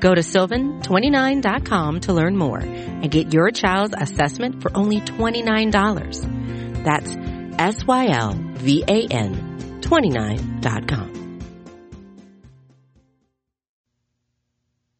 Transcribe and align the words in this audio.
Go 0.00 0.14
to 0.14 0.20
sylvan29.com 0.20 2.00
to 2.00 2.12
learn 2.12 2.36
more 2.36 2.60
and 2.60 3.10
get 3.10 3.32
your 3.32 3.50
child's 3.50 3.94
assessment 3.96 4.60
for 4.62 4.70
only 4.76 5.00
$29. 5.00 6.84
That's 6.84 7.16
S-Y-L-V-A-N 7.58 9.80
29.com. 9.80 11.40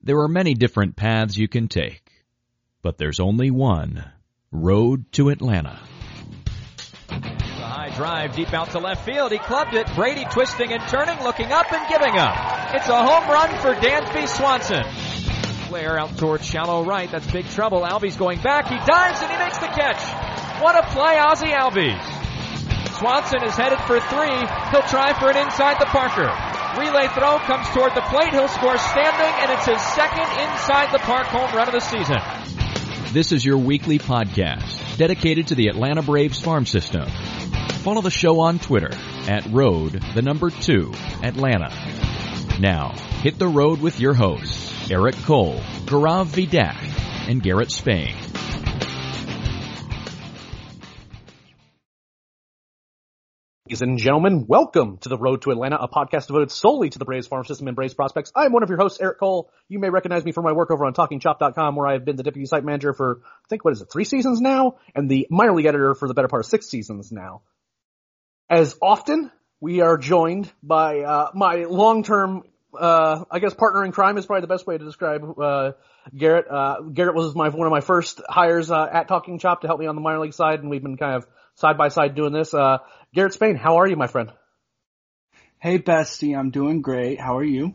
There 0.02 0.18
are 0.20 0.28
many 0.28 0.54
different 0.54 0.96
paths 0.96 1.36
you 1.36 1.48
can 1.48 1.68
take, 1.68 2.10
but 2.80 2.96
there's 2.96 3.20
only 3.20 3.50
one 3.50 4.10
road 4.50 5.12
to 5.12 5.28
Atlanta. 5.28 5.78
Drive 7.98 8.36
deep 8.36 8.54
out 8.54 8.70
to 8.70 8.78
left 8.78 9.04
field. 9.04 9.32
He 9.32 9.38
clubbed 9.38 9.74
it. 9.74 9.92
Brady 9.96 10.24
twisting 10.30 10.72
and 10.72 10.80
turning, 10.86 11.20
looking 11.24 11.50
up 11.50 11.66
and 11.72 11.82
giving 11.88 12.16
up. 12.16 12.72
It's 12.72 12.86
a 12.86 12.94
home 12.94 13.28
run 13.28 13.50
for 13.58 13.74
Dansby 13.74 14.28
Swanson. 14.28 14.84
Flair 15.66 15.98
out 15.98 16.16
towards 16.16 16.46
shallow 16.46 16.84
right. 16.84 17.10
That's 17.10 17.26
big 17.26 17.48
trouble. 17.48 17.80
Albies 17.80 18.16
going 18.16 18.40
back. 18.40 18.68
He 18.68 18.76
dives 18.86 19.20
and 19.20 19.32
he 19.32 19.36
makes 19.38 19.58
the 19.58 19.66
catch. 19.66 19.98
What 20.62 20.76
a 20.76 20.86
play, 20.94 21.18
Ozzie 21.18 21.46
Albies. 21.46 21.98
Swanson 23.00 23.42
is 23.42 23.56
headed 23.56 23.80
for 23.80 23.98
three. 23.98 24.46
He'll 24.70 24.86
try 24.86 25.18
for 25.18 25.30
an 25.30 25.36
inside 25.36 25.80
the 25.80 25.86
Parker. 25.86 26.30
Relay 26.78 27.08
throw 27.08 27.38
comes 27.50 27.66
toward 27.70 27.96
the 27.96 28.02
plate. 28.02 28.30
He'll 28.30 28.46
score 28.46 28.78
standing, 28.78 29.34
and 29.42 29.50
it's 29.50 29.66
his 29.66 29.82
second 29.82 30.30
inside 30.38 30.92
the 30.92 31.00
park 31.00 31.26
home 31.26 31.52
run 31.52 31.66
of 31.66 31.74
the 31.74 31.80
season. 31.80 32.18
This 33.12 33.32
is 33.32 33.44
your 33.44 33.58
weekly 33.58 33.98
podcast 33.98 34.87
dedicated 34.98 35.46
to 35.46 35.54
the 35.54 35.68
Atlanta 35.68 36.02
Braves 36.02 36.40
farm 36.40 36.66
system. 36.66 37.08
Follow 37.84 38.02
the 38.02 38.10
show 38.10 38.40
on 38.40 38.58
Twitter 38.58 38.90
at 39.28 39.46
road 39.46 39.92
the 40.14 40.22
number 40.22 40.50
two 40.50 40.92
Atlanta. 41.22 41.70
Now 42.58 42.94
hit 43.22 43.38
the 43.38 43.46
road 43.46 43.80
with 43.80 44.00
your 44.00 44.12
hosts 44.12 44.90
Eric 44.90 45.14
Cole, 45.22 45.60
Gaurav 45.86 46.26
Vidak, 46.26 47.28
and 47.28 47.40
Garrett 47.40 47.70
Spain. 47.70 48.16
Ladies 53.68 53.82
and 53.82 53.98
gentlemen, 53.98 54.46
welcome 54.48 54.96
to 55.02 55.10
the 55.10 55.18
Road 55.18 55.42
to 55.42 55.50
Atlanta, 55.50 55.76
a 55.76 55.88
podcast 55.88 56.28
devoted 56.28 56.50
solely 56.50 56.88
to 56.88 56.98
the 56.98 57.04
Braves 57.04 57.26
farm 57.26 57.44
system 57.44 57.66
and 57.66 57.76
Braves 57.76 57.92
prospects. 57.92 58.32
I'm 58.34 58.50
one 58.50 58.62
of 58.62 58.70
your 58.70 58.78
hosts, 58.78 58.98
Eric 58.98 59.20
Cole. 59.20 59.50
You 59.68 59.78
may 59.78 59.90
recognize 59.90 60.24
me 60.24 60.32
from 60.32 60.44
my 60.44 60.52
work 60.52 60.70
over 60.70 60.86
on 60.86 60.94
TalkingChop.com, 60.94 61.76
where 61.76 61.86
I've 61.86 62.02
been 62.02 62.16
the 62.16 62.22
deputy 62.22 62.46
site 62.46 62.64
manager 62.64 62.94
for, 62.94 63.20
I 63.26 63.48
think, 63.50 63.66
what 63.66 63.72
is 63.72 63.82
it, 63.82 63.88
three 63.92 64.06
seasons 64.06 64.40
now, 64.40 64.76
and 64.94 65.10
the 65.10 65.26
minor 65.28 65.54
league 65.54 65.66
editor 65.66 65.94
for 65.94 66.08
the 66.08 66.14
better 66.14 66.28
part 66.28 66.40
of 66.40 66.46
six 66.46 66.66
seasons 66.66 67.12
now. 67.12 67.42
As 68.48 68.74
often, 68.80 69.30
we 69.60 69.82
are 69.82 69.98
joined 69.98 70.50
by 70.62 71.00
uh, 71.00 71.30
my 71.34 71.66
long-term, 71.68 72.44
uh, 72.72 73.24
I 73.30 73.38
guess, 73.38 73.52
partner 73.52 73.84
in 73.84 73.92
crime 73.92 74.16
is 74.16 74.24
probably 74.24 74.40
the 74.40 74.46
best 74.46 74.66
way 74.66 74.78
to 74.78 74.84
describe 74.86 75.38
uh, 75.38 75.72
Garrett. 76.16 76.50
Uh, 76.50 76.80
Garrett 76.94 77.14
was 77.14 77.34
my 77.34 77.50
one 77.50 77.66
of 77.66 77.70
my 77.70 77.82
first 77.82 78.22
hires 78.30 78.70
uh, 78.70 78.88
at 78.90 79.08
Talking 79.08 79.38
Chop 79.38 79.60
to 79.60 79.66
help 79.66 79.78
me 79.78 79.84
on 79.84 79.94
the 79.94 80.00
minor 80.00 80.20
league 80.20 80.32
side, 80.32 80.60
and 80.60 80.70
we've 80.70 80.82
been 80.82 80.96
kind 80.96 81.16
of 81.16 81.26
side 81.58 81.76
by 81.76 81.88
side 81.88 82.14
doing 82.14 82.32
this. 82.32 82.54
Uh, 82.54 82.78
Garrett 83.14 83.32
Spain, 83.32 83.56
how 83.56 83.76
are 83.76 83.86
you, 83.86 83.96
my 83.96 84.06
friend? 84.06 84.32
Hey, 85.58 85.78
Bestie, 85.78 86.38
I'm 86.38 86.50
doing 86.50 86.82
great. 86.82 87.18
How 87.18 87.38
are 87.38 87.44
you? 87.44 87.74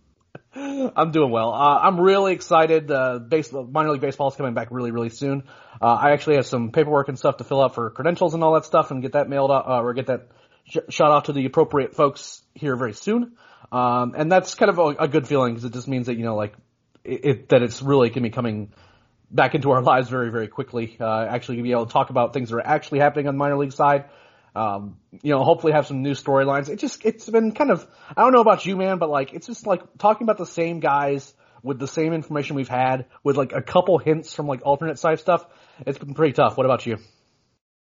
I'm 0.54 1.12
doing 1.12 1.30
well. 1.30 1.52
Uh, 1.52 1.78
I'm 1.82 2.00
really 2.00 2.32
excited. 2.32 2.90
Uh, 2.90 3.18
base, 3.18 3.52
minor 3.52 3.90
league 3.90 4.00
baseball 4.00 4.28
is 4.28 4.36
coming 4.36 4.54
back 4.54 4.68
really, 4.70 4.90
really 4.90 5.10
soon. 5.10 5.44
Uh, 5.82 5.84
I 5.84 6.12
actually 6.12 6.36
have 6.36 6.46
some 6.46 6.72
paperwork 6.72 7.08
and 7.08 7.18
stuff 7.18 7.36
to 7.36 7.44
fill 7.44 7.62
out 7.62 7.74
for 7.74 7.90
credentials 7.90 8.32
and 8.32 8.42
all 8.42 8.54
that 8.54 8.64
stuff, 8.64 8.90
and 8.90 9.02
get 9.02 9.12
that 9.12 9.28
mailed 9.28 9.50
out 9.50 9.68
uh, 9.68 9.82
or 9.82 9.92
get 9.92 10.06
that 10.06 10.28
sh- 10.64 10.78
shot 10.88 11.10
off 11.10 11.24
to 11.24 11.32
the 11.32 11.44
appropriate 11.44 11.94
folks 11.94 12.42
here 12.54 12.74
very 12.74 12.94
soon. 12.94 13.36
Um, 13.70 14.14
and 14.16 14.32
that's 14.32 14.54
kind 14.54 14.70
of 14.70 14.78
a, 14.78 14.86
a 15.00 15.08
good 15.08 15.28
feeling 15.28 15.54
because 15.54 15.66
it 15.66 15.74
just 15.74 15.88
means 15.88 16.06
that 16.06 16.16
you 16.16 16.24
know, 16.24 16.36
like, 16.36 16.54
it, 17.04 17.24
it 17.24 17.48
that 17.50 17.62
it's 17.62 17.82
really 17.82 18.08
going 18.08 18.22
to 18.22 18.28
be 18.28 18.30
coming 18.30 18.72
back 19.30 19.54
into 19.54 19.72
our 19.72 19.82
lives 19.82 20.08
very, 20.08 20.30
very 20.30 20.48
quickly. 20.48 20.96
Uh, 20.98 21.26
actually, 21.28 21.60
be 21.60 21.72
able 21.72 21.84
to 21.84 21.92
talk 21.92 22.08
about 22.08 22.32
things 22.32 22.48
that 22.48 22.56
are 22.56 22.66
actually 22.66 23.00
happening 23.00 23.28
on 23.28 23.34
the 23.34 23.38
minor 23.38 23.58
league 23.58 23.72
side. 23.72 24.06
Um, 24.58 24.98
you 25.22 25.32
know, 25.32 25.44
hopefully 25.44 25.72
have 25.72 25.86
some 25.86 26.02
new 26.02 26.14
storylines. 26.14 26.68
It 26.68 26.80
just, 26.80 27.04
it's 27.04 27.28
been 27.30 27.52
kind 27.52 27.70
of, 27.70 27.86
I 28.16 28.22
don't 28.22 28.32
know 28.32 28.40
about 28.40 28.66
you, 28.66 28.76
man, 28.76 28.98
but 28.98 29.08
like, 29.08 29.32
it's 29.32 29.46
just 29.46 29.66
like 29.66 29.82
talking 29.98 30.24
about 30.24 30.36
the 30.36 30.46
same 30.46 30.80
guys 30.80 31.32
with 31.62 31.78
the 31.78 31.86
same 31.86 32.12
information 32.12 32.56
we've 32.56 32.68
had 32.68 33.06
with 33.22 33.36
like 33.36 33.52
a 33.52 33.62
couple 33.62 33.98
hints 33.98 34.34
from 34.34 34.46
like 34.46 34.60
alternate 34.64 34.98
side 34.98 35.20
stuff. 35.20 35.46
It's 35.86 35.98
been 35.98 36.14
pretty 36.14 36.32
tough. 36.32 36.56
What 36.56 36.66
about 36.66 36.86
you? 36.86 36.98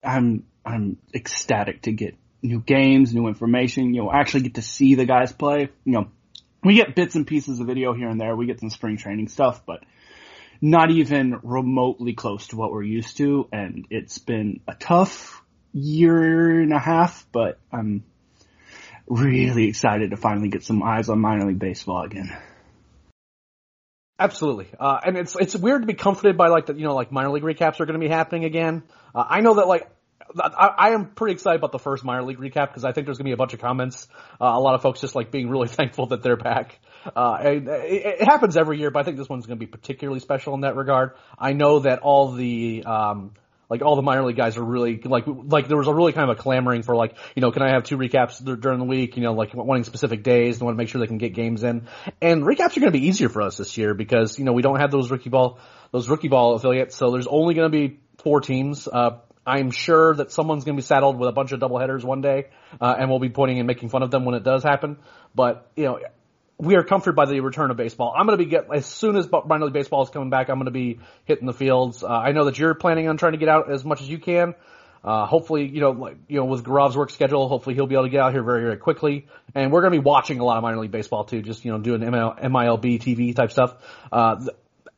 I'm 0.04 0.46
I'm 0.66 0.98
ecstatic 1.14 1.84
to 1.84 1.92
get 1.92 2.16
new 2.42 2.62
games, 2.62 3.14
new 3.14 3.28
information. 3.28 3.94
You 3.94 4.04
know, 4.04 4.12
actually 4.12 4.44
get 4.44 4.56
to 4.56 4.62
see 4.62 4.96
the 4.96 5.06
guys 5.06 5.34
play. 5.34 5.70
You 5.84 5.92
know, 5.92 6.08
we 6.64 6.76
get 6.76 6.96
bits 6.96 7.16
and 7.16 7.28
pieces 7.28 7.60
of 7.60 7.68
video 7.68 7.94
here 7.94 8.10
and 8.10 8.20
there. 8.20 8.36
We 8.36 8.46
get 8.46 8.60
some 8.60 8.70
spring 8.70 8.98
training 8.98 9.28
stuff, 9.28 9.66
but 9.66 9.84
not 10.62 10.92
even 10.92 11.40
remotely 11.44 12.14
close 12.14 12.48
to 12.48 12.56
what 12.56 12.72
we're 12.72 12.84
used 12.84 13.18
to. 13.18 13.50
And 13.52 13.86
it's 13.90 14.18
been 14.18 14.62
a 14.68 14.76
tough 14.76 15.43
year 15.74 16.62
and 16.62 16.72
a 16.72 16.80
half, 16.80 17.26
but 17.32 17.60
I'm 17.72 18.04
really 19.08 19.68
excited 19.68 20.12
to 20.12 20.18
finally 20.18 20.50
get 20.50 20.64
some 20.64 20.84
eyes 20.84 21.10
on 21.10 21.20
minor 21.20 21.46
league 21.46 21.60
baseball 21.60 22.04
again. 22.04 22.36
Absolutely, 24.20 24.68
uh, 24.80 25.00
and 25.04 25.18
it's 25.18 25.36
it's 25.36 25.56
weird 25.56 25.82
to 25.82 25.88
be 25.88 25.96
comforted 25.96 26.38
by 26.38 26.48
like 26.48 26.68
the 26.68 26.76
you 26.76 26.86
know 26.86 26.94
like 26.94 27.12
minor 27.12 27.32
league 27.32 27.44
recaps 27.44 27.80
are 27.80 27.86
going 27.86 28.00
to 28.00 28.06
be 28.06 28.08
happening 28.08 28.46
again. 28.46 28.84
Uh, 29.14 29.26
I 29.28 29.42
know 29.42 29.56
that 29.56 29.68
like 29.68 29.90
I, 30.40 30.74
I 30.78 30.90
am 30.92 31.08
pretty 31.08 31.34
excited 31.34 31.58
about 31.58 31.72
the 31.72 31.80
first 31.80 32.04
minor 32.04 32.24
league 32.24 32.38
recap 32.38 32.68
because 32.68 32.86
I 32.86 32.92
think 32.92 33.06
there's 33.06 33.18
going 33.18 33.26
to 33.26 33.30
be 33.30 33.34
a 33.34 33.38
bunch 33.38 33.54
of 33.54 33.60
comments. 33.60 34.08
Uh, 34.40 34.46
a 34.46 34.60
lot 34.60 34.76
of 34.76 34.82
folks 34.82 35.02
just 35.02 35.16
like 35.16 35.32
being 35.32 35.50
really 35.50 35.68
thankful 35.80 36.08
that 36.08 36.22
they're 36.22 36.38
back. 36.38 36.80
Uh, 37.16 37.38
it, 37.42 37.68
it, 37.68 38.24
happens 38.24 38.56
every 38.56 38.80
year, 38.80 38.92
but 38.92 39.00
I 39.00 39.04
think 39.04 39.18
this 39.18 39.28
one's 39.28 39.46
going 39.46 39.60
to 39.60 39.66
be 39.66 39.70
particularly 39.70 40.20
special 40.20 40.54
in 40.54 40.62
that 40.62 40.76
regard. 40.76 41.14
I 41.38 41.54
know 41.54 41.80
that 41.80 42.00
all 42.00 42.32
the 42.32 42.84
um, 42.86 43.34
like 43.70 43.82
all 43.82 43.96
the 43.96 44.02
minor 44.02 44.24
league 44.24 44.36
guys 44.36 44.58
are 44.58 44.64
really 44.64 45.00
like 45.04 45.26
like 45.28 45.68
there 45.68 45.78
was 45.78 45.88
a 45.88 45.94
really 45.94 46.14
kind 46.14 46.30
of 46.30 46.38
a 46.38 46.42
clamoring 46.42 46.84
for 46.84 46.96
like 46.96 47.16
you 47.36 47.42
know 47.42 47.52
can 47.52 47.62
I 47.62 47.72
have 47.72 47.84
two 47.84 47.98
recaps 47.98 48.44
during 48.62 48.80
the 48.80 48.86
week 48.86 49.16
you 49.18 49.24
know 49.24 49.34
like 49.34 49.54
wanting 49.54 49.84
specific 49.84 50.24
days 50.24 50.58
and 50.58 50.66
want 50.66 50.76
to 50.76 50.78
make 50.78 50.90
sure 50.90 51.00
they 51.00 51.08
can 51.08 51.18
get 51.18 51.34
games 51.34 51.64
in 51.64 51.88
and 52.22 52.44
recaps 52.44 52.78
are 52.78 52.82
going 52.82 52.92
to 52.92 53.00
be 53.00 53.08
easier 53.08 53.30
for 53.30 53.42
us 53.42 53.58
this 53.58 53.78
year 53.78 53.94
because 53.94 54.38
you 54.38 54.46
know 54.46 54.54
we 54.54 54.62
don't 54.62 54.80
have 54.80 54.92
those 54.92 55.10
rookie 55.10 55.30
ball 55.30 55.60
those 55.92 56.10
rookie 56.10 56.28
ball 56.28 56.56
affiliates 56.56 56.96
so 56.96 57.12
there's 57.12 57.28
only 57.28 57.54
going 57.54 57.72
to 57.72 57.78
be 57.78 58.00
four 58.24 58.42
teams. 58.42 58.88
Uh, 58.88 59.20
I'm 59.46 59.72
sure 59.72 60.16
that 60.16 60.32
someone's 60.32 60.64
going 60.64 60.78
to 60.78 60.82
be 60.82 60.86
saddled 60.86 61.20
with 61.20 61.28
a 61.28 61.34
bunch 61.34 61.52
of 61.52 61.60
doubleheaders 61.60 62.04
one 62.04 62.22
day, 62.22 62.48
uh, 62.80 62.96
and 62.98 63.10
we'll 63.10 63.20
be 63.20 63.30
pointing 63.30 63.60
and 63.60 63.68
making 63.68 63.90
fun 63.90 64.02
of 64.02 64.10
them 64.10 64.24
when 64.24 64.36
it 64.36 64.44
does 64.44 64.64
happen. 64.64 64.98
But 65.36 65.70
you 65.76 65.84
know, 65.84 66.00
we 66.64 66.76
are 66.76 66.84
comforted 66.84 67.16
by 67.16 67.26
the 67.26 67.40
return 67.42 67.72
of 67.72 67.78
baseball. 67.78 68.14
I'm 68.18 68.26
going 68.26 68.38
to 68.38 68.44
be 68.44 68.50
get 68.50 68.68
as 68.74 68.86
soon 68.86 69.16
as 69.16 69.30
minor 69.46 69.66
league 69.66 69.74
baseball 69.74 70.04
is 70.04 70.10
coming 70.10 70.30
back. 70.30 70.50
I'm 70.50 70.58
going 70.58 70.66
to 70.66 70.72
be 70.72 71.00
hitting 71.26 71.46
the 71.46 71.54
fields. 71.54 72.04
Uh, 72.04 72.08
I 72.08 72.32
know 72.32 72.46
that 72.46 72.58
you're 72.58 72.74
planning 72.74 73.08
on 73.08 73.18
trying 73.18 73.34
to 73.34 73.38
get 73.38 73.50
out 73.50 73.72
as 73.72 73.84
much 73.84 74.02
as 74.02 74.10
you 74.10 74.18
can. 74.18 74.56
Uh, 75.04 75.26
hopefully, 75.26 75.68
you 75.68 75.82
know, 75.82 75.92
like, 75.92 76.16
you 76.30 76.38
know, 76.38 76.46
with 76.46 76.64
Gaurav's 76.64 76.96
work 76.96 77.10
schedule, 77.10 77.50
hopefully 77.50 77.76
he'll 77.76 77.88
be 77.88 77.96
able 77.96 78.06
to 78.06 78.10
get 78.10 78.22
out 78.22 78.32
here 78.32 78.44
very, 78.44 78.62
very 78.62 78.78
quickly. 78.78 79.28
And 79.54 79.72
we're 79.72 79.82
going 79.82 79.92
to 79.92 80.00
be 80.00 80.04
watching 80.04 80.40
a 80.40 80.46
lot 80.46 80.56
of 80.56 80.64
minor 80.64 80.80
league 80.80 80.92
baseball 80.92 81.26
too, 81.26 81.42
just, 81.42 81.66
you 81.66 81.72
know, 81.72 81.80
doing 81.80 82.02
ML, 82.02 82.42
MILB 82.42 83.02
TV 83.02 83.36
type 83.36 83.52
stuff. 83.52 83.76
Uh, 84.12 84.46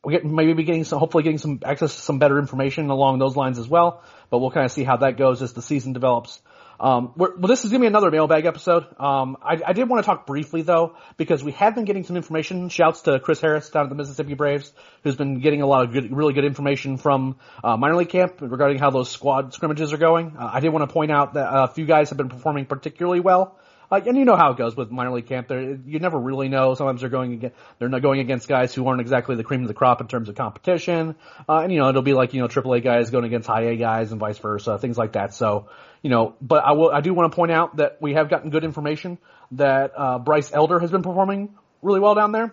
we 0.03 0.13
get, 0.13 0.23
maybe 0.23 0.53
be 0.53 0.63
getting 0.63 0.83
some, 0.83 0.99
hopefully 0.99 1.23
getting 1.23 1.39
some 1.39 1.59
access 1.65 1.95
to 1.95 2.01
some 2.01 2.19
better 2.19 2.37
information 2.37 2.91
along 2.91 3.17
those 3.17 3.35
lines 3.35 3.57
as 3.57 3.67
well. 3.67 4.03
But 4.29 4.39
we'll 4.39 4.51
kind 4.51 4.65
of 4.65 4.71
see 4.71 4.83
how 4.83 4.97
that 4.97 5.17
goes 5.17 5.41
as 5.41 5.53
the 5.53 5.63
season 5.63 5.93
develops. 5.93 6.39
Um, 6.79 7.13
well, 7.15 7.33
this 7.37 7.63
is 7.63 7.71
gonna 7.71 7.81
be 7.81 7.87
another 7.87 8.11
mailbag 8.11 8.45
episode. 8.45 8.85
Um, 8.99 9.37
I, 9.41 9.61
I, 9.65 9.73
did 9.73 9.87
want 9.87 10.03
to 10.03 10.05
talk 10.05 10.27
briefly 10.27 10.61
though, 10.61 10.95
because 11.17 11.43
we 11.43 11.53
have 11.53 11.75
been 11.75 11.85
getting 11.85 12.03
some 12.03 12.17
information. 12.17 12.69
Shouts 12.69 13.03
to 13.03 13.19
Chris 13.19 13.39
Harris 13.39 13.69
down 13.69 13.83
at 13.83 13.89
the 13.89 13.95
Mississippi 13.95 14.33
Braves, 14.33 14.73
who's 15.03 15.15
been 15.15 15.39
getting 15.39 15.61
a 15.61 15.67
lot 15.67 15.85
of 15.85 15.93
good, 15.93 16.15
really 16.15 16.33
good 16.33 16.45
information 16.45 16.97
from 16.97 17.37
uh, 17.63 17.77
minor 17.77 17.95
league 17.95 18.09
camp 18.09 18.41
regarding 18.41 18.77
how 18.77 18.89
those 18.89 19.09
squad 19.09 19.53
scrimmages 19.53 19.93
are 19.93 19.97
going. 19.97 20.35
Uh, 20.37 20.49
I 20.53 20.59
did 20.59 20.69
want 20.69 20.87
to 20.87 20.93
point 20.93 21.11
out 21.11 21.35
that 21.35 21.47
a 21.49 21.67
few 21.67 21.85
guys 21.85 22.09
have 22.09 22.17
been 22.17 22.29
performing 22.29 22.65
particularly 22.65 23.21
well. 23.21 23.57
And 23.91 24.17
you 24.17 24.25
know 24.25 24.35
how 24.35 24.51
it 24.51 24.57
goes 24.57 24.75
with 24.75 24.91
minor 24.91 25.11
league 25.11 25.27
camp. 25.27 25.47
They're, 25.47 25.77
you 25.85 25.99
never 25.99 26.19
really 26.19 26.49
know. 26.49 26.73
Sometimes 26.73 27.01
they're 27.01 27.09
going 27.09 27.33
against, 27.33 27.55
they're 27.79 27.89
not 27.89 28.01
going 28.01 28.19
against 28.19 28.47
guys 28.47 28.73
who 28.73 28.87
aren't 28.87 29.01
exactly 29.01 29.35
the 29.35 29.43
cream 29.43 29.61
of 29.61 29.67
the 29.67 29.73
crop 29.73 30.01
in 30.01 30.07
terms 30.07 30.29
of 30.29 30.35
competition. 30.35 31.15
Uh, 31.47 31.59
and 31.59 31.71
you 31.71 31.79
know, 31.79 31.89
it'll 31.89 32.01
be 32.01 32.13
like, 32.13 32.33
you 32.33 32.41
know, 32.41 32.47
AAA 32.47 32.83
guys 32.83 33.09
going 33.09 33.25
against 33.25 33.47
high 33.47 33.63
A 33.63 33.75
guys 33.75 34.11
and 34.11 34.19
vice 34.19 34.37
versa, 34.37 34.77
things 34.77 34.97
like 34.97 35.13
that. 35.13 35.33
So, 35.33 35.69
you 36.01 36.09
know, 36.09 36.35
but 36.41 36.63
I 36.63 36.73
will, 36.73 36.91
I 36.91 37.01
do 37.01 37.13
want 37.13 37.31
to 37.31 37.35
point 37.35 37.51
out 37.51 37.77
that 37.77 37.97
we 38.01 38.13
have 38.13 38.29
gotten 38.29 38.49
good 38.49 38.63
information 38.63 39.17
that, 39.51 39.93
uh, 39.95 40.19
Bryce 40.19 40.51
Elder 40.53 40.79
has 40.79 40.91
been 40.91 41.03
performing 41.03 41.55
really 41.81 41.99
well 41.99 42.15
down 42.15 42.31
there. 42.31 42.51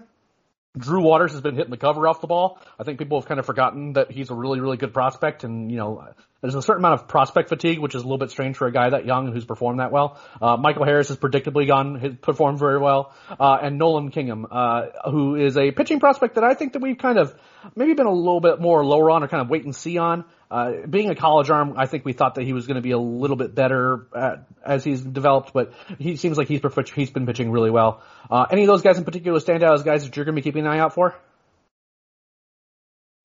Drew 0.77 1.03
Waters 1.03 1.33
has 1.33 1.43
been 1.43 1.55
hitting 1.55 1.71
the 1.71 1.77
cover 1.77 2.09
off 2.09 2.23
the 2.23 2.27
ball. 2.27 2.59
I 2.79 2.85
think 2.85 2.99
people 2.99 3.21
have 3.21 3.29
kind 3.29 3.39
of 3.39 3.45
forgotten 3.45 3.93
that 3.95 4.11
he's 4.11 4.31
a 4.31 4.35
really, 4.35 4.59
really 4.59 4.79
good 4.79 4.95
prospect, 4.95 5.45
and 5.45 5.71
you 5.71 5.77
know, 5.77 6.03
there's 6.43 6.57
a 6.57 6.61
certain 6.61 6.85
amount 6.85 7.01
of 7.01 7.09
prospect 7.09 7.49
fatigue, 7.49 7.79
which 7.79 7.95
is 7.95 8.03
a 8.03 8.05
little 8.05 8.19
bit 8.19 8.31
strange 8.31 8.57
for 8.57 8.67
a 8.67 8.73
guy 8.73 8.91
that 8.91 9.07
young 9.07 9.33
who's 9.33 9.45
performed 9.45 9.79
that 9.79 9.93
well. 9.93 10.21
Uh, 10.41 10.57
Michael 10.57 10.85
Harris 10.85 11.09
has 11.09 11.17
predictably 11.17 11.69
gone, 11.69 11.95
has 12.01 12.15
performed 12.17 12.59
very 12.59 12.79
well, 12.79 13.15
uh, 13.39 13.59
and 13.63 13.79
Nolan 13.79 14.11
Kingham, 14.11 14.47
uh, 14.51 14.87
who 15.09 15.37
is 15.37 15.57
a 15.57 15.71
pitching 15.71 16.01
prospect 16.01 16.35
that 16.35 16.43
I 16.43 16.55
think 16.55 16.73
that 16.73 16.83
we've 16.83 16.99
kind 16.99 17.19
of 17.19 17.33
maybe 17.77 17.95
been 17.95 18.07
a 18.07 18.13
little 18.13 18.41
bit 18.41 18.61
more 18.61 18.85
lower 18.85 19.11
on 19.13 19.23
or 19.23 19.29
kind 19.29 19.41
of 19.41 19.49
wait 19.49 19.65
and 19.65 19.75
see 19.75 19.99
on. 19.99 20.25
Uh, 20.51 20.85
being 20.87 21.09
a 21.11 21.15
college 21.15 21.49
arm, 21.49 21.75
I 21.79 21.87
think 21.87 22.05
we 22.05 22.13
thought 22.13 22.35
that 22.35 22.45
he 22.45 22.53
was 22.53 22.67
going 22.67 22.75
to 22.75 22.83
be 22.83 22.91
a 22.91 22.99
little 22.99 23.37
bit 23.37 23.55
better 23.55 24.09
at, 24.15 24.47
as 24.67 24.85
he's 24.85 25.01
developed, 25.01 25.53
but 25.55 25.73
he 25.99 26.17
seems 26.17 26.37
like 26.37 26.49
he's 26.49 26.61
he's 26.95 27.11
been 27.11 27.25
pitching 27.25 27.53
really 27.53 27.71
well. 27.71 28.03
Uh, 28.29 28.47
any 28.51 28.63
of 28.63 28.67
those 28.67 28.83
guys 28.83 28.99
in 28.99 29.05
particular 29.05 29.39
stand 29.39 29.63
out 29.63 29.75
as 29.75 29.85
guys 29.85 30.05
that 30.05 30.15
you're 30.17 30.25
going 30.25 30.35
to 30.35 30.43
be 30.43 30.45
keeping 30.45 30.67
an 30.67 30.73
eye 30.73 30.81
out 30.81 30.93
for? 30.93 31.15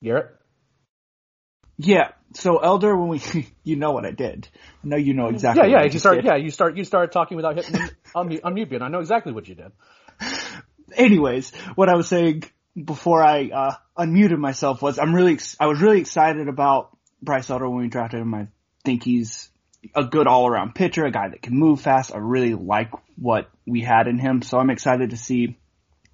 Garrett. 0.03 0.35
Yeah. 1.77 2.11
So 2.33 2.57
Elder, 2.57 2.95
when 2.95 3.09
we, 3.09 3.47
you 3.63 3.75
know 3.75 3.91
what 3.91 4.05
I 4.05 4.11
did. 4.11 4.47
I 4.83 4.87
know 4.87 4.97
you 4.97 5.13
know 5.13 5.27
exactly. 5.27 5.71
Yeah, 5.71 5.81
yeah. 5.81 5.91
You 5.91 5.99
start. 5.99 6.15
Did. 6.17 6.25
Yeah, 6.25 6.35
you 6.35 6.51
start. 6.51 6.77
You 6.77 6.83
started 6.83 7.11
talking 7.11 7.37
without 7.37 7.55
hitting 7.55 7.75
unmute, 8.15 8.41
unmute 8.41 8.69
button. 8.69 8.83
I 8.83 8.89
know 8.89 8.99
exactly 8.99 9.33
what 9.33 9.47
you 9.47 9.55
did. 9.55 9.71
Anyways, 10.95 11.53
what 11.75 11.89
I 11.89 11.95
was 11.95 12.07
saying 12.07 12.43
before 12.81 13.23
I 13.23 13.49
uh, 13.49 13.75
unmuted 13.97 14.37
myself 14.37 14.81
was 14.81 14.99
I'm 14.99 15.13
really 15.13 15.39
I 15.59 15.67
was 15.67 15.81
really 15.81 15.99
excited 15.99 16.47
about 16.47 16.95
Bryce 17.21 17.49
Elder 17.49 17.69
when 17.69 17.81
we 17.81 17.87
drafted 17.87 18.21
him. 18.21 18.33
I 18.33 18.47
think 18.83 19.03
he's 19.03 19.49
a 19.95 20.03
good 20.03 20.27
all 20.27 20.47
around 20.47 20.75
pitcher, 20.75 21.05
a 21.05 21.11
guy 21.11 21.29
that 21.29 21.41
can 21.41 21.57
move 21.57 21.81
fast. 21.81 22.13
I 22.13 22.17
really 22.17 22.53
like 22.53 22.91
what 23.15 23.49
we 23.65 23.81
had 23.81 24.07
in 24.07 24.19
him, 24.19 24.41
so 24.41 24.59
I'm 24.59 24.69
excited 24.69 25.11
to 25.11 25.17
see 25.17 25.57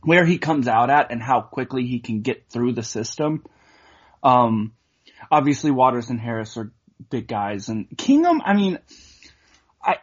where 0.01 0.25
he 0.25 0.37
comes 0.37 0.67
out 0.67 0.89
at 0.89 1.11
and 1.11 1.21
how 1.21 1.41
quickly 1.41 1.85
he 1.85 1.99
can 1.99 2.21
get 2.21 2.49
through 2.49 2.73
the 2.73 2.83
system. 2.83 3.43
Um, 4.21 4.73
obviously 5.31 5.71
Waters 5.71 6.09
and 6.09 6.19
Harris 6.19 6.57
are 6.57 6.71
big 7.09 7.27
guys, 7.27 7.69
and 7.69 7.87
Kingham. 7.97 8.41
I 8.43 8.53
mean, 8.53 8.79
I 9.81 9.97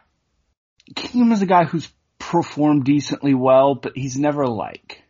Kingham 0.95 1.31
is 1.31 1.41
a 1.41 1.47
guy 1.47 1.65
who's 1.65 1.89
performed 2.19 2.85
decently 2.85 3.33
well, 3.33 3.75
but 3.75 3.93
he's 3.95 4.17
never 4.17 4.47
like 4.47 5.03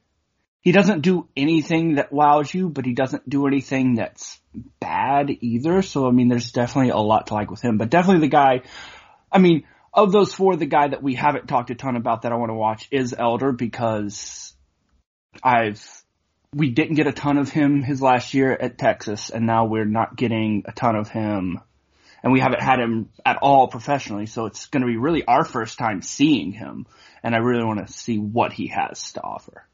he 0.61 0.71
doesn't 0.71 1.01
do 1.01 1.27
anything 1.35 1.95
that 1.95 2.13
wows 2.13 2.53
you, 2.53 2.69
but 2.69 2.85
he 2.85 2.93
doesn't 2.93 3.27
do 3.27 3.47
anything 3.47 3.95
that's 3.95 4.39
bad 4.79 5.31
either. 5.41 5.81
So, 5.81 6.07
I 6.07 6.11
mean, 6.11 6.27
there's 6.27 6.51
definitely 6.51 6.91
a 6.91 6.97
lot 6.97 7.27
to 7.27 7.33
like 7.33 7.49
with 7.49 7.61
him, 7.61 7.77
but 7.77 7.89
definitely 7.89 8.21
the 8.21 8.31
guy, 8.31 8.61
I 9.31 9.39
mean, 9.39 9.63
of 9.91 10.11
those 10.11 10.33
four, 10.33 10.55
the 10.55 10.67
guy 10.67 10.87
that 10.89 11.01
we 11.01 11.15
haven't 11.15 11.47
talked 11.47 11.71
a 11.71 11.75
ton 11.75 11.95
about 11.95 12.21
that 12.21 12.31
I 12.31 12.35
want 12.35 12.51
to 12.51 12.55
watch 12.55 12.87
is 12.91 13.15
Elder 13.17 13.51
because 13.51 14.53
I've, 15.43 15.83
we 16.53 16.69
didn't 16.69 16.95
get 16.95 17.07
a 17.07 17.13
ton 17.13 17.37
of 17.37 17.49
him 17.49 17.81
his 17.81 18.01
last 18.01 18.33
year 18.33 18.51
at 18.51 18.77
Texas 18.77 19.29
and 19.29 19.45
now 19.45 19.65
we're 19.65 19.85
not 19.85 20.15
getting 20.15 20.63
a 20.65 20.71
ton 20.71 20.95
of 20.95 21.07
him 21.07 21.59
and 22.23 22.33
we 22.33 22.39
haven't 22.39 22.61
had 22.61 22.79
him 22.79 23.09
at 23.25 23.37
all 23.37 23.67
professionally. 23.67 24.25
So 24.25 24.45
it's 24.45 24.67
going 24.67 24.81
to 24.81 24.87
be 24.87 24.97
really 24.97 25.23
our 25.25 25.45
first 25.45 25.77
time 25.77 26.01
seeing 26.01 26.51
him 26.51 26.85
and 27.23 27.33
I 27.33 27.39
really 27.39 27.63
want 27.63 27.85
to 27.85 27.91
see 27.91 28.17
what 28.17 28.51
he 28.51 28.67
has 28.67 29.13
to 29.13 29.23
offer. 29.23 29.65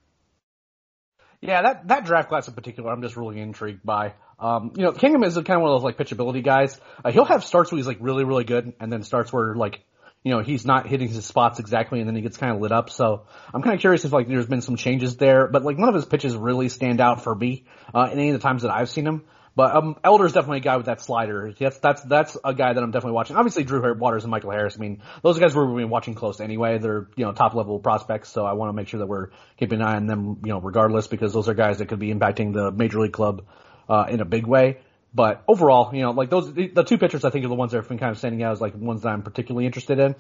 Yeah, 1.42 1.62
that, 1.62 1.88
that 1.88 2.06
draft 2.06 2.30
class 2.30 2.48
in 2.48 2.54
particular, 2.54 2.92
I'm 2.92 3.02
just 3.02 3.16
really 3.16 3.40
intrigued 3.40 3.84
by. 3.84 4.14
Um, 4.40 4.74
you 4.76 4.84
know, 4.84 4.92
Kingham 4.92 5.24
is 5.24 5.36
kind 5.36 5.52
of 5.52 5.62
one 5.62 5.72
of 5.72 5.82
those 5.82 5.84
like 5.84 5.98
pitchability 5.98 6.44
guys. 6.44 6.80
Uh, 7.04 7.12
he'll 7.12 7.26
have 7.26 7.44
starts 7.44 7.72
where 7.72 7.78
he's 7.78 7.88
like 7.88 7.98
really, 8.00 8.24
really 8.24 8.44
good, 8.44 8.74
and 8.80 8.92
then 8.92 9.04
starts 9.04 9.32
where 9.32 9.56
like, 9.56 9.82
you 10.24 10.32
know, 10.32 10.40
he's 10.40 10.66
not 10.66 10.88
hitting 10.88 11.08
his 11.08 11.26
spots 11.26 11.60
exactly, 11.60 12.00
and 12.00 12.08
then 12.08 12.16
he 12.16 12.22
gets 12.22 12.38
kind 12.38 12.54
of 12.54 12.62
lit 12.62 12.72
up. 12.72 12.90
So 12.90 13.26
I'm 13.54 13.62
kind 13.62 13.76
of 13.76 13.82
curious 13.82 14.04
if 14.06 14.12
like 14.12 14.28
there's 14.28 14.48
been 14.48 14.62
some 14.62 14.76
changes 14.76 15.18
there, 15.18 15.48
but 15.48 15.64
like 15.64 15.78
none 15.78 15.90
of 15.90 15.96
his 15.96 16.06
pitches 16.06 16.36
really 16.36 16.70
stand 16.70 17.00
out 17.00 17.24
for 17.24 17.34
me 17.34 17.66
uh, 17.94 18.10
in 18.12 18.20
any 18.20 18.30
of 18.30 18.34
the 18.34 18.46
times 18.46 18.64
that 18.64 18.72
I've 18.72 18.90
seen 18.90 19.08
him. 19.08 19.24
But 19.58 19.76
um, 19.76 19.96
Elder's 20.04 20.34
definitely 20.34 20.60
a 20.60 20.62
guy 20.62 20.78
with 20.78 20.86
that 20.86 21.02
slider. 21.02 21.52
That's 21.58 21.80
that's 21.80 22.04
that's 22.04 22.38
a 22.44 22.54
guy 22.54 22.74
that 22.74 22.84
I'm 22.84 22.92
definitely 22.92 23.14
watching. 23.14 23.38
Obviously, 23.38 23.64
Drew 23.64 23.98
Waters 23.98 24.24
and 24.24 24.30
Michael 24.30 24.52
Harris. 24.52 24.76
I 24.78 24.80
mean, 24.80 25.02
those 25.24 25.40
guys 25.40 25.56
we're 25.56 25.66
been 25.76 25.90
watching 25.90 26.14
close 26.14 26.40
anyway. 26.40 26.78
They're 26.78 27.08
you 27.16 27.26
know 27.26 27.32
top 27.32 27.56
level 27.56 27.80
prospects, 27.80 28.30
so 28.30 28.46
I 28.46 28.54
want 28.54 28.70
to 28.70 28.74
make 28.74 28.88
sure 28.88 29.00
that 29.00 29.08
we're 29.08 29.30
keeping 29.58 29.82
an 29.82 29.88
eye 29.88 29.96
on 29.96 30.06
them. 30.06 30.42
You 30.44 30.52
know, 30.52 30.62
regardless, 30.62 31.08
because 31.08 31.34
those 31.34 31.50
are 31.50 31.56
guys 31.56 31.80
that 31.80 31.88
could 31.88 31.98
be 31.98 32.14
impacting 32.14 32.54
the 32.54 32.72
major 32.72 33.00
league 33.00 33.14
club 33.14 33.48
uh, 33.90 34.06
in 34.10 34.20
a 34.22 34.26
big 34.26 34.46
way. 34.46 34.78
But 35.14 35.44
overall, 35.48 35.96
you 35.96 36.02
know, 36.02 36.12
like 36.12 36.30
those 36.30 36.54
the, 36.54 36.84
two 36.84 36.98
pitchers 36.98 37.24
I 37.24 37.30
think 37.30 37.46
are 37.46 37.48
the 37.48 37.56
ones 37.56 37.72
that 37.72 37.78
have 37.78 37.88
been 37.88 37.98
kind 37.98 38.12
of 38.12 38.18
standing 38.18 38.44
out 38.44 38.52
as 38.52 38.62
like 38.62 38.76
ones 38.76 39.02
that 39.02 39.10
I'm 39.10 39.24
particularly 39.24 39.66
interested 39.66 40.00
in. 40.00 40.16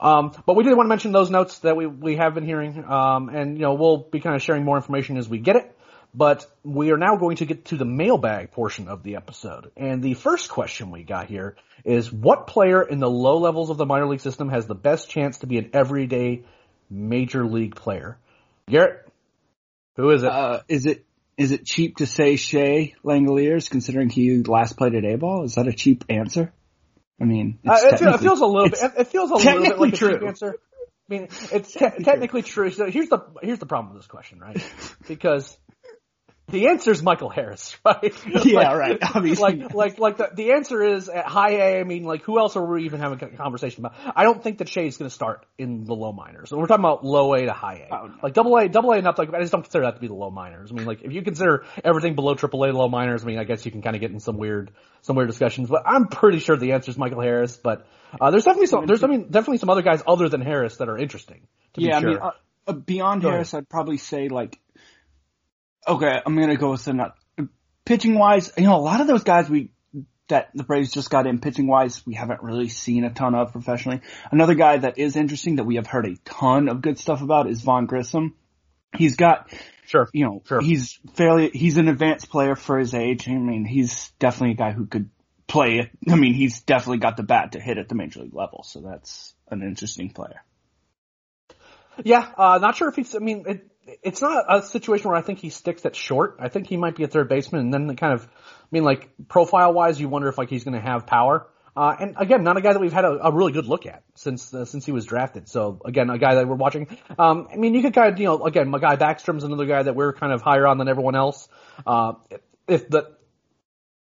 Um, 0.00 0.32
but 0.44 0.54
we 0.56 0.64
did 0.64 0.76
want 0.76 0.86
to 0.86 0.88
mention 0.88 1.12
those 1.12 1.30
notes 1.30 1.58
that 1.60 1.76
we 1.76 1.86
we 1.86 2.16
have 2.16 2.34
been 2.34 2.44
hearing, 2.44 2.84
um, 2.84 3.28
and 3.28 3.56
you 3.56 3.62
know 3.62 3.74
we'll 3.74 3.98
be 3.98 4.20
kind 4.20 4.36
of 4.36 4.42
sharing 4.42 4.64
more 4.64 4.76
information 4.76 5.16
as 5.16 5.28
we 5.28 5.38
get 5.38 5.56
it. 5.56 5.72
But 6.14 6.46
we 6.62 6.92
are 6.92 6.96
now 6.96 7.16
going 7.16 7.36
to 7.36 7.46
get 7.46 7.66
to 7.66 7.76
the 7.76 7.84
mailbag 7.84 8.52
portion 8.52 8.88
of 8.88 9.02
the 9.02 9.16
episode. 9.16 9.70
And 9.76 10.02
the 10.02 10.14
first 10.14 10.48
question 10.48 10.90
we 10.90 11.02
got 11.02 11.26
here 11.26 11.56
is 11.84 12.10
what 12.10 12.46
player 12.46 12.82
in 12.82 13.00
the 13.00 13.10
low 13.10 13.38
levels 13.38 13.68
of 13.68 13.76
the 13.76 13.84
minor 13.84 14.06
league 14.06 14.20
system 14.20 14.48
has 14.48 14.66
the 14.66 14.74
best 14.74 15.10
chance 15.10 15.38
to 15.38 15.46
be 15.46 15.58
an 15.58 15.70
everyday 15.74 16.44
major 16.88 17.44
league 17.44 17.74
player? 17.74 18.16
Garrett, 18.68 19.06
who 19.96 20.10
is 20.10 20.22
it? 20.22 20.30
Uh, 20.30 20.60
is 20.68 20.86
it 20.86 21.04
is 21.36 21.52
it 21.52 21.64
cheap 21.66 21.96
to 21.98 22.06
say 22.06 22.36
Shea 22.36 22.94
Langeliers 23.04 23.70
considering 23.70 24.08
he 24.08 24.42
last 24.42 24.76
played 24.76 24.94
at 24.94 25.04
A 25.04 25.16
ball? 25.16 25.44
Is 25.44 25.56
that 25.56 25.68
a 25.68 25.72
cheap 25.72 26.04
answer? 26.08 26.52
I 27.20 27.24
mean, 27.24 27.58
uh, 27.66 27.78
it, 27.78 28.00
it, 28.00 28.20
feels 28.20 28.40
a 28.40 28.46
little 28.46 28.68
bit. 28.68 28.78
It 28.98 29.08
feels 29.08 29.30
a 29.30 29.34
little 29.34 29.62
bit 29.62 29.78
like 29.78 29.94
true. 29.94 30.08
a 30.08 30.18
cheap 30.18 30.28
answer. 30.28 30.54
I 31.08 31.14
mean, 31.14 31.28
it's 31.52 31.72
te- 31.72 32.02
technically 32.02 32.42
true. 32.42 32.70
So 32.70 32.90
here's 32.90 33.08
the 33.08 33.20
here's 33.42 33.58
the 33.58 33.66
problem 33.66 33.94
with 33.94 34.02
this 34.02 34.08
question, 34.08 34.40
right? 34.40 34.56
Because 35.08 35.56
the 36.48 36.68
answer 36.68 36.92
is 36.92 37.02
Michael 37.02 37.28
Harris, 37.28 37.76
right? 37.84 38.14
Yeah, 38.44 38.70
like, 38.70 38.78
right. 38.78 38.98
Obviously. 39.16 39.56
Like, 39.56 39.74
like, 39.74 39.98
like 39.98 40.16
the, 40.16 40.30
the 40.32 40.52
answer 40.52 40.82
is 40.82 41.08
at 41.08 41.26
high 41.26 41.54
A. 41.54 41.80
I 41.80 41.84
mean, 41.84 42.04
like, 42.04 42.22
who 42.22 42.38
else 42.38 42.56
are 42.56 42.64
we 42.64 42.84
even 42.84 43.00
having 43.00 43.20
a 43.20 43.36
conversation 43.36 43.84
about? 43.84 43.96
I 44.14 44.22
don't 44.22 44.42
think 44.42 44.58
that 44.58 44.68
Shea's 44.68 44.96
going 44.96 45.08
to 45.08 45.14
start 45.14 45.44
in 45.58 45.84
the 45.84 45.94
low 45.94 46.12
minors. 46.12 46.52
We're 46.52 46.66
talking 46.66 46.84
about 46.84 47.04
low 47.04 47.34
A 47.34 47.46
to 47.46 47.52
high 47.52 47.86
A. 47.90 47.94
Oh, 47.94 48.06
no. 48.06 48.14
Like 48.22 48.34
double 48.34 48.56
A, 48.56 48.68
double 48.68 48.92
A 48.92 48.98
enough. 48.98 49.18
Like, 49.18 49.34
I 49.34 49.40
just 49.40 49.50
don't 49.50 49.62
consider 49.62 49.84
that 49.84 49.96
to 49.96 50.00
be 50.00 50.06
the 50.06 50.14
low 50.14 50.30
minors. 50.30 50.70
I 50.70 50.74
mean, 50.74 50.86
like, 50.86 51.02
if 51.02 51.12
you 51.12 51.22
consider 51.22 51.64
everything 51.84 52.14
below 52.14 52.34
triple 52.34 52.64
A 52.64 52.70
low 52.70 52.88
minors, 52.88 53.24
I 53.24 53.26
mean, 53.26 53.38
I 53.38 53.44
guess 53.44 53.64
you 53.64 53.72
can 53.72 53.82
kind 53.82 53.96
of 53.96 54.00
get 54.00 54.12
in 54.12 54.20
some 54.20 54.36
weird, 54.36 54.70
some 55.02 55.16
weird 55.16 55.28
discussions. 55.28 55.68
But 55.68 55.82
I'm 55.84 56.06
pretty 56.06 56.38
sure 56.38 56.56
the 56.56 56.72
answer 56.72 56.92
is 56.92 56.96
Michael 56.96 57.22
Harris. 57.22 57.56
But 57.56 57.86
uh, 58.20 58.30
there's 58.30 58.44
definitely 58.44 58.68
some, 58.68 58.86
there's 58.86 59.02
I 59.02 59.08
mean, 59.08 59.30
definitely 59.30 59.58
some 59.58 59.70
other 59.70 59.82
guys 59.82 60.00
other 60.06 60.28
than 60.28 60.42
Harris 60.42 60.76
that 60.76 60.88
are 60.88 60.96
interesting. 60.96 61.40
yeah, 61.74 61.98
sure. 61.98 62.08
I 62.08 62.12
mean, 62.12 62.22
uh, 62.22 62.30
uh, 62.68 62.72
beyond 62.72 63.22
Go 63.22 63.30
Harris, 63.30 63.52
ahead. 63.52 63.64
I'd 63.64 63.68
probably 63.68 63.98
say 63.98 64.28
like 64.28 64.60
okay, 65.86 66.20
I'm 66.24 66.38
gonna 66.38 66.56
go 66.56 66.70
with 66.70 66.84
the 66.84 66.92
not 66.92 67.16
pitching 67.84 68.18
wise. 68.18 68.52
You 68.56 68.64
know, 68.64 68.76
a 68.76 68.78
lot 68.78 69.00
of 69.00 69.06
those 69.06 69.24
guys 69.24 69.48
we 69.48 69.70
that 70.28 70.50
the 70.54 70.64
Braves 70.64 70.90
just 70.90 71.10
got 71.10 71.26
in 71.26 71.38
pitching 71.40 71.66
wise, 71.66 72.04
we 72.06 72.14
haven't 72.14 72.42
really 72.42 72.68
seen 72.68 73.04
a 73.04 73.10
ton 73.10 73.34
of 73.34 73.52
professionally. 73.52 74.00
Another 74.30 74.54
guy 74.54 74.78
that 74.78 74.98
is 74.98 75.16
interesting 75.16 75.56
that 75.56 75.64
we 75.64 75.76
have 75.76 75.86
heard 75.86 76.06
a 76.06 76.16
ton 76.24 76.68
of 76.68 76.82
good 76.82 76.98
stuff 76.98 77.22
about 77.22 77.48
is 77.48 77.62
Vaughn 77.62 77.86
Grissom. 77.86 78.34
He's 78.96 79.16
got, 79.16 79.52
sure, 79.86 80.08
you 80.12 80.24
know, 80.24 80.42
sure. 80.46 80.60
he's 80.60 80.98
fairly, 81.14 81.50
he's 81.50 81.76
an 81.76 81.88
advanced 81.88 82.28
player 82.28 82.56
for 82.56 82.78
his 82.78 82.94
age. 82.94 83.28
I 83.28 83.34
mean, 83.34 83.64
he's 83.64 84.10
definitely 84.18 84.52
a 84.52 84.56
guy 84.56 84.72
who 84.72 84.86
could 84.86 85.10
play. 85.46 85.90
I 86.08 86.16
mean, 86.16 86.34
he's 86.34 86.62
definitely 86.62 86.98
got 86.98 87.16
the 87.16 87.22
bat 87.22 87.52
to 87.52 87.60
hit 87.60 87.78
at 87.78 87.88
the 87.88 87.94
major 87.94 88.20
league 88.20 88.34
level. 88.34 88.64
So 88.64 88.80
that's 88.80 89.34
an 89.48 89.62
interesting 89.62 90.10
player. 90.10 90.42
Yeah, 92.04 92.28
uh, 92.36 92.58
not 92.60 92.76
sure 92.76 92.88
if 92.88 92.96
he's. 92.96 93.14
I 93.14 93.20
mean, 93.20 93.44
it, 93.46 93.70
it's 94.02 94.20
not 94.20 94.44
a 94.48 94.62
situation 94.62 95.08
where 95.08 95.18
I 95.18 95.22
think 95.22 95.38
he 95.38 95.50
sticks 95.50 95.84
at 95.86 95.94
short. 95.94 96.36
I 96.40 96.48
think 96.48 96.66
he 96.66 96.76
might 96.76 96.96
be 96.96 97.04
a 97.04 97.08
third 97.08 97.28
baseman, 97.28 97.60
and 97.60 97.74
then 97.74 97.86
the 97.86 97.94
kind 97.94 98.12
of, 98.12 98.24
I 98.24 98.66
mean, 98.70 98.84
like 98.84 99.08
profile 99.28 99.72
wise, 99.72 100.00
you 100.00 100.08
wonder 100.08 100.28
if 100.28 100.38
like 100.38 100.50
he's 100.50 100.64
going 100.64 100.74
to 100.74 100.80
have 100.80 101.06
power. 101.06 101.46
Uh, 101.76 101.94
and 102.00 102.14
again, 102.16 102.42
not 102.42 102.56
a 102.56 102.62
guy 102.62 102.72
that 102.72 102.80
we've 102.80 102.92
had 102.92 103.04
a, 103.04 103.26
a 103.26 103.32
really 103.32 103.52
good 103.52 103.66
look 103.66 103.84
at 103.84 104.02
since 104.14 104.52
uh, 104.54 104.64
since 104.64 104.86
he 104.86 104.92
was 104.92 105.04
drafted. 105.04 105.46
So 105.46 105.80
again, 105.84 106.08
a 106.08 106.18
guy 106.18 106.36
that 106.36 106.48
we're 106.48 106.54
watching. 106.54 106.88
Um, 107.18 107.48
I 107.52 107.56
mean, 107.56 107.74
you 107.74 107.82
could 107.82 107.92
kind 107.92 108.12
of, 108.12 108.18
you 108.18 108.24
know, 108.24 108.44
again, 108.44 108.68
my 108.68 108.78
guy 108.78 108.96
Backstrom's 108.96 109.44
another 109.44 109.66
guy 109.66 109.82
that 109.82 109.94
we're 109.94 110.14
kind 110.14 110.32
of 110.32 110.40
higher 110.40 110.66
on 110.66 110.78
than 110.78 110.88
everyone 110.88 111.14
else. 111.14 111.48
Uh, 111.86 112.14
if 112.66 112.88
the 112.88 113.14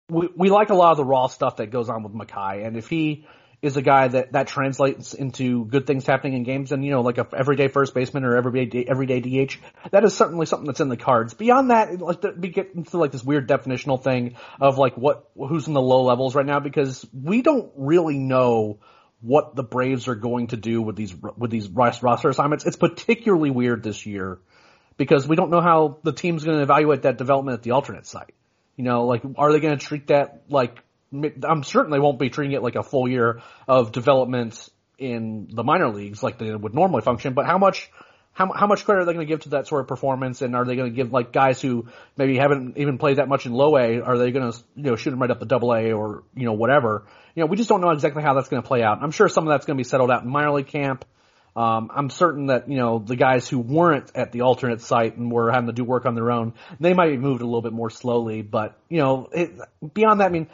we 0.10 0.30
we 0.36 0.50
like 0.50 0.70
a 0.70 0.76
lot 0.76 0.92
of 0.92 0.98
the 0.98 1.04
raw 1.04 1.28
stuff 1.28 1.58
that 1.58 1.70
goes 1.70 1.90
on 1.90 2.04
with 2.04 2.14
Mackay, 2.14 2.64
and 2.64 2.78
if 2.78 2.88
he 2.88 3.28
is 3.62 3.76
a 3.76 3.82
guy 3.82 4.08
that 4.08 4.34
that 4.34 4.48
translates 4.48 5.14
into 5.14 5.66
good 5.66 5.88
things 5.88 6.06
happening 6.06 6.34
in 6.34 6.44
games 6.44 6.72
and 6.72 6.86
you 6.86 6.92
know 6.92 7.02
like 7.02 7.18
a 7.18 7.28
everyday 7.36 7.68
first 7.68 7.94
baseman 7.94 8.24
or 8.24 8.38
everyday 8.38 8.86
everyday 8.88 9.20
DH 9.20 9.58
that 9.92 10.04
is 10.04 10.16
certainly 10.16 10.46
something 10.46 10.68
that's 10.68 10.80
in 10.80 10.90
the 10.90 10.98
cards. 10.98 11.34
Beyond 11.34 11.72
that 11.72 12.00
like 12.00 12.24
we 12.38 12.50
get 12.50 12.74
into 12.76 12.98
like 12.98 13.12
this 13.12 13.24
weird 13.24 13.50
definitional 13.50 14.02
thing 14.02 14.36
of 14.60 14.78
like 14.78 14.96
what 14.96 15.30
who's 15.36 15.68
in 15.68 15.74
the 15.74 15.82
low 15.82 16.04
levels 16.04 16.36
right 16.36 16.46
now 16.46 16.60
because 16.60 17.06
we 17.12 17.42
don't 17.42 17.72
really 17.76 18.20
know 18.20 18.80
what 19.22 19.56
the 19.56 19.64
Braves 19.64 20.08
are 20.08 20.16
going 20.16 20.48
to 20.48 20.58
do 20.58 20.82
with 20.82 20.96
these 20.96 21.16
with 21.16 21.50
these 21.50 21.68
roster 21.68 22.30
assignments. 22.30 22.66
It's 22.66 22.78
particularly 22.78 23.50
weird 23.50 23.82
this 23.82 24.06
year 24.06 24.40
because 24.98 25.28
we 25.28 25.36
don't 25.36 25.50
know 25.50 25.62
how 25.62 25.98
the 26.04 26.14
team's 26.14 26.44
going 26.44 26.58
to 26.58 26.64
evaluate 26.64 27.04
that 27.04 27.18
development 27.18 27.58
at 27.58 27.64
the 27.64 27.72
alternate 27.72 28.06
site. 28.06 28.36
You 28.76 28.84
know 28.84 29.06
like 29.06 29.24
are 29.36 29.52
they 29.52 29.60
going 29.60 29.78
to 29.78 29.84
treat 29.84 30.08
that 30.08 30.44
like 30.48 30.84
I'm 31.12 31.64
certainly 31.64 32.00
won't 32.00 32.20
be 32.20 32.30
treating 32.30 32.56
it 32.56 32.62
like 32.62 32.76
a 32.76 32.84
full 32.84 33.08
year 33.08 33.42
of 33.68 33.92
development 33.92 34.70
in 34.98 35.48
the 35.52 35.64
minor 35.64 35.90
leagues 35.90 36.24
like 36.24 36.38
they 36.38 36.54
would 36.54 36.74
normally 36.74 37.02
function, 37.02 37.34
but 37.34 37.46
how 37.46 37.58
much, 37.58 37.90
how 38.34 38.52
how 38.52 38.68
much 38.68 38.86
credit 38.86 39.02
are 39.02 39.06
they 39.06 39.14
going 39.14 39.26
to 39.26 39.32
give 39.32 39.42
to 39.42 39.50
that 39.50 39.68
sort 39.68 39.82
of 39.82 39.88
performance, 39.88 40.42
and 40.42 40.56
are 40.56 40.66
they 40.66 40.76
going 40.76 40.90
to 40.90 40.96
give 40.96 41.14
like 41.14 41.32
guys 41.32 41.62
who 41.62 41.88
maybe 42.18 42.38
haven't 42.38 42.78
even 42.78 42.98
played 42.98 43.18
that 43.18 43.28
much 43.28 43.46
in 43.46 43.54
low 43.54 43.78
A, 43.78 44.02
are 44.02 44.18
they 44.18 44.32
going 44.32 44.52
to 44.52 44.58
you 44.76 44.84
know 44.84 44.96
shoot 44.96 45.12
them 45.12 45.22
right 45.22 45.32
up 45.32 45.40
the 45.40 45.46
double 45.46 45.74
A 45.74 45.92
or 45.92 46.24
you 46.36 46.46
know 46.46 46.54
whatever? 46.54 47.06
You 47.36 47.42
know, 47.42 47.48
we 47.48 47.58
just 47.58 47.70
don't 47.70 47.82
know 47.82 47.92
exactly 47.92 48.24
how 48.24 48.34
that's 48.34 48.50
going 48.50 48.62
to 48.62 48.68
play 48.68 48.84
out. 48.84 49.00
I'm 49.02 49.12
sure 49.12 49.30
some 49.30 49.48
of 49.48 49.52
that's 49.52 49.66
going 49.66 49.78
to 49.78 49.80
be 49.80 49.88
settled 49.88 50.12
out 50.12 50.24
in 50.24 50.30
minor 50.30 50.52
league 50.52 50.68
camp. 50.68 51.06
Um, 51.56 51.90
I'm 51.92 52.12
certain 52.12 52.48
that 52.48 52.70
you 52.70 52.78
know 52.78 53.00
the 53.00 53.16
guys 53.16 53.48
who 53.48 53.58
weren't 53.58 54.12
at 54.14 54.32
the 54.32 54.42
alternate 54.42 54.82
site 54.82 55.18
and 55.18 55.32
were 55.32 55.52
having 55.52 55.68
to 55.68 55.74
do 55.74 55.84
work 55.84 56.06
on 56.06 56.14
their 56.14 56.32
own, 56.32 56.54
they 56.80 56.94
might 56.94 57.10
be 57.10 57.18
moved 57.18 57.42
a 57.42 57.46
little 57.46 57.64
bit 57.64 57.74
more 57.74 57.90
slowly. 57.90 58.44
But 58.44 58.80
you 58.90 59.00
know, 59.00 59.30
it, 59.32 59.52
beyond 59.94 60.20
that, 60.20 60.28
I 60.28 60.30
mean, 60.30 60.48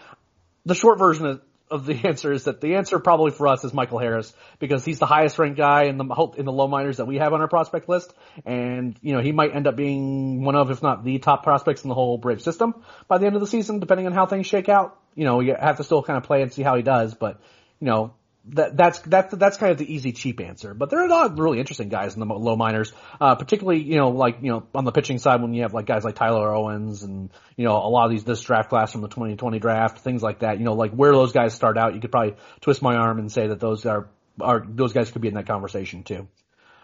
the 0.66 0.76
short 0.76 1.00
version 1.00 1.26
of, 1.26 1.42
of 1.70 1.86
the 1.86 1.94
answer 2.08 2.32
is 2.32 2.46
that 2.46 2.62
the 2.62 2.76
answer 2.76 3.00
probably 3.00 3.32
for 3.32 3.48
us 3.48 3.64
is 3.64 3.74
Michael 3.74 4.00
Harris 4.00 4.34
because 4.60 4.86
he's 4.86 5.00
the 5.00 5.06
highest 5.06 5.38
ranked 5.40 5.58
guy 5.58 5.84
in 5.84 5.98
the 5.98 6.34
in 6.38 6.46
the 6.46 6.52
low 6.52 6.68
minors 6.68 6.98
that 6.98 7.06
we 7.06 7.18
have 7.18 7.34
on 7.34 7.42
our 7.42 7.48
prospect 7.48 7.90
list, 7.90 8.14
and 8.46 8.98
you 9.02 9.14
know 9.14 9.22
he 9.22 9.32
might 9.32 9.56
end 9.56 9.68
up 9.68 9.76
being 9.76 10.44
one 10.44 10.56
of, 10.56 10.72
if 10.72 10.82
not 10.82 11.04
the 11.04 11.20
top 11.20 11.44
prospects 11.44 11.84
in 11.84 11.90
the 11.90 11.96
whole 11.96 12.18
Brave 12.18 12.42
system 12.42 12.76
by 13.08 13.18
the 13.18 13.26
end 13.26 13.36
of 13.36 13.42
the 13.42 13.48
season, 13.48 13.80
depending 13.80 14.06
on 14.06 14.14
how 14.14 14.26
things 14.26 14.48
shake 14.48 14.70
out. 14.70 15.00
You 15.16 15.26
know, 15.26 15.42
you 15.42 15.56
have 15.60 15.78
to 15.78 15.84
still 15.84 16.02
kind 16.02 16.18
of 16.18 16.24
play 16.24 16.42
and 16.42 16.52
see 16.52 16.64
how 16.64 16.76
he 16.76 16.82
does, 16.82 17.14
but 17.14 17.40
you 17.80 17.88
know 17.88 18.14
that 18.46 18.76
that's 18.76 19.00
that's 19.00 19.34
that's 19.34 19.58
kind 19.58 19.72
of 19.72 19.78
the 19.78 19.92
easy 19.92 20.12
cheap 20.12 20.42
answer. 20.42 20.74
But 20.74 20.90
there 20.90 21.00
are 21.00 21.06
a 21.06 21.10
lot 21.10 21.32
of 21.32 21.40
really 21.40 21.60
interesting 21.60 21.88
guys 21.88 22.14
in 22.14 22.20
the 22.20 22.26
low 22.26 22.58
minors, 22.58 22.92
uh, 23.22 23.36
particularly 23.36 23.82
you 23.82 23.96
know 23.96 24.10
like 24.10 24.40
you 24.42 24.52
know 24.52 24.68
on 24.76 24.84
the 24.84 24.92
pitching 24.92 25.18
side 25.18 25.42
when 25.42 25.54
you 25.54 25.62
have 25.62 25.74
like 25.74 25.86
guys 25.86 26.04
like 26.04 26.16
Tyler 26.16 26.54
Owens 26.54 27.04
and 27.04 27.30
you 27.56 27.64
know 27.64 27.78
a 27.78 27.88
lot 27.88 28.06
of 28.06 28.12
these 28.12 28.26
this 28.26 28.42
draft 28.42 28.70
class 28.70 28.92
from 28.92 29.02
the 29.02 29.08
2020 29.08 29.60
draft, 29.60 30.00
things 30.00 30.22
like 30.22 30.40
that. 30.40 30.58
You 30.58 30.66
know 30.66 30.74
like 30.74 30.92
where 30.92 31.14
those 31.14 31.32
guys 31.32 31.54
start 31.54 31.78
out, 31.78 31.96
you 31.96 32.02
could 32.02 32.12
probably 32.12 32.36
twist 32.60 32.82
my 32.82 32.96
arm 32.96 33.20
and 33.20 33.32
say 33.32 33.48
that 33.48 33.62
those 33.62 33.86
are 33.86 34.10
are 34.42 34.66
those 34.68 34.92
guys 34.92 35.10
could 35.10 35.22
be 35.22 35.30
in 35.30 35.36
that 35.36 35.48
conversation 35.48 36.04
too. 36.04 36.28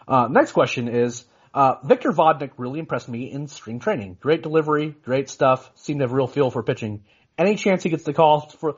Uh, 0.08 0.28
next 0.30 0.54
question 0.54 0.88
is. 0.88 1.26
Uh, 1.52 1.78
Victor 1.84 2.12
Vodnik 2.12 2.52
really 2.58 2.80
impressed 2.80 3.10
me 3.10 3.32
in 3.32 3.48
spring 3.48 3.80
training. 3.80 4.16
Great 4.22 4.44
delivery, 4.44 4.96
great 5.02 5.32
stuff. 5.32 5.72
Seemed 5.74 6.00
to 6.00 6.04
have 6.04 6.12
real 6.12 6.28
feel 6.28 6.52
for 6.52 6.62
pitching. 6.62 7.04
Any 7.40 7.56
chance 7.56 7.82
he 7.82 7.90
gets 7.90 8.04
the 8.04 8.14
call 8.14 8.42
for 8.42 8.76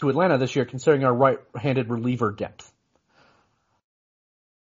to 0.00 0.10
Atlanta 0.10 0.38
this 0.38 0.54
year, 0.54 0.64
considering 0.64 1.04
our 1.04 1.14
right-handed 1.14 1.88
reliever 1.88 2.32
depth. 2.32 2.70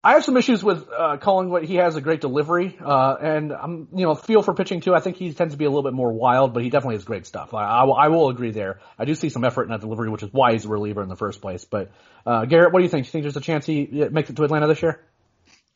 I 0.04 0.14
have 0.14 0.24
some 0.24 0.38
issues 0.38 0.64
with 0.64 0.88
uh, 0.90 1.18
calling 1.18 1.50
what 1.50 1.64
he 1.64 1.76
has 1.76 1.98
a 1.98 2.02
great 2.02 2.22
delivery, 2.22 2.78
uh, 2.80 3.16
and 3.20 3.52
I'm 3.52 3.90
you 3.94 4.06
know 4.06 4.16
feel 4.16 4.42
for 4.42 4.54
pitching 4.54 4.80
too. 4.80 4.96
I 4.96 5.02
think 5.02 5.18
he 5.18 5.34
tends 5.34 5.54
to 5.54 5.58
be 5.58 5.66
a 5.66 5.70
little 5.70 5.84
bit 5.84 5.94
more 5.94 6.14
wild, 6.14 6.54
but 6.54 6.64
he 6.64 6.70
definitely 6.70 6.96
has 6.96 7.04
great 7.04 7.26
stuff. 7.26 7.54
I, 7.54 7.66
I, 7.66 7.86
I 7.86 8.08
will 8.08 8.30
agree 8.30 8.52
there. 8.52 8.80
I 8.98 9.06
do 9.06 9.16
see 9.16 9.30
some 9.30 9.44
effort 9.44 9.64
in 9.64 9.70
that 9.72 9.82
delivery, 9.82 10.10
which 10.10 10.24
is 10.24 10.30
why 10.32 10.54
he's 10.54 10.64
a 10.64 10.70
reliever 10.70 11.02
in 11.02 11.10
the 11.10 11.18
first 11.18 11.42
place. 11.42 11.66
But 11.66 11.92
uh, 12.26 12.46
Garrett, 12.46 12.72
what 12.72 12.80
do 12.80 12.84
you 12.84 12.90
think? 12.90 13.06
Do 13.06 13.08
you 13.08 13.12
think 13.12 13.24
there's 13.24 13.38
a 13.38 13.42
chance 13.42 13.66
he 13.66 13.86
makes 14.12 14.30
it 14.30 14.36
to 14.38 14.44
Atlanta 14.44 14.68
this 14.68 14.82
year? 14.82 15.02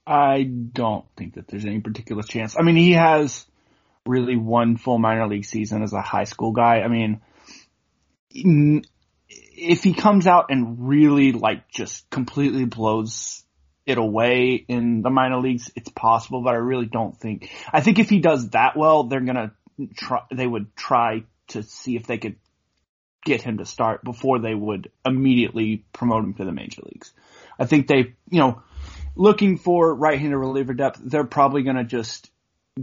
I 0.06 0.44
don't 0.44 1.06
think 1.18 1.34
that 1.34 1.48
there's 1.48 1.66
any 1.66 1.80
particular 1.80 2.24
chance. 2.24 2.56
I 2.58 2.64
mean, 2.64 2.76
he 2.76 2.94
has 2.94 3.46
really 4.06 4.38
one 4.38 4.78
full 4.78 4.98
minor 4.98 5.28
league 5.28 5.46
season 5.46 5.84
as 5.84 5.94
a 5.94 6.02
high 6.02 6.24
school 6.24 6.52
guy. 6.54 6.82
I 6.82 6.88
mean, 6.88 7.22
if 9.62 9.84
he 9.84 9.94
comes 9.94 10.28
out 10.28 10.48
and 10.50 10.88
really 10.88 11.32
like 11.32 11.70
just 11.70 12.10
completely 12.10 12.66
blows 12.66 13.44
it 13.86 13.98
away 13.98 14.54
in 14.68 15.02
the 15.02 15.10
minor 15.10 15.40
leagues, 15.40 15.72
it's 15.76 15.90
possible, 15.90 16.42
but 16.42 16.54
I 16.54 16.58
really 16.58 16.86
don't 16.86 17.18
think. 17.18 17.50
I 17.72 17.82
think 17.82 18.00
if 18.00 18.10
he 18.10 18.20
does 18.20 18.50
that 18.52 18.78
well, 18.78 19.04
they're 19.04 19.22
gonna 19.22 19.54
try. 19.96 20.22
They 20.32 20.48
would 20.48 20.76
try 20.76 21.24
to 21.50 21.64
see 21.64 21.96
if 21.96 22.08
they 22.08 22.18
could 22.18 22.36
get 23.24 23.42
him 23.42 23.58
to 23.60 23.66
start 23.66 24.04
before 24.04 24.40
they 24.40 24.56
would 24.56 24.92
immediately 25.06 25.86
promote 25.94 26.24
him 26.24 26.34
to 26.36 26.46
the 26.46 26.52
major 26.52 26.82
leagues. 26.84 27.14
I 27.60 27.66
think 27.66 27.88
they, 27.88 28.16
you 28.30 28.40
know, 28.40 28.64
looking 29.16 29.58
for 29.58 29.94
right-handed 29.94 30.38
reliever 30.38 30.74
depth, 30.74 31.00
they're 31.04 31.24
probably 31.24 31.64
gonna 31.64 31.84
just 31.84 32.32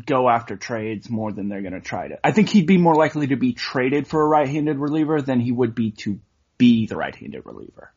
go 0.05 0.29
after 0.29 0.57
trades 0.57 1.09
more 1.09 1.33
than 1.33 1.49
they're 1.49 1.63
gonna 1.63 1.81
try 1.81 2.09
to. 2.09 2.19
I 2.25 2.33
think 2.33 2.51
he'd 2.51 2.67
be 2.67 2.79
more 2.79 2.95
likely 2.95 3.29
to 3.29 3.37
be 3.37 3.53
traded 3.53 4.07
for 4.07 4.23
a 4.23 4.27
right-handed 4.27 4.79
reliever 4.79 5.21
than 5.23 5.41
he 5.41 5.51
would 5.51 5.75
be 5.75 5.93
to 5.93 6.21
be 6.59 6.87
the 6.87 6.97
right-handed 6.97 7.47
reliever. 7.47 7.93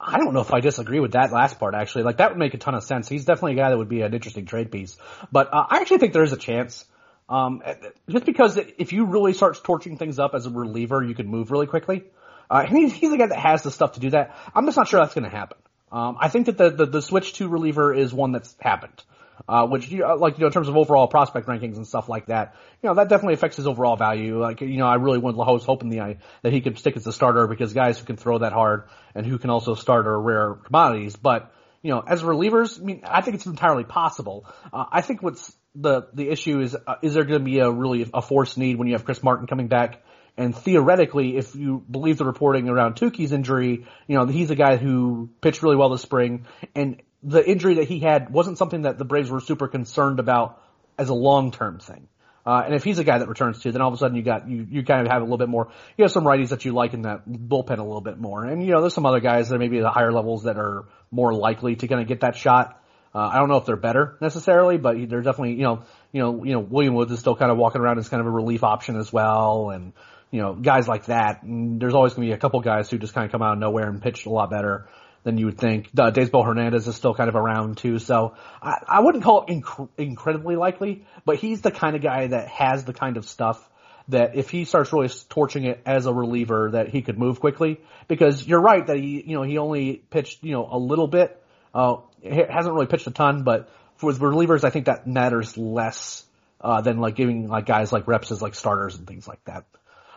I 0.00 0.18
don't 0.18 0.32
know 0.32 0.40
if 0.40 0.52
I 0.52 0.60
disagree 0.60 1.00
with 1.00 1.12
that 1.12 1.32
last 1.32 1.58
part 1.58 1.74
actually. 1.74 2.04
Like 2.04 2.18
that 2.18 2.30
would 2.30 2.38
make 2.38 2.54
a 2.54 2.58
ton 2.58 2.74
of 2.74 2.84
sense. 2.84 3.08
He's 3.08 3.24
definitely 3.24 3.52
a 3.52 3.56
guy 3.56 3.70
that 3.70 3.78
would 3.78 3.88
be 3.88 4.02
an 4.02 4.14
interesting 4.14 4.46
trade 4.46 4.70
piece. 4.70 4.96
But 5.32 5.52
uh, 5.52 5.66
I 5.70 5.80
actually 5.80 5.98
think 5.98 6.12
there 6.12 6.22
is 6.22 6.32
a 6.32 6.36
chance. 6.36 6.84
Um, 7.28 7.62
just 8.08 8.24
because 8.24 8.58
if 8.78 8.92
you 8.92 9.04
really 9.04 9.34
start 9.34 9.62
torching 9.62 9.98
things 9.98 10.18
up 10.18 10.34
as 10.34 10.46
a 10.46 10.50
reliever, 10.50 11.02
you 11.02 11.14
can 11.14 11.26
move 11.26 11.50
really 11.50 11.66
quickly. 11.66 12.04
Uh, 12.50 12.64
and 12.66 12.78
he's, 12.78 12.92
he's 12.92 13.10
the 13.10 13.18
guy 13.18 13.26
that 13.26 13.38
has 13.38 13.62
the 13.62 13.70
stuff 13.70 13.92
to 13.92 14.00
do 14.00 14.10
that. 14.10 14.36
I'm 14.54 14.64
just 14.66 14.76
not 14.76 14.88
sure 14.88 15.00
that's 15.00 15.14
going 15.14 15.28
to 15.28 15.36
happen. 15.36 15.58
Um, 15.90 16.16
I 16.20 16.28
think 16.28 16.46
that 16.46 16.56
the, 16.56 16.70
the, 16.70 16.86
the 16.86 17.02
switch 17.02 17.34
to 17.34 17.48
reliever 17.48 17.92
is 17.92 18.14
one 18.14 18.32
that's 18.32 18.54
happened 18.60 19.02
uh, 19.48 19.66
which 19.66 19.88
you 19.90 19.98
know, 19.98 20.14
like 20.14 20.38
you 20.38 20.40
know 20.40 20.46
in 20.46 20.52
terms 20.52 20.68
of 20.68 20.76
overall 20.76 21.08
prospect 21.08 21.46
rankings 21.46 21.76
and 21.76 21.86
stuff 21.86 22.08
like 22.08 22.26
that, 22.26 22.54
you 22.82 22.88
know 22.88 22.94
that 22.94 23.08
definitely 23.08 23.34
affects 23.34 23.56
his 23.56 23.66
overall 23.66 23.96
value. 23.96 24.40
Like 24.40 24.60
you 24.60 24.78
know, 24.78 24.86
I 24.86 24.96
really 24.96 25.18
was 25.18 25.64
hoping 25.64 25.90
the 25.90 26.16
that 26.42 26.52
he 26.52 26.60
could 26.60 26.78
stick 26.78 26.96
as 26.96 27.06
a 27.06 27.12
starter 27.12 27.46
because 27.46 27.72
guys 27.72 27.98
who 27.98 28.06
can 28.06 28.16
throw 28.16 28.38
that 28.38 28.52
hard 28.52 28.84
and 29.14 29.26
who 29.26 29.38
can 29.38 29.50
also 29.50 29.74
start 29.74 30.06
are 30.06 30.20
rare 30.20 30.54
commodities. 30.54 31.16
But 31.16 31.52
you 31.82 31.90
know, 31.92 32.02
as 32.06 32.22
relievers, 32.22 32.80
I 32.80 32.84
mean, 32.84 33.02
I 33.04 33.20
think 33.20 33.36
it's 33.36 33.46
entirely 33.46 33.84
possible. 33.84 34.46
Uh, 34.72 34.84
I 34.90 35.00
think 35.00 35.22
what's 35.22 35.54
the 35.74 36.08
the 36.12 36.28
issue 36.28 36.60
is 36.60 36.74
uh, 36.74 36.96
is 37.02 37.14
there 37.14 37.24
going 37.24 37.40
to 37.40 37.44
be 37.44 37.60
a 37.60 37.70
really 37.70 38.08
a 38.12 38.22
force 38.22 38.56
need 38.56 38.76
when 38.78 38.88
you 38.88 38.94
have 38.94 39.04
Chris 39.04 39.22
Martin 39.22 39.46
coming 39.46 39.68
back? 39.68 40.02
And 40.36 40.54
theoretically, 40.56 41.36
if 41.36 41.56
you 41.56 41.84
believe 41.90 42.16
the 42.16 42.24
reporting 42.24 42.68
around 42.68 42.94
Touki's 42.94 43.32
injury, 43.32 43.86
you 44.06 44.16
know, 44.16 44.26
he's 44.26 44.52
a 44.52 44.54
guy 44.54 44.76
who 44.76 45.30
pitched 45.40 45.64
really 45.64 45.74
well 45.74 45.88
this 45.88 46.00
spring. 46.02 46.46
And 46.76 47.02
the 47.22 47.48
injury 47.48 47.74
that 47.74 47.88
he 47.88 47.98
had 47.98 48.30
wasn't 48.30 48.58
something 48.58 48.82
that 48.82 48.98
the 48.98 49.04
Braves 49.04 49.30
were 49.30 49.40
super 49.40 49.68
concerned 49.68 50.20
about 50.20 50.62
as 50.98 51.08
a 51.08 51.14
long 51.14 51.50
term 51.50 51.78
thing. 51.78 52.08
Uh, 52.46 52.62
and 52.64 52.74
if 52.74 52.82
he's 52.82 52.98
a 52.98 53.04
guy 53.04 53.18
that 53.18 53.28
returns 53.28 53.60
too, 53.60 53.72
then 53.72 53.82
all 53.82 53.88
of 53.88 53.94
a 53.94 53.98
sudden 53.98 54.16
you 54.16 54.22
got 54.22 54.48
you 54.48 54.66
you 54.70 54.82
kind 54.82 55.06
of 55.06 55.12
have 55.12 55.20
a 55.20 55.24
little 55.24 55.38
bit 55.38 55.50
more. 55.50 55.68
You 55.96 56.04
have 56.04 56.12
some 56.12 56.24
righties 56.24 56.48
that 56.48 56.64
you 56.64 56.72
like 56.72 56.94
in 56.94 57.02
that 57.02 57.28
bullpen 57.28 57.78
a 57.78 57.82
little 57.82 58.00
bit 58.00 58.18
more, 58.18 58.44
and 58.44 58.64
you 58.64 58.72
know 58.72 58.80
there's 58.80 58.94
some 58.94 59.04
other 59.04 59.20
guys 59.20 59.50
that 59.50 59.58
maybe 59.58 59.80
the 59.80 59.90
higher 59.90 60.12
levels 60.12 60.44
that 60.44 60.56
are 60.56 60.86
more 61.10 61.34
likely 61.34 61.76
to 61.76 61.88
kind 61.88 62.00
of 62.00 62.08
get 62.08 62.20
that 62.20 62.36
shot. 62.36 62.82
Uh, 63.14 63.18
I 63.18 63.38
don't 63.38 63.48
know 63.48 63.56
if 63.56 63.66
they're 63.66 63.76
better 63.76 64.16
necessarily, 64.20 64.78
but 64.78 64.96
they're 65.10 65.20
definitely 65.20 65.54
you 65.54 65.64
know 65.64 65.82
you 66.12 66.22
know 66.22 66.44
you 66.44 66.52
know 66.52 66.60
William 66.60 66.94
Woods 66.94 67.12
is 67.12 67.18
still 67.18 67.36
kind 67.36 67.50
of 67.50 67.58
walking 67.58 67.82
around 67.82 67.98
as 67.98 68.08
kind 68.08 68.20
of 68.20 68.26
a 68.26 68.30
relief 68.30 68.64
option 68.64 68.96
as 68.96 69.12
well, 69.12 69.68
and 69.68 69.92
you 70.30 70.40
know 70.40 70.54
guys 70.54 70.88
like 70.88 71.06
that. 71.06 71.42
And 71.42 71.78
there's 71.78 71.94
always 71.94 72.14
going 72.14 72.28
to 72.28 72.32
be 72.32 72.34
a 72.34 72.40
couple 72.40 72.60
guys 72.60 72.88
who 72.88 72.96
just 72.96 73.12
kind 73.12 73.26
of 73.26 73.32
come 73.32 73.42
out 73.42 73.54
of 73.54 73.58
nowhere 73.58 73.88
and 73.88 74.00
pitch 74.00 74.24
a 74.24 74.30
lot 74.30 74.48
better 74.48 74.88
than 75.24 75.38
you 75.38 75.46
would 75.46 75.58
think. 75.58 75.88
Uh, 75.96 76.10
Daysbel 76.10 76.44
Hernandez 76.44 76.86
is 76.86 76.96
still 76.96 77.14
kind 77.14 77.28
of 77.28 77.36
around 77.36 77.76
too, 77.78 77.98
so 77.98 78.34
I, 78.62 78.74
I 78.86 79.00
wouldn't 79.00 79.24
call 79.24 79.44
it 79.44 79.48
inc- 79.50 79.88
incredibly 79.98 80.56
likely, 80.56 81.04
but 81.24 81.36
he's 81.36 81.60
the 81.60 81.70
kind 81.70 81.96
of 81.96 82.02
guy 82.02 82.28
that 82.28 82.48
has 82.48 82.84
the 82.84 82.92
kind 82.92 83.16
of 83.16 83.26
stuff 83.26 83.68
that 84.08 84.36
if 84.36 84.48
he 84.50 84.64
starts 84.64 84.92
really 84.92 85.10
torching 85.28 85.64
it 85.64 85.80
as 85.84 86.06
a 86.06 86.12
reliever, 86.12 86.70
that 86.72 86.88
he 86.88 87.02
could 87.02 87.18
move 87.18 87.40
quickly. 87.40 87.80
Because 88.08 88.46
you're 88.46 88.60
right 88.60 88.86
that 88.86 88.96
he, 88.96 89.22
you 89.26 89.36
know, 89.36 89.42
he 89.42 89.58
only 89.58 89.96
pitched, 89.96 90.42
you 90.42 90.52
know, 90.52 90.66
a 90.70 90.78
little 90.78 91.06
bit. 91.06 91.42
Uh, 91.74 91.96
hasn't 92.24 92.74
really 92.74 92.86
pitched 92.86 93.06
a 93.06 93.10
ton, 93.10 93.42
but 93.44 93.68
for 93.96 94.12
relievers, 94.12 94.64
I 94.64 94.70
think 94.70 94.86
that 94.86 95.06
matters 95.06 95.56
less 95.58 96.24
uh, 96.60 96.80
than 96.80 96.98
like 96.98 97.16
giving 97.16 97.48
like 97.48 97.66
guys 97.66 97.92
like 97.92 98.08
reps 98.08 98.32
as 98.32 98.40
like 98.40 98.54
starters 98.54 98.96
and 98.96 99.06
things 99.06 99.28
like 99.28 99.44
that. 99.44 99.64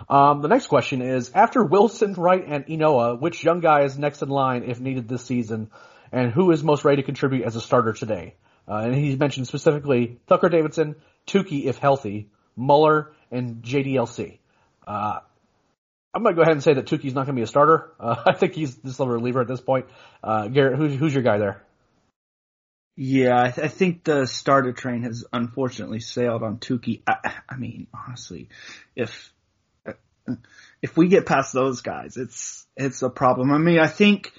Um, 0.10 0.42
the 0.42 0.48
next 0.48 0.68
question 0.68 1.02
is, 1.02 1.32
after 1.34 1.64
Wilson, 1.64 2.14
Wright, 2.14 2.44
and 2.46 2.66
Ynoa, 2.66 3.20
which 3.20 3.44
young 3.44 3.60
guy 3.60 3.84
is 3.84 3.98
next 3.98 4.22
in 4.22 4.30
line 4.30 4.64
if 4.64 4.80
needed 4.80 5.08
this 5.08 5.24
season, 5.24 5.70
and 6.12 6.32
who 6.32 6.52
is 6.52 6.64
most 6.64 6.84
ready 6.86 7.02
to 7.02 7.06
contribute 7.06 7.46
as 7.46 7.56
a 7.56 7.62
starter 7.62 7.94
today? 7.94 8.36
Uh, 8.68 8.78
and 8.86 8.96
he 8.96 9.16
mentioned 9.16 9.48
specifically 9.48 10.20
Tucker 10.28 10.50
Davidson, 10.50 10.96
Touki 11.28 11.66
if 11.66 11.78
healthy, 11.78 12.30
Muller, 12.56 13.14
and 13.32 13.64
JDLC. 13.64 14.40
Uh, 14.86 15.20
I'm 16.14 16.24
gonna 16.24 16.36
go 16.36 16.42
ahead 16.42 16.54
and 16.54 16.64
say 16.64 16.74
that 16.74 16.86
Touki's 16.86 17.14
not 17.14 17.26
gonna 17.26 17.36
be 17.36 17.42
a 17.42 17.48
starter. 17.48 17.92
Uh, 18.00 18.24
I 18.26 18.34
think 18.34 18.54
he's 18.54 18.76
just 18.76 19.00
a 19.00 19.06
reliever 19.06 19.42
at 19.42 19.48
this 19.48 19.62
point. 19.62 19.86
Uh, 20.24 20.48
Garrett, 20.48 20.78
who's, 20.78 20.96
who's 20.96 21.14
your 21.14 21.24
guy 21.24 21.38
there? 21.38 21.64
Yeah, 22.98 23.42
I, 23.42 23.52
th- 23.52 23.66
I, 23.66 23.68
think 23.70 24.04
the 24.04 24.26
starter 24.28 24.74
train 24.74 25.04
has 25.04 25.26
unfortunately 25.32 26.02
sailed 26.02 26.44
on 26.44 26.58
Touki. 26.58 27.02
I, 27.08 27.36
I 27.48 27.56
mean, 27.56 27.88
honestly, 27.94 28.50
if 28.96 29.34
if 30.82 30.98
we 30.98 31.08
get 31.08 31.26
past 31.26 31.54
those 31.54 31.82
guys, 31.82 32.18
it's 32.18 32.66
it's 32.76 33.02
a 33.02 33.10
problem. 33.10 33.52
I 33.52 33.58
mean, 33.58 33.80
I 33.80 33.88
think 33.88 34.32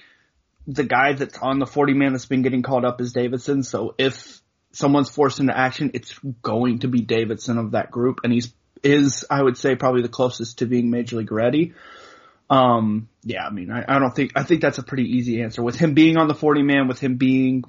the 0.67 0.83
guy 0.83 1.13
that's 1.13 1.37
on 1.39 1.59
the 1.59 1.65
40 1.65 1.93
man 1.93 2.13
that's 2.13 2.25
been 2.25 2.41
getting 2.41 2.61
called 2.61 2.85
up 2.85 3.01
is 3.01 3.13
Davidson. 3.13 3.63
So 3.63 3.95
if 3.97 4.41
someone's 4.71 5.09
forced 5.09 5.39
into 5.39 5.57
action, 5.57 5.91
it's 5.93 6.17
going 6.41 6.79
to 6.79 6.87
be 6.87 7.01
Davidson 7.01 7.57
of 7.57 7.71
that 7.71 7.91
group, 7.91 8.21
and 8.23 8.33
he's 8.33 8.53
is 8.83 9.25
I 9.29 9.41
would 9.41 9.57
say 9.57 9.75
probably 9.75 10.01
the 10.01 10.09
closest 10.09 10.59
to 10.59 10.65
being 10.65 10.89
major 10.89 11.17
league 11.17 11.31
ready. 11.31 11.73
Um, 12.49 13.07
yeah, 13.23 13.45
I 13.45 13.49
mean, 13.49 13.71
I, 13.71 13.85
I 13.87 13.99
don't 13.99 14.13
think 14.13 14.33
I 14.35 14.43
think 14.43 14.61
that's 14.61 14.77
a 14.77 14.83
pretty 14.83 15.17
easy 15.17 15.41
answer 15.41 15.63
with 15.63 15.75
him 15.75 15.93
being 15.93 16.17
on 16.17 16.27
the 16.27 16.35
40 16.35 16.63
man, 16.63 16.87
with 16.87 16.99
him 16.99 17.15
being 17.15 17.63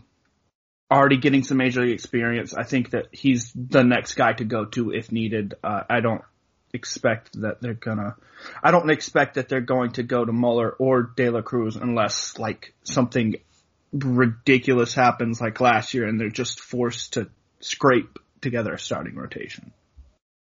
already 0.90 1.16
getting 1.16 1.44
some 1.44 1.56
major 1.56 1.82
league 1.82 1.94
experience. 1.94 2.54
I 2.54 2.64
think 2.64 2.90
that 2.90 3.06
he's 3.12 3.52
the 3.54 3.82
next 3.82 4.14
guy 4.14 4.32
to 4.34 4.44
go 4.44 4.64
to 4.66 4.90
if 4.90 5.12
needed. 5.12 5.54
Uh, 5.62 5.82
I 5.88 6.00
don't 6.00 6.22
expect 6.74 7.40
that 7.40 7.62
they're 7.62 7.74
gonna. 7.74 8.16
I 8.62 8.70
don't 8.70 8.90
expect 8.90 9.34
that 9.34 9.48
they're 9.48 9.60
going 9.60 9.92
to 9.92 10.02
go 10.02 10.24
to 10.24 10.32
Muller 10.32 10.70
or 10.70 11.02
De 11.16 11.30
La 11.30 11.40
Cruz 11.40 11.76
unless 11.76 12.38
like 12.38 12.74
something 12.82 13.36
ridiculous 13.92 14.94
happens 14.94 15.40
like 15.40 15.60
last 15.60 15.94
year 15.94 16.06
and 16.06 16.20
they're 16.20 16.28
just 16.28 16.60
forced 16.60 17.14
to 17.14 17.30
scrape 17.60 18.18
together 18.40 18.74
a 18.74 18.78
starting 18.78 19.14
rotation. 19.14 19.72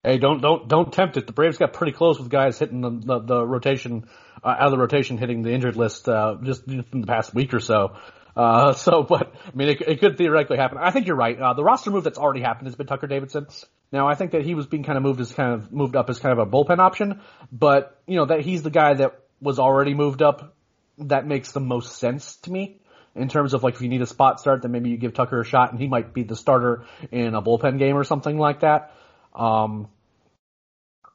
Hey, 0.02 0.18
don't 0.18 0.40
don't 0.40 0.68
don't 0.68 0.92
tempt 0.92 1.16
it. 1.16 1.26
The 1.26 1.32
Braves 1.32 1.58
got 1.58 1.72
pretty 1.72 1.92
close 1.92 2.18
with 2.18 2.28
guys 2.28 2.58
hitting 2.58 2.80
the 2.80 2.90
the, 2.90 3.18
the 3.20 3.46
rotation 3.46 4.06
uh, 4.42 4.48
out 4.48 4.66
of 4.66 4.70
the 4.72 4.78
rotation, 4.78 5.18
hitting 5.18 5.42
the 5.42 5.50
injured 5.50 5.76
list 5.76 6.08
uh, 6.08 6.36
just 6.42 6.66
in 6.68 6.84
the 6.92 7.06
past 7.06 7.34
week 7.34 7.54
or 7.54 7.60
so. 7.60 7.96
Uh, 8.36 8.72
so, 8.74 9.02
but 9.02 9.32
I 9.46 9.56
mean, 9.56 9.70
it, 9.70 9.80
it, 9.80 10.00
could 10.00 10.18
theoretically 10.18 10.58
happen. 10.58 10.78
I 10.78 10.90
think 10.90 11.06
you're 11.06 11.16
right. 11.16 11.38
Uh, 11.40 11.54
the 11.54 11.64
roster 11.64 11.90
move 11.90 12.04
that's 12.04 12.18
already 12.18 12.42
happened 12.42 12.68
has 12.68 12.76
been 12.76 12.86
Tucker 12.86 13.06
Davidson. 13.06 13.46
Now, 13.92 14.08
I 14.08 14.14
think 14.14 14.32
that 14.32 14.42
he 14.42 14.54
was 14.54 14.66
being 14.66 14.82
kind 14.82 14.96
of 14.96 15.02
moved 15.02 15.20
as 15.20 15.32
kind 15.32 15.54
of 15.54 15.72
moved 15.72 15.96
up 15.96 16.10
as 16.10 16.18
kind 16.18 16.38
of 16.38 16.46
a 16.46 16.50
bullpen 16.50 16.78
option, 16.78 17.20
but 17.52 18.00
you 18.06 18.16
know 18.16 18.26
that 18.26 18.40
he's 18.40 18.62
the 18.62 18.70
guy 18.70 18.94
that 18.94 19.20
was 19.40 19.58
already 19.58 19.94
moved 19.94 20.22
up. 20.22 20.54
That 20.98 21.26
makes 21.26 21.52
the 21.52 21.60
most 21.60 21.98
sense 21.98 22.36
to 22.38 22.52
me 22.52 22.80
in 23.14 23.28
terms 23.28 23.54
of 23.54 23.62
like 23.62 23.74
if 23.74 23.82
you 23.82 23.88
need 23.88 24.02
a 24.02 24.06
spot 24.06 24.40
start, 24.40 24.62
then 24.62 24.72
maybe 24.72 24.90
you 24.90 24.96
give 24.96 25.14
Tucker 25.14 25.40
a 25.40 25.44
shot 25.44 25.70
and 25.70 25.80
he 25.80 25.88
might 25.88 26.12
be 26.12 26.22
the 26.22 26.36
starter 26.36 26.84
in 27.10 27.34
a 27.34 27.42
bullpen 27.42 27.78
game 27.78 27.96
or 27.96 28.04
something 28.04 28.38
like 28.38 28.60
that. 28.60 28.92
Um, 29.34 29.88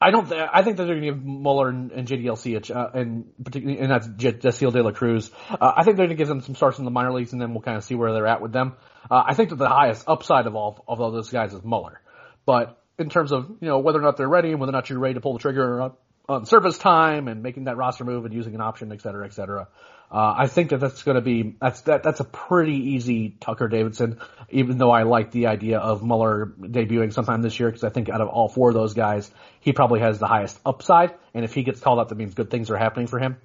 I 0.03 0.09
don't. 0.09 0.27
Th- 0.27 0.49
I 0.51 0.63
think 0.63 0.77
that 0.77 0.85
they're 0.85 0.95
going 0.95 1.07
to 1.07 1.13
give 1.13 1.23
Muller 1.23 1.69
and, 1.69 1.91
and 1.91 2.07
JDLC 2.07 2.75
uh, 2.75 2.89
and 2.95 3.25
particularly 3.43 3.79
and 3.79 3.91
that's 3.91 4.07
Jasseel 4.07 4.73
De 4.73 4.81
La 4.81 4.91
Cruz. 4.91 5.29
Uh, 5.47 5.73
I 5.77 5.83
think 5.83 5.95
they're 5.95 6.07
going 6.07 6.17
to 6.17 6.21
give 6.21 6.27
them 6.27 6.41
some 6.41 6.55
starts 6.55 6.79
in 6.79 6.85
the 6.85 6.91
minor 6.91 7.13
leagues, 7.13 7.33
and 7.33 7.41
then 7.41 7.53
we'll 7.53 7.61
kind 7.61 7.77
of 7.77 7.83
see 7.83 7.93
where 7.93 8.11
they're 8.11 8.25
at 8.25 8.41
with 8.41 8.51
them. 8.51 8.73
Uh, 9.09 9.23
I 9.27 9.35
think 9.35 9.49
that 9.49 9.57
the 9.57 9.69
highest 9.69 10.05
upside 10.07 10.47
of 10.47 10.55
all 10.55 10.83
of 10.87 10.99
all 10.99 11.11
those 11.11 11.29
guys 11.29 11.53
is 11.53 11.63
Muller, 11.63 12.00
but 12.45 12.81
in 12.99 13.09
terms 13.09 13.31
of 13.31 13.49
you 13.61 13.67
know 13.67 13.79
whether 13.79 13.99
or 13.99 14.01
not 14.01 14.17
they're 14.17 14.29
ready 14.29 14.51
and 14.51 14.59
whether 14.59 14.71
or 14.71 14.73
not 14.73 14.89
you're 14.89 14.99
ready 14.99 15.15
to 15.15 15.21
pull 15.21 15.33
the 15.33 15.39
trigger 15.39 15.91
on, 16.29 16.45
service 16.45 16.77
time 16.77 17.27
and 17.27 17.43
making 17.43 17.65
that 17.65 17.77
roster 17.77 18.05
move 18.05 18.25
and 18.25 18.33
using 18.33 18.55
an 18.55 18.61
option, 18.61 18.91
et 18.91 19.01
cetera, 19.01 19.25
et 19.25 19.33
cetera. 19.33 19.67
Uh, 20.11 20.35
I 20.37 20.47
think 20.47 20.71
that 20.71 20.79
that's 20.79 21.03
going 21.03 21.15
to 21.15 21.21
be 21.21 21.55
that's 21.61 21.81
that 21.81 22.03
that's 22.03 22.19
a 22.19 22.25
pretty 22.25 22.91
easy 22.91 23.29
Tucker 23.39 23.69
Davidson. 23.69 24.19
Even 24.49 24.77
though 24.77 24.91
I 24.91 25.03
like 25.03 25.31
the 25.31 25.47
idea 25.47 25.79
of 25.79 26.03
Muller 26.03 26.53
debuting 26.59 27.13
sometime 27.13 27.41
this 27.41 27.59
year, 27.59 27.69
because 27.69 27.85
I 27.85 27.89
think 27.89 28.09
out 28.09 28.19
of 28.19 28.27
all 28.27 28.49
four 28.49 28.69
of 28.69 28.73
those 28.73 28.93
guys, 28.93 29.31
he 29.61 29.71
probably 29.71 30.01
has 30.01 30.19
the 30.19 30.27
highest 30.27 30.59
upside. 30.65 31.13
And 31.33 31.45
if 31.45 31.53
he 31.53 31.63
gets 31.63 31.79
called 31.79 31.99
up, 31.99 32.09
that 32.09 32.15
means 32.15 32.33
good 32.33 32.49
things 32.49 32.69
are 32.69 32.77
happening 32.77 33.07
for 33.07 33.19
him. 33.19 33.37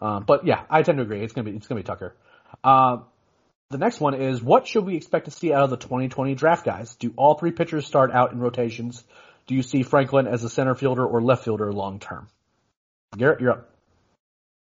Um, 0.00 0.24
but 0.24 0.46
yeah, 0.46 0.62
I 0.70 0.82
tend 0.82 0.98
to 0.98 1.02
agree. 1.02 1.22
It's 1.22 1.32
gonna 1.32 1.50
be 1.50 1.56
it's 1.56 1.66
gonna 1.66 1.80
be 1.80 1.84
Tucker. 1.84 2.14
Uh, 2.62 2.98
the 3.72 3.78
next 3.78 4.00
one 4.00 4.14
is 4.14 4.42
what 4.42 4.66
should 4.68 4.84
we 4.84 4.96
expect 4.96 5.24
to 5.24 5.30
see 5.30 5.52
out 5.52 5.64
of 5.64 5.70
the 5.70 5.76
2020 5.76 6.34
draft 6.34 6.64
guys? 6.64 6.94
Do 6.96 7.12
all 7.16 7.34
three 7.34 7.50
pitchers 7.50 7.86
start 7.86 8.12
out 8.12 8.32
in 8.32 8.38
rotations? 8.38 9.02
Do 9.46 9.54
you 9.54 9.62
see 9.62 9.82
Franklin 9.82 10.26
as 10.26 10.44
a 10.44 10.48
center 10.48 10.74
fielder 10.74 11.04
or 11.04 11.20
left 11.20 11.44
fielder 11.44 11.72
long 11.72 11.98
term? 11.98 12.28
Garrett, 13.16 13.40
you're 13.40 13.52
up. 13.52 13.70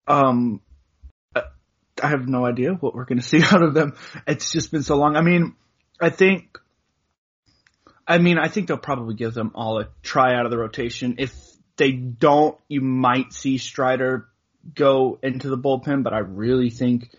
Um, 0.06 0.60
I 2.02 2.08
have 2.08 2.28
no 2.28 2.44
idea 2.44 2.72
what 2.74 2.94
we're 2.94 3.04
going 3.04 3.18
to 3.20 3.24
see 3.24 3.42
out 3.42 3.62
of 3.62 3.74
them. 3.74 3.94
It's 4.26 4.52
just 4.52 4.70
been 4.70 4.82
so 4.82 4.96
long. 4.96 5.16
I 5.16 5.22
mean, 5.22 5.54
I 6.00 6.10
think, 6.10 6.58
I 8.06 8.18
mean, 8.18 8.38
I 8.38 8.48
think 8.48 8.68
they'll 8.68 8.78
probably 8.78 9.14
give 9.14 9.34
them 9.34 9.52
all 9.54 9.80
a 9.80 9.88
try 10.02 10.34
out 10.34 10.44
of 10.44 10.50
the 10.50 10.58
rotation. 10.58 11.16
If 11.18 11.34
they 11.76 11.92
don't, 11.92 12.58
you 12.68 12.80
might 12.80 13.32
see 13.32 13.58
Strider 13.58 14.28
go 14.74 15.18
into 15.22 15.48
the 15.48 15.58
bullpen, 15.58 16.02
but 16.02 16.12
I 16.12 16.18
really 16.18 16.70
think, 16.70 17.10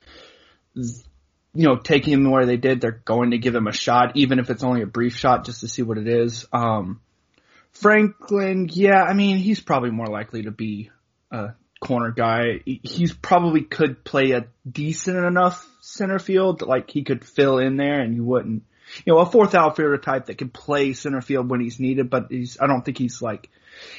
you 1.53 1.65
know, 1.65 1.77
taking 1.77 2.13
him 2.13 2.29
where 2.29 2.45
they 2.45 2.57
did, 2.57 2.81
they're 2.81 3.01
going 3.05 3.31
to 3.31 3.37
give 3.37 3.55
him 3.55 3.67
a 3.67 3.73
shot, 3.73 4.15
even 4.15 4.39
if 4.39 4.49
it's 4.49 4.63
only 4.63 4.81
a 4.81 4.87
brief 4.87 5.15
shot, 5.15 5.45
just 5.45 5.61
to 5.61 5.67
see 5.67 5.81
what 5.81 5.97
it 5.97 6.07
is. 6.07 6.45
Um, 6.53 7.01
Franklin, 7.71 8.69
yeah, 8.71 9.03
I 9.03 9.13
mean, 9.13 9.37
he's 9.37 9.59
probably 9.59 9.91
more 9.91 10.07
likely 10.07 10.43
to 10.43 10.51
be 10.51 10.91
a 11.31 11.49
corner 11.79 12.11
guy. 12.11 12.61
He's 12.65 13.13
probably 13.13 13.61
could 13.61 14.03
play 14.03 14.31
a 14.31 14.47
decent 14.69 15.17
enough 15.17 15.67
center 15.81 16.19
field, 16.19 16.61
like 16.61 16.89
he 16.89 17.03
could 17.03 17.25
fill 17.25 17.57
in 17.57 17.77
there 17.77 17.99
and 17.99 18.15
you 18.15 18.23
wouldn't, 18.23 18.63
you 19.05 19.13
know, 19.13 19.19
a 19.19 19.25
fourth 19.25 19.55
outfielder 19.55 19.97
type 19.97 20.27
that 20.27 20.37
could 20.37 20.53
play 20.53 20.93
center 20.93 21.21
field 21.21 21.49
when 21.49 21.61
he's 21.61 21.79
needed, 21.79 22.09
but 22.09 22.27
he's, 22.29 22.57
I 22.59 22.67
don't 22.67 22.83
think 22.83 22.97
he's 22.97 23.21
like, 23.21 23.49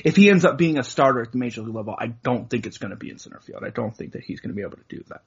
if 0.05 0.17
he 0.17 0.31
ends 0.31 0.45
up 0.45 0.59
being 0.59 0.79
a 0.79 0.83
starter 0.83 1.23
at 1.23 1.33
the 1.33 1.39
major 1.39 1.63
league 1.63 1.75
level, 1.75 1.97
I 1.99 2.09
don't 2.09 2.51
think 2.51 2.67
it's 2.67 2.79
going 2.79 2.91
to 2.91 2.97
be 2.97 3.11
in 3.11 3.19
center 3.19 3.41
field. 3.41 3.63
I 3.65 3.71
don't 3.71 3.97
think 3.97 4.13
that 4.13 4.23
he's 4.23 4.41
going 4.41 4.51
to 4.51 4.57
be 4.57 4.63
able 4.63 4.77
to 4.77 4.85
do 4.89 5.03
that. 5.09 5.23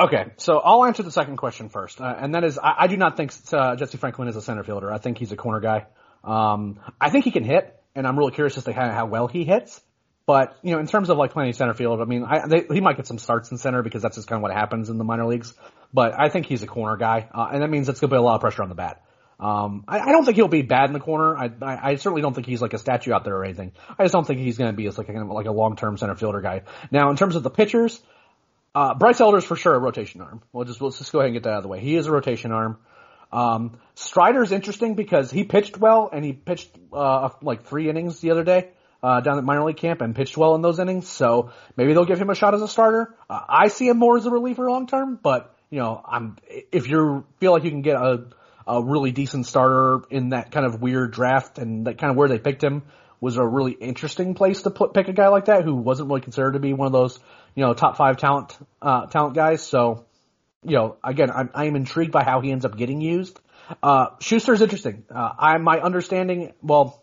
Okay, 0.00 0.26
so 0.36 0.58
I'll 0.58 0.84
answer 0.84 1.02
the 1.02 1.10
second 1.10 1.38
question 1.38 1.70
first, 1.70 2.00
uh, 2.00 2.14
and 2.18 2.34
that 2.36 2.44
is 2.44 2.56
I, 2.56 2.74
I 2.78 2.86
do 2.86 2.96
not 2.96 3.16
think 3.16 3.32
uh, 3.52 3.74
Jesse 3.74 3.98
Franklin 3.98 4.28
is 4.28 4.36
a 4.36 4.42
center 4.42 4.62
fielder. 4.62 4.92
I 4.92 4.98
think 4.98 5.18
he's 5.18 5.32
a 5.32 5.36
corner 5.36 5.58
guy. 5.58 5.86
Um, 6.22 6.78
I 7.00 7.10
think 7.10 7.24
he 7.24 7.32
can 7.32 7.42
hit, 7.42 7.82
and 7.96 8.06
I'm 8.06 8.16
really 8.16 8.30
curious 8.30 8.56
as 8.56 8.64
to 8.64 8.72
how, 8.72 8.88
how 8.92 9.06
well 9.06 9.26
he 9.26 9.44
hits. 9.44 9.80
But 10.24 10.56
you 10.62 10.72
know, 10.72 10.78
in 10.78 10.86
terms 10.86 11.10
of 11.10 11.16
like 11.16 11.32
playing 11.32 11.52
center 11.54 11.74
field, 11.74 12.00
I 12.00 12.04
mean, 12.04 12.22
I, 12.22 12.46
they, 12.46 12.64
he 12.72 12.80
might 12.80 12.96
get 12.96 13.08
some 13.08 13.18
starts 13.18 13.50
in 13.50 13.58
center 13.58 13.82
because 13.82 14.02
that's 14.02 14.14
just 14.14 14.28
kind 14.28 14.38
of 14.38 14.42
what 14.42 14.52
happens 14.52 14.88
in 14.88 14.98
the 14.98 15.04
minor 15.04 15.26
leagues. 15.26 15.52
But 15.92 16.14
I 16.16 16.28
think 16.28 16.46
he's 16.46 16.62
a 16.62 16.68
corner 16.68 16.96
guy, 16.96 17.28
uh, 17.34 17.48
and 17.52 17.62
that 17.62 17.68
means 17.68 17.88
it's 17.88 17.98
going 17.98 18.10
to 18.10 18.14
be 18.14 18.18
a 18.18 18.22
lot 18.22 18.36
of 18.36 18.40
pressure 18.40 18.62
on 18.62 18.68
the 18.68 18.76
bat. 18.76 19.02
Um, 19.40 19.84
I, 19.88 20.00
I 20.00 20.12
don't 20.12 20.24
think 20.24 20.36
he'll 20.36 20.46
be 20.46 20.62
bad 20.62 20.90
in 20.90 20.92
the 20.92 21.00
corner. 21.00 21.36
I, 21.36 21.50
I, 21.62 21.90
I 21.90 21.94
certainly 21.96 22.22
don't 22.22 22.34
think 22.34 22.46
he's 22.46 22.62
like 22.62 22.72
a 22.74 22.78
statue 22.78 23.12
out 23.12 23.24
there 23.24 23.36
or 23.36 23.44
anything. 23.44 23.72
I 23.98 24.04
just 24.04 24.12
don't 24.12 24.26
think 24.26 24.40
he's 24.40 24.58
going 24.58 24.70
to 24.70 24.76
be 24.76 24.86
as 24.86 24.96
like 24.96 25.08
a, 25.08 25.12
like 25.12 25.46
a 25.46 25.52
long 25.52 25.74
term 25.74 25.96
center 25.96 26.14
fielder 26.14 26.40
guy. 26.40 26.62
Now, 26.92 27.10
in 27.10 27.16
terms 27.16 27.34
of 27.34 27.42
the 27.42 27.50
pitchers, 27.50 28.00
uh, 28.78 28.94
Bryce 28.94 29.20
Elder's 29.20 29.42
for 29.42 29.56
sure 29.56 29.74
a 29.74 29.78
rotation 29.80 30.20
arm. 30.20 30.40
We'll 30.52 30.64
just 30.64 30.80
let's 30.80 30.98
just 30.98 31.10
go 31.10 31.18
ahead 31.18 31.30
and 31.30 31.34
get 31.34 31.42
that 31.42 31.50
out 31.50 31.56
of 31.56 31.62
the 31.64 31.68
way. 31.68 31.80
He 31.80 31.96
is 31.96 32.06
a 32.06 32.12
rotation 32.12 32.52
arm. 32.52 32.78
Um, 33.32 33.80
Strider's 33.96 34.52
interesting 34.52 34.94
because 34.94 35.32
he 35.32 35.42
pitched 35.42 35.76
well 35.76 36.08
and 36.12 36.24
he 36.24 36.32
pitched 36.32 36.70
uh, 36.92 37.30
like 37.42 37.64
three 37.64 37.90
innings 37.90 38.20
the 38.20 38.30
other 38.30 38.44
day 38.44 38.68
uh, 39.02 39.20
down 39.20 39.36
at 39.36 39.42
minor 39.42 39.64
league 39.64 39.78
camp 39.78 40.00
and 40.00 40.14
pitched 40.14 40.36
well 40.36 40.54
in 40.54 40.62
those 40.62 40.78
innings. 40.78 41.08
So 41.08 41.50
maybe 41.76 41.92
they'll 41.92 42.04
give 42.04 42.20
him 42.20 42.30
a 42.30 42.36
shot 42.36 42.54
as 42.54 42.62
a 42.62 42.68
starter. 42.68 43.16
Uh, 43.28 43.40
I 43.48 43.66
see 43.66 43.88
him 43.88 43.98
more 43.98 44.16
as 44.16 44.26
a 44.26 44.30
reliever 44.30 44.70
long 44.70 44.86
term, 44.86 45.18
but 45.20 45.52
you 45.70 45.80
know, 45.80 46.00
I'm 46.06 46.36
if 46.48 46.88
you 46.88 47.26
feel 47.40 47.50
like 47.50 47.64
you 47.64 47.70
can 47.70 47.82
get 47.82 47.96
a 47.96 48.26
a 48.64 48.80
really 48.80 49.10
decent 49.10 49.46
starter 49.46 50.02
in 50.08 50.28
that 50.28 50.52
kind 50.52 50.64
of 50.64 50.80
weird 50.80 51.10
draft 51.10 51.58
and 51.58 51.88
that 51.88 51.98
kind 51.98 52.12
of 52.12 52.16
where 52.16 52.28
they 52.28 52.38
picked 52.38 52.62
him 52.62 52.84
was 53.20 53.36
a 53.36 53.44
really 53.44 53.72
interesting 53.72 54.34
place 54.34 54.62
to 54.62 54.70
put 54.70 54.94
pick 54.94 55.08
a 55.08 55.12
guy 55.12 55.28
like 55.28 55.46
that 55.46 55.64
who 55.64 55.74
wasn't 55.74 56.08
really 56.08 56.20
considered 56.20 56.52
to 56.52 56.60
be 56.60 56.72
one 56.72 56.86
of 56.86 56.92
those 56.92 57.18
you 57.54 57.64
know 57.64 57.74
top 57.74 57.96
five 57.96 58.16
talent 58.16 58.56
uh, 58.80 59.06
talent 59.06 59.34
guys. 59.34 59.62
So 59.62 60.06
you 60.64 60.76
know, 60.76 60.96
again, 61.02 61.30
I'm 61.30 61.50
I'm 61.54 61.76
intrigued 61.76 62.12
by 62.12 62.24
how 62.24 62.40
he 62.40 62.50
ends 62.50 62.64
up 62.64 62.76
getting 62.76 63.00
used. 63.00 63.38
Uh, 63.82 64.08
Shuster's 64.20 64.62
interesting. 64.62 65.04
Uh, 65.14 65.32
I 65.38 65.58
my 65.58 65.80
understanding, 65.80 66.52
well, 66.62 67.02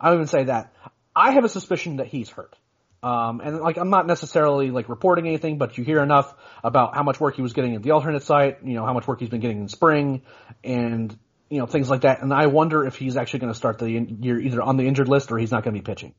I 0.00 0.08
don't 0.08 0.18
even 0.18 0.26
say 0.26 0.44
that. 0.44 0.74
I 1.14 1.32
have 1.32 1.44
a 1.44 1.48
suspicion 1.48 1.96
that 1.96 2.06
he's 2.06 2.30
hurt. 2.30 2.54
Um, 3.02 3.40
and 3.40 3.58
like, 3.58 3.78
I'm 3.78 3.90
not 3.90 4.06
necessarily 4.06 4.70
like 4.70 4.88
reporting 4.88 5.26
anything, 5.26 5.58
but 5.58 5.76
you 5.76 5.82
hear 5.82 6.02
enough 6.02 6.32
about 6.62 6.94
how 6.94 7.02
much 7.02 7.18
work 7.18 7.34
he 7.34 7.42
was 7.42 7.52
getting 7.52 7.74
at 7.74 7.82
the 7.82 7.90
alternate 7.90 8.22
site, 8.22 8.58
you 8.64 8.74
know, 8.74 8.86
how 8.86 8.92
much 8.92 9.08
work 9.08 9.18
he's 9.18 9.28
been 9.28 9.40
getting 9.40 9.60
in 9.62 9.68
spring 9.68 10.22
and, 10.62 11.16
you 11.52 11.58
know, 11.58 11.66
things 11.66 11.90
like 11.90 12.00
that. 12.00 12.22
And 12.22 12.32
I 12.32 12.46
wonder 12.46 12.86
if 12.86 12.96
he's 12.96 13.18
actually 13.18 13.40
going 13.40 13.52
to 13.52 13.58
start 13.58 13.78
the 13.78 13.90
year 13.90 14.40
either 14.40 14.62
on 14.62 14.78
the 14.78 14.86
injured 14.86 15.06
list 15.06 15.30
or 15.30 15.36
he's 15.36 15.50
not 15.50 15.62
going 15.62 15.74
to 15.74 15.80
be 15.82 15.84
pitching. 15.84 16.14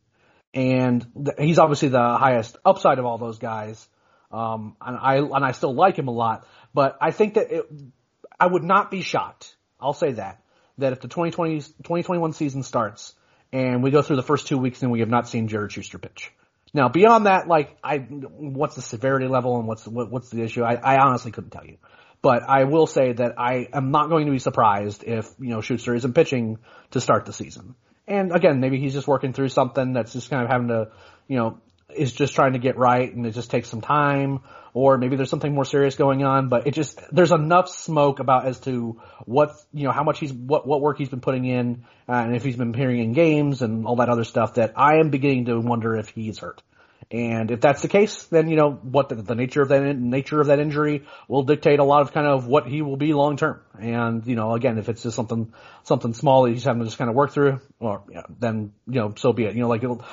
And 0.54 1.04
th- 1.16 1.38
he's 1.40 1.58
obviously 1.58 1.90
the 1.90 2.18
highest 2.18 2.56
upside 2.64 3.00
of 3.00 3.06
all 3.06 3.18
those 3.18 3.40
guys. 3.40 3.84
Um, 4.32 4.76
and 4.80 4.96
I, 4.96 5.16
and 5.16 5.44
I 5.44 5.54
still 5.54 5.74
like 5.74 5.98
him 5.98 6.08
a 6.08 6.12
lot, 6.12 6.48
but 6.72 7.00
I 7.02 7.10
think 7.10 7.34
that 7.34 7.52
it, 7.52 7.66
I 8.40 8.46
would 8.46 8.64
not 8.64 8.92
be 8.92 9.02
shocked. 9.02 9.56
I'll 9.82 9.94
say 9.94 10.12
that, 10.12 10.40
that 10.78 10.94
if 10.94 11.02
the 11.02 11.08
2020, 11.08 11.62
2021 11.62 12.34
season 12.34 12.62
starts, 12.62 13.16
and 13.52 13.82
we 13.82 13.90
go 13.90 14.04
through 14.04 14.18
the 14.18 14.24
first 14.24 14.46
two 14.46 14.60
weeks 14.60 14.84
and 14.84 14.92
we 14.92 15.00
have 15.00 15.10
not 15.10 15.28
seen 15.28 15.48
Jared 15.48 15.72
Shuster 15.72 15.98
pitch. 15.98 16.32
Now, 16.76 16.90
beyond 16.90 17.26
that, 17.26 17.48
like, 17.48 17.76
I, 17.84 17.98
what's 17.98 18.76
the 18.76 18.84
severity 18.84 19.28
level 19.28 19.58
and 19.58 19.68
what's, 19.68 19.88
what, 19.88 20.12
what's 20.12 20.30
the 20.30 20.44
issue? 20.44 20.62
I, 20.62 20.76
I 20.76 21.00
honestly 21.00 21.32
couldn't 21.32 21.50
tell 21.50 21.66
you. 21.66 21.78
But 22.24 22.44
I 22.50 22.64
will 22.64 22.88
say 22.88 23.12
that 23.12 23.38
I 23.38 23.68
am 23.74 23.92
not 23.92 24.10
going 24.10 24.28
to 24.28 24.32
be 24.32 24.40
surprised 24.40 25.04
if, 25.04 25.30
you 25.40 25.50
know, 25.50 25.60
Shuster 25.60 25.94
isn't 25.94 26.14
pitching 26.14 26.58
to 26.92 27.02
start 27.02 27.26
the 27.26 27.34
season. 27.34 27.76
And 28.08 28.32
again, 28.32 28.62
maybe 28.62 28.80
he's 28.80 28.94
just 28.94 29.08
working 29.08 29.34
through 29.34 29.50
something 29.50 29.92
that's 29.92 30.14
just 30.14 30.30
kind 30.30 30.42
of 30.42 30.50
having 30.50 30.70
to, 30.70 30.92
you 31.28 31.38
know, 31.38 31.60
is 31.94 32.14
just 32.14 32.34
trying 32.34 32.54
to 32.54 32.60
get 32.60 32.78
right 32.78 33.14
and 33.14 33.26
it 33.26 33.32
just 33.32 33.52
takes 33.52 33.68
some 33.70 33.82
time 33.82 34.40
or 34.74 34.98
maybe 34.98 35.18
there's 35.18 35.30
something 35.30 35.54
more 35.54 35.66
serious 35.66 35.96
going 35.96 36.24
on, 36.24 36.48
but 36.48 36.66
it 36.66 36.74
just, 36.74 37.00
there's 37.12 37.34
enough 37.34 37.68
smoke 37.70 38.20
about 38.20 38.48
as 38.48 38.60
to 38.62 39.02
what, 39.26 39.52
you 39.74 39.84
know, 39.84 39.92
how 39.92 40.04
much 40.04 40.20
he's, 40.20 40.32
what, 40.34 40.66
what 40.66 40.82
work 40.82 40.98
he's 40.98 41.10
been 41.10 41.22
putting 41.22 41.46
in, 41.46 41.84
uh, 42.08 42.14
and 42.14 42.36
if 42.36 42.44
he's 42.44 42.56
been 42.56 42.70
appearing 42.70 43.00
in 43.00 43.12
games 43.14 43.62
and 43.62 43.86
all 43.86 43.98
that 43.98 44.10
other 44.10 44.24
stuff 44.24 44.56
that 44.56 44.74
I 44.78 44.96
am 44.96 45.10
beginning 45.10 45.46
to 45.46 45.60
wonder 45.60 45.96
if 45.98 46.08
he's 46.08 46.40
hurt. 46.40 46.64
And 47.14 47.52
if 47.52 47.62
that's 47.62 47.84
the 47.84 47.88
case, 47.88 48.24
then, 48.24 48.50
you 48.50 48.56
know, 48.56 48.72
what 48.72 49.10
the, 49.10 49.16
the 49.16 49.36
nature 49.36 49.62
of 49.62 49.70
that, 49.70 49.96
nature 49.96 50.42
of 50.42 50.48
that 50.48 50.60
injury 50.60 51.04
will 51.28 51.44
dictate 51.44 51.78
a 51.78 51.84
lot 51.84 52.02
of 52.02 52.12
kind 52.12 52.26
of 52.26 52.48
what 52.48 52.66
he 52.66 52.82
will 52.82 52.98
be 52.98 53.14
long 53.14 53.38
term. 53.38 53.62
And, 53.80 54.26
you 54.26 54.36
know, 54.36 54.56
again, 54.56 54.80
if 54.80 54.90
it's 54.90 55.04
just 55.04 55.16
something, 55.16 55.54
something 55.84 56.16
small 56.16 56.44
that 56.44 56.54
he's 56.54 56.64
having 56.64 56.80
to 56.80 56.86
just 56.86 56.98
kind 56.98 57.12
of 57.12 57.16
work 57.16 57.32
through, 57.32 57.62
or, 57.80 58.02
yeah, 58.12 58.24
then, 58.40 58.74
you 58.88 59.00
know, 59.00 59.14
so 59.16 59.32
be 59.32 59.44
it. 59.44 59.54
You 59.54 59.62
know, 59.62 59.68
like 59.68 59.84
it'll, 59.84 60.04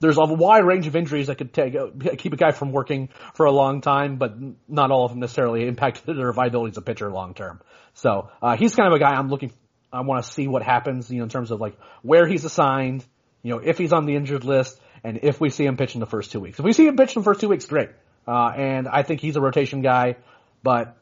there's 0.00 0.18
a 0.18 0.24
wide 0.26 0.66
range 0.66 0.86
of 0.86 0.96
injuries 0.96 1.28
that 1.28 1.38
could 1.38 1.54
take, 1.54 1.74
keep 2.18 2.34
a 2.34 2.36
guy 2.36 2.50
from 2.50 2.72
working 2.72 3.08
for 3.32 3.46
a 3.46 3.50
long 3.50 3.80
time, 3.80 4.16
but 4.16 4.36
not 4.68 4.90
all 4.90 5.06
of 5.06 5.12
them 5.12 5.20
necessarily 5.20 5.66
impact 5.66 6.02
their 6.06 6.34
viability 6.34 6.72
as 6.72 6.76
a 6.76 6.82
pitcher 6.82 7.10
long 7.10 7.32
term. 7.32 7.62
So 7.94 8.28
uh, 8.42 8.54
he's 8.58 8.74
kind 8.74 8.92
of 8.92 8.94
a 8.94 8.98
guy 8.98 9.12
I'm 9.12 9.30
looking. 9.30 9.50
I 9.90 10.02
want 10.02 10.22
to 10.22 10.30
see 10.30 10.46
what 10.46 10.62
happens, 10.62 11.10
you 11.10 11.18
know, 11.18 11.24
in 11.24 11.30
terms 11.30 11.50
of 11.50 11.58
like 11.58 11.78
where 12.02 12.26
he's 12.26 12.44
assigned, 12.44 13.02
you 13.42 13.54
know, 13.54 13.60
if 13.60 13.78
he's 13.78 13.94
on 13.94 14.04
the 14.04 14.14
injured 14.14 14.44
list, 14.44 14.78
and 15.04 15.20
if 15.22 15.40
we 15.40 15.50
see 15.50 15.64
him 15.64 15.76
pitch 15.76 15.94
in 15.94 16.00
the 16.00 16.06
first 16.06 16.32
two 16.32 16.40
weeks. 16.40 16.58
If 16.58 16.64
we 16.64 16.72
see 16.72 16.86
him 16.86 16.96
pitch 16.96 17.16
in 17.16 17.20
the 17.20 17.24
first 17.24 17.40
two 17.40 17.48
weeks, 17.48 17.66
great. 17.66 17.90
Uh, 18.26 18.48
and 18.48 18.88
I 18.88 19.02
think 19.02 19.20
he's 19.20 19.36
a 19.36 19.40
rotation 19.40 19.80
guy, 19.80 20.16
but 20.62 20.96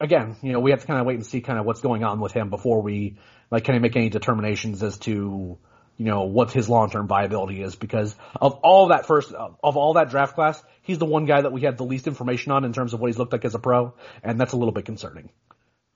again, 0.00 0.36
you 0.42 0.52
know, 0.52 0.60
we 0.60 0.70
have 0.70 0.80
to 0.80 0.86
kind 0.86 0.98
of 0.98 1.06
wait 1.06 1.14
and 1.14 1.26
see 1.26 1.40
kind 1.40 1.58
of 1.58 1.64
what's 1.64 1.80
going 1.80 2.02
on 2.02 2.20
with 2.20 2.32
him 2.32 2.50
before 2.50 2.82
we 2.82 3.18
like 3.50 3.64
kind 3.64 3.76
of 3.76 3.82
make 3.82 3.96
any 3.96 4.08
determinations 4.08 4.82
as 4.82 4.98
to 4.98 5.58
you 5.96 6.06
know 6.06 6.22
what 6.22 6.50
his 6.50 6.68
long 6.68 6.88
term 6.88 7.06
viability 7.06 7.62
is 7.62 7.76
because 7.76 8.16
of 8.40 8.54
all 8.62 8.88
that 8.88 9.06
first 9.06 9.32
of 9.32 9.58
all 9.62 9.94
that 9.94 10.08
draft 10.08 10.34
class, 10.34 10.62
he's 10.82 10.98
the 10.98 11.04
one 11.04 11.26
guy 11.26 11.42
that 11.42 11.52
we 11.52 11.62
have 11.62 11.76
the 11.76 11.84
least 11.84 12.06
information 12.06 12.52
on 12.52 12.64
in 12.64 12.72
terms 12.72 12.94
of 12.94 13.00
what 13.00 13.08
he's 13.08 13.18
looked 13.18 13.32
like 13.32 13.44
as 13.44 13.54
a 13.54 13.58
pro, 13.58 13.92
and 14.22 14.40
that's 14.40 14.52
a 14.52 14.56
little 14.56 14.72
bit 14.72 14.86
concerning. 14.86 15.30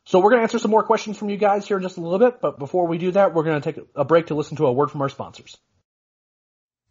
So 0.07 0.19
we're 0.19 0.31
going 0.31 0.41
to 0.41 0.43
answer 0.43 0.59
some 0.59 0.71
more 0.71 0.83
questions 0.83 1.17
from 1.17 1.31
you 1.31 1.39
guys 1.39 1.67
here 1.67 1.79
in 1.79 1.83
just 1.83 1.97
a 1.97 2.01
little 2.01 2.19
bit, 2.19 2.43
but 2.43 2.59
before 2.59 2.87
we 2.87 2.99
do 2.99 3.13
that, 3.13 3.33
we're 3.33 3.45
going 3.45 3.63
to 3.63 3.73
take 3.73 3.83
a 3.95 4.05
break 4.05 4.27
to 4.27 4.35
listen 4.35 4.59
to 4.59 4.67
a 4.67 4.73
word 4.73 4.91
from 4.91 5.01
our 5.01 5.09
sponsors. 5.09 5.57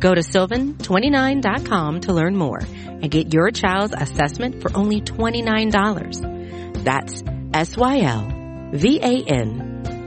Go 0.00 0.14
to 0.14 0.20
sylvan29.com 0.20 2.00
to 2.02 2.12
learn 2.12 2.36
more 2.36 2.60
and 2.60 3.10
get 3.10 3.32
your 3.32 3.50
child's 3.50 3.94
assessment 3.94 4.62
for 4.62 4.76
only 4.76 5.00
$29. 5.00 6.84
That's 6.84 7.22
S-Y-L-V-A-N 7.54 8.72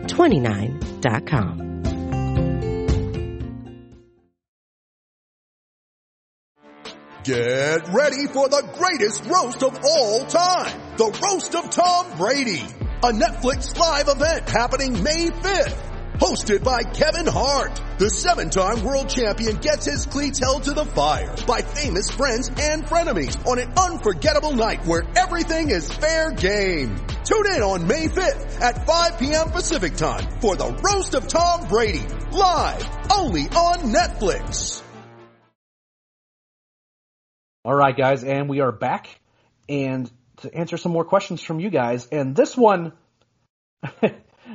29.com. 0.07 1.61
Get 7.23 7.87
ready 7.93 8.25
for 8.25 8.49
the 8.49 8.67
greatest 8.73 9.23
roast 9.25 9.61
of 9.61 9.79
all 9.85 10.25
time. 10.25 10.95
The 10.97 11.19
Roast 11.23 11.53
of 11.53 11.69
Tom 11.69 12.17
Brady. 12.17 12.63
A 13.03 13.11
Netflix 13.11 13.77
live 13.77 14.07
event 14.07 14.49
happening 14.49 15.03
May 15.03 15.27
5th. 15.27 15.90
Hosted 16.21 16.63
by 16.63 16.83
Kevin 16.83 17.25
Hart. 17.25 17.81
The 17.97 18.07
seven-time 18.07 18.83
world 18.83 19.09
champion 19.09 19.55
gets 19.55 19.85
his 19.85 20.05
cleats 20.05 20.37
held 20.37 20.65
to 20.65 20.73
the 20.73 20.85
fire 20.85 21.35
by 21.47 21.61
famous 21.61 22.11
friends 22.11 22.47
and 22.47 22.85
frenemies 22.85 23.43
on 23.47 23.57
an 23.57 23.73
unforgettable 23.75 24.53
night 24.53 24.85
where 24.85 25.01
everything 25.17 25.71
is 25.71 25.91
fair 25.91 26.29
game. 26.29 26.95
Tune 27.23 27.47
in 27.55 27.63
on 27.63 27.87
May 27.87 28.05
5th 28.05 28.61
at 28.61 28.85
5 28.85 29.17
p.m. 29.17 29.49
Pacific 29.49 29.95
time 29.95 30.23
for 30.41 30.55
the 30.55 30.67
Roast 30.67 31.15
of 31.15 31.27
Tom 31.27 31.67
Brady. 31.67 32.05
Live 32.31 32.87
only 33.11 33.45
on 33.45 33.91
Netflix. 33.91 34.83
All 37.65 37.73
right, 37.73 37.97
guys, 37.97 38.23
and 38.23 38.47
we 38.47 38.59
are 38.59 38.71
back 38.71 39.07
and 39.67 40.09
to 40.37 40.53
answer 40.53 40.77
some 40.77 40.91
more 40.91 41.03
questions 41.03 41.41
from 41.41 41.59
you 41.59 41.71
guys. 41.71 42.07
And 42.11 42.35
this 42.35 42.55
one, 42.55 42.93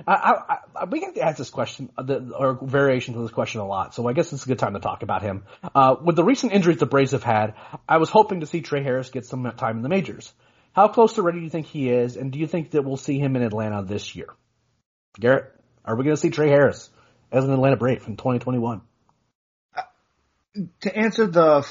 I, 0.06 0.14
I, 0.14 0.58
I, 0.74 0.84
we 0.84 1.00
get 1.00 1.14
to 1.14 1.22
ask 1.22 1.38
this 1.38 1.50
question 1.50 1.90
uh, 1.96 2.20
or 2.36 2.58
variations 2.62 3.16
of 3.16 3.22
this 3.22 3.32
question 3.32 3.60
a 3.60 3.66
lot, 3.66 3.94
so 3.94 4.08
I 4.08 4.12
guess 4.12 4.32
it's 4.32 4.44
a 4.44 4.48
good 4.48 4.58
time 4.58 4.74
to 4.74 4.80
talk 4.80 5.02
about 5.02 5.22
him. 5.22 5.44
Uh, 5.74 5.96
with 6.02 6.16
the 6.16 6.24
recent 6.24 6.52
injuries 6.52 6.78
the 6.78 6.86
Braves 6.86 7.12
have 7.12 7.22
had, 7.22 7.54
I 7.88 7.98
was 7.98 8.10
hoping 8.10 8.40
to 8.40 8.46
see 8.46 8.60
Trey 8.60 8.82
Harris 8.82 9.10
get 9.10 9.24
some 9.26 9.50
time 9.56 9.76
in 9.76 9.82
the 9.82 9.88
majors. 9.88 10.32
How 10.72 10.88
close 10.88 11.14
to 11.14 11.22
ready 11.22 11.38
do 11.38 11.44
you 11.44 11.50
think 11.50 11.66
he 11.66 11.88
is, 11.88 12.16
and 12.16 12.30
do 12.30 12.38
you 12.38 12.46
think 12.46 12.72
that 12.72 12.82
we'll 12.82 12.96
see 12.96 13.18
him 13.18 13.36
in 13.36 13.42
Atlanta 13.42 13.82
this 13.82 14.14
year? 14.14 14.28
Garrett, 15.18 15.52
are 15.84 15.96
we 15.96 16.04
going 16.04 16.16
to 16.16 16.20
see 16.20 16.30
Trey 16.30 16.48
Harris 16.48 16.90
as 17.32 17.44
an 17.44 17.52
Atlanta 17.52 17.76
Brave 17.76 18.06
in 18.06 18.16
2021? 18.16 18.82
Uh, 19.74 19.82
to 20.82 20.96
answer 20.96 21.26
the 21.26 21.66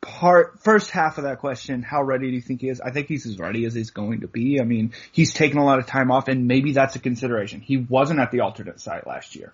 part 0.00 0.60
first 0.60 0.90
half 0.90 1.18
of 1.18 1.24
that 1.24 1.38
question, 1.38 1.82
how 1.82 2.02
ready 2.02 2.28
do 2.28 2.34
you 2.34 2.40
think 2.40 2.60
he 2.60 2.68
is? 2.68 2.80
I 2.80 2.90
think 2.90 3.08
he's 3.08 3.26
as 3.26 3.38
ready 3.38 3.64
as 3.64 3.74
he's 3.74 3.90
going 3.90 4.20
to 4.20 4.28
be. 4.28 4.60
I 4.60 4.64
mean, 4.64 4.92
he's 5.12 5.32
taken 5.32 5.58
a 5.58 5.64
lot 5.64 5.78
of 5.78 5.86
time 5.86 6.10
off 6.10 6.28
and 6.28 6.46
maybe 6.46 6.72
that's 6.72 6.96
a 6.96 6.98
consideration. 6.98 7.60
He 7.60 7.76
wasn't 7.76 8.20
at 8.20 8.30
the 8.30 8.40
alternate 8.40 8.80
site 8.80 9.06
last 9.06 9.36
year. 9.36 9.52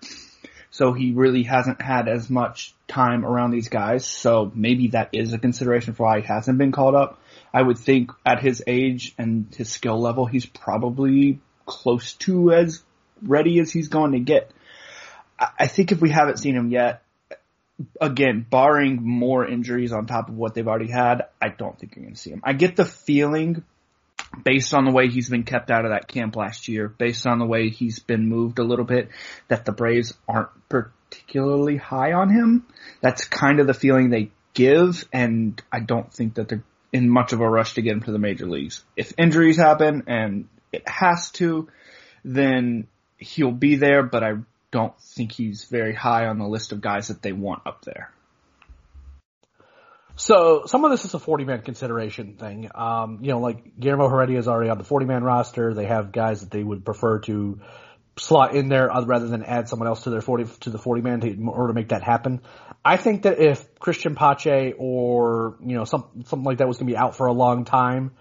So 0.71 0.93
he 0.93 1.11
really 1.11 1.43
hasn't 1.43 1.81
had 1.81 2.07
as 2.07 2.31
much 2.31 2.73
time 2.87 3.25
around 3.25 3.51
these 3.51 3.69
guys. 3.69 4.07
So 4.07 4.51
maybe 4.55 4.87
that 4.87 5.09
is 5.13 5.31
a 5.31 5.37
consideration 5.37 5.93
for 5.93 6.03
why 6.03 6.21
he 6.21 6.25
hasn't 6.25 6.57
been 6.57 6.71
called 6.71 6.95
up. 6.95 7.19
I 7.53 7.61
would 7.61 7.77
think 7.77 8.11
at 8.25 8.41
his 8.41 8.63
age 8.65 9.13
and 9.19 9.53
his 9.55 9.69
skill 9.69 10.01
level, 10.01 10.25
he's 10.25 10.47
probably 10.47 11.39
close 11.67 12.13
to 12.13 12.51
as 12.51 12.81
ready 13.21 13.59
as 13.59 13.71
he's 13.71 13.87
going 13.87 14.13
to 14.13 14.19
get. 14.19 14.49
I 15.37 15.67
think 15.67 15.91
if 15.91 16.01
we 16.01 16.09
haven't 16.09 16.39
seen 16.39 16.55
him 16.55 16.71
yet, 16.71 17.02
again, 17.99 18.45
barring 18.49 18.99
more 19.01 19.45
injuries 19.47 19.91
on 19.91 20.05
top 20.05 20.29
of 20.29 20.35
what 20.35 20.53
they've 20.53 20.67
already 20.67 20.91
had, 20.91 21.23
I 21.41 21.49
don't 21.49 21.77
think 21.77 21.95
you're 21.95 22.03
going 22.03 22.15
to 22.15 22.19
see 22.19 22.31
him. 22.31 22.41
I 22.43 22.53
get 22.53 22.75
the 22.75 22.85
feeling 22.85 23.63
based 24.43 24.73
on 24.73 24.85
the 24.85 24.91
way 24.91 25.09
he's 25.09 25.29
been 25.29 25.43
kept 25.43 25.69
out 25.69 25.85
of 25.85 25.91
that 25.91 26.07
camp 26.07 26.35
last 26.35 26.67
year, 26.67 26.87
based 26.87 27.27
on 27.27 27.39
the 27.39 27.45
way 27.45 27.69
he's 27.69 27.99
been 27.99 28.27
moved 28.27 28.59
a 28.59 28.63
little 28.63 28.85
bit, 28.85 29.09
that 29.47 29.65
the 29.65 29.71
Braves 29.71 30.13
aren't 30.27 30.49
particularly 30.69 31.77
high 31.77 32.13
on 32.13 32.29
him. 32.29 32.65
That's 33.01 33.25
kind 33.25 33.59
of 33.59 33.67
the 33.67 33.73
feeling 33.73 34.09
they 34.09 34.31
give, 34.53 35.07
and 35.11 35.61
I 35.71 35.79
don't 35.79 36.11
think 36.11 36.35
that 36.35 36.49
they're 36.49 36.63
in 36.91 37.09
much 37.09 37.33
of 37.33 37.41
a 37.41 37.49
rush 37.49 37.73
to 37.73 37.81
get 37.81 37.93
him 37.93 38.01
to 38.01 38.11
the 38.11 38.19
major 38.19 38.45
leagues. 38.47 38.83
If 38.95 39.13
injuries 39.17 39.57
happen, 39.57 40.03
and 40.07 40.47
it 40.71 40.87
has 40.87 41.31
to, 41.33 41.67
then 42.23 42.87
he'll 43.17 43.51
be 43.51 43.75
there, 43.75 44.03
but 44.03 44.23
I 44.23 44.33
don't 44.73 44.99
think 44.99 45.31
he's 45.31 45.65
very 45.65 45.93
high 45.93 46.25
on 46.25 46.39
the 46.39 46.47
list 46.47 46.71
of 46.71 46.81
guys 46.81 47.09
that 47.09 47.21
they 47.21 47.31
want 47.31 47.61
up 47.67 47.85
there. 47.85 48.11
So 50.15 50.63
some 50.65 50.83
of 50.83 50.89
this 50.89 51.05
is 51.05 51.13
a 51.13 51.19
40 51.19 51.45
man 51.45 51.61
consideration 51.61 52.37
thing. 52.37 52.69
Um, 52.73 53.19
you 53.21 53.31
know, 53.31 53.39
like 53.39 53.79
Guillermo 53.79 54.09
Heredia 54.09 54.39
is 54.39 54.47
already 54.47 54.71
on 54.71 54.79
the 54.79 54.83
40 54.83 55.05
man 55.05 55.23
roster. 55.23 55.75
They 55.75 55.85
have 55.85 56.11
guys 56.11 56.41
that 56.41 56.49
they 56.49 56.63
would 56.63 56.83
prefer 56.83 57.19
to 57.21 57.61
slot 58.17 58.55
in 58.55 58.67
there 58.67 58.89
rather 59.05 59.27
than 59.27 59.43
add 59.43 59.69
someone 59.69 59.87
else 59.87 60.03
to 60.03 60.09
their 60.09 60.21
40 60.21 60.45
to 60.61 60.71
the 60.71 60.79
40 60.79 61.01
man 61.01 61.23
in 61.23 61.47
order 61.47 61.67
to 61.67 61.73
make 61.73 61.89
that 61.89 62.01
happen. 62.01 62.41
I 62.83 62.97
think 62.97 63.23
that 63.23 63.39
if 63.39 63.75
Cristian 63.75 64.15
Pache 64.15 64.73
or 64.77 65.57
you 65.63 65.75
know 65.75 65.85
some 65.85 66.23
something 66.25 66.43
like 66.43 66.57
that 66.57 66.67
was 66.67 66.77
going 66.77 66.87
to 66.87 66.93
be 66.93 66.97
out 66.97 67.15
for 67.15 67.27
a 67.27 67.33
long 67.33 67.63
time, 67.63 68.11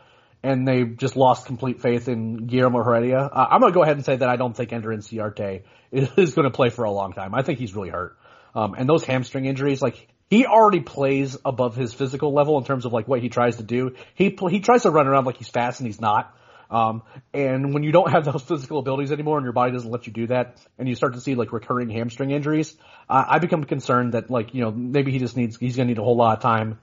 and 0.43 0.67
they 0.67 0.85
just 0.85 1.17
lost 1.17 1.47
complete 1.47 1.81
faith 1.81 2.09
in 2.09 2.47
Guillermo 2.47 2.83
Heredia. 2.83 3.19
Uh, 3.19 3.47
I'm 3.51 3.61
going 3.61 3.73
to 3.73 3.77
go 3.77 3.83
ahead 3.83 3.97
and 3.97 4.05
say 4.05 4.17
that 4.17 4.29
I 4.29 4.37
don't 4.37 4.57
think 4.57 4.73
Ender 4.73 4.91
Inciarte 4.91 5.63
is 5.93 6.35
going 6.35 6.45
to 6.45 6.51
play 6.51 6.71
for 6.71 6.85
a 6.85 6.91
long 6.91 7.13
time. 7.13 7.35
I 7.35 7.43
think 7.43 7.59
he's 7.59 7.75
really 7.75 7.91
hurt. 7.91 8.19
Um, 8.55 8.75
and 8.75 8.89
those 8.89 9.05
hamstring 9.05 9.47
injuries, 9.47 9.81
like 9.81 10.09
he 10.29 10.47
already 10.47 10.81
plays 10.81 11.37
above 11.45 11.77
his 11.77 11.95
physical 11.95 12.35
level 12.35 12.59
in 12.59 12.65
terms 12.65 12.85
of 12.85 12.93
like 12.93 13.07
what 13.09 13.21
he 13.21 13.29
tries 13.29 13.57
to 13.57 13.63
do. 13.63 13.95
He 14.15 14.37
he 14.51 14.61
tries 14.61 14.83
to 14.83 14.91
run 14.91 15.07
around 15.07 15.25
like 15.25 15.37
he's 15.37 15.49
fast 15.49 15.81
and 15.81 15.87
he's 15.87 16.01
not. 16.01 16.35
Um, 16.71 17.03
and 17.35 17.75
when 17.75 17.83
you 17.83 17.93
don't 17.93 18.11
have 18.11 18.25
those 18.33 18.43
physical 18.43 18.79
abilities 18.79 19.13
anymore 19.13 19.37
and 19.37 19.45
your 19.45 19.53
body 19.53 19.73
doesn't 19.73 19.91
let 19.91 20.07
you 20.07 20.13
do 20.13 20.27
that, 20.29 20.57
and 20.79 20.89
you 20.89 20.95
start 20.95 21.15
to 21.15 21.21
see 21.21 21.35
like 21.35 21.53
recurring 21.53 21.91
hamstring 21.91 22.31
injuries, 22.31 22.75
uh, 23.09 23.25
I 23.29 23.39
become 23.39 23.65
concerned 23.65 24.15
that 24.15 24.31
like 24.31 24.55
you 24.55 24.63
know 24.63 24.71
maybe 24.71 25.13
he 25.13 25.19
just 25.19 25.37
needs 25.37 25.57
he's 25.57 25.77
going 25.77 25.89
to 25.89 25.95
need 25.95 25.99
a 25.99 26.05
whole 26.05 26.17
lot 26.17 26.37
of 26.37 26.43
time 26.43 26.79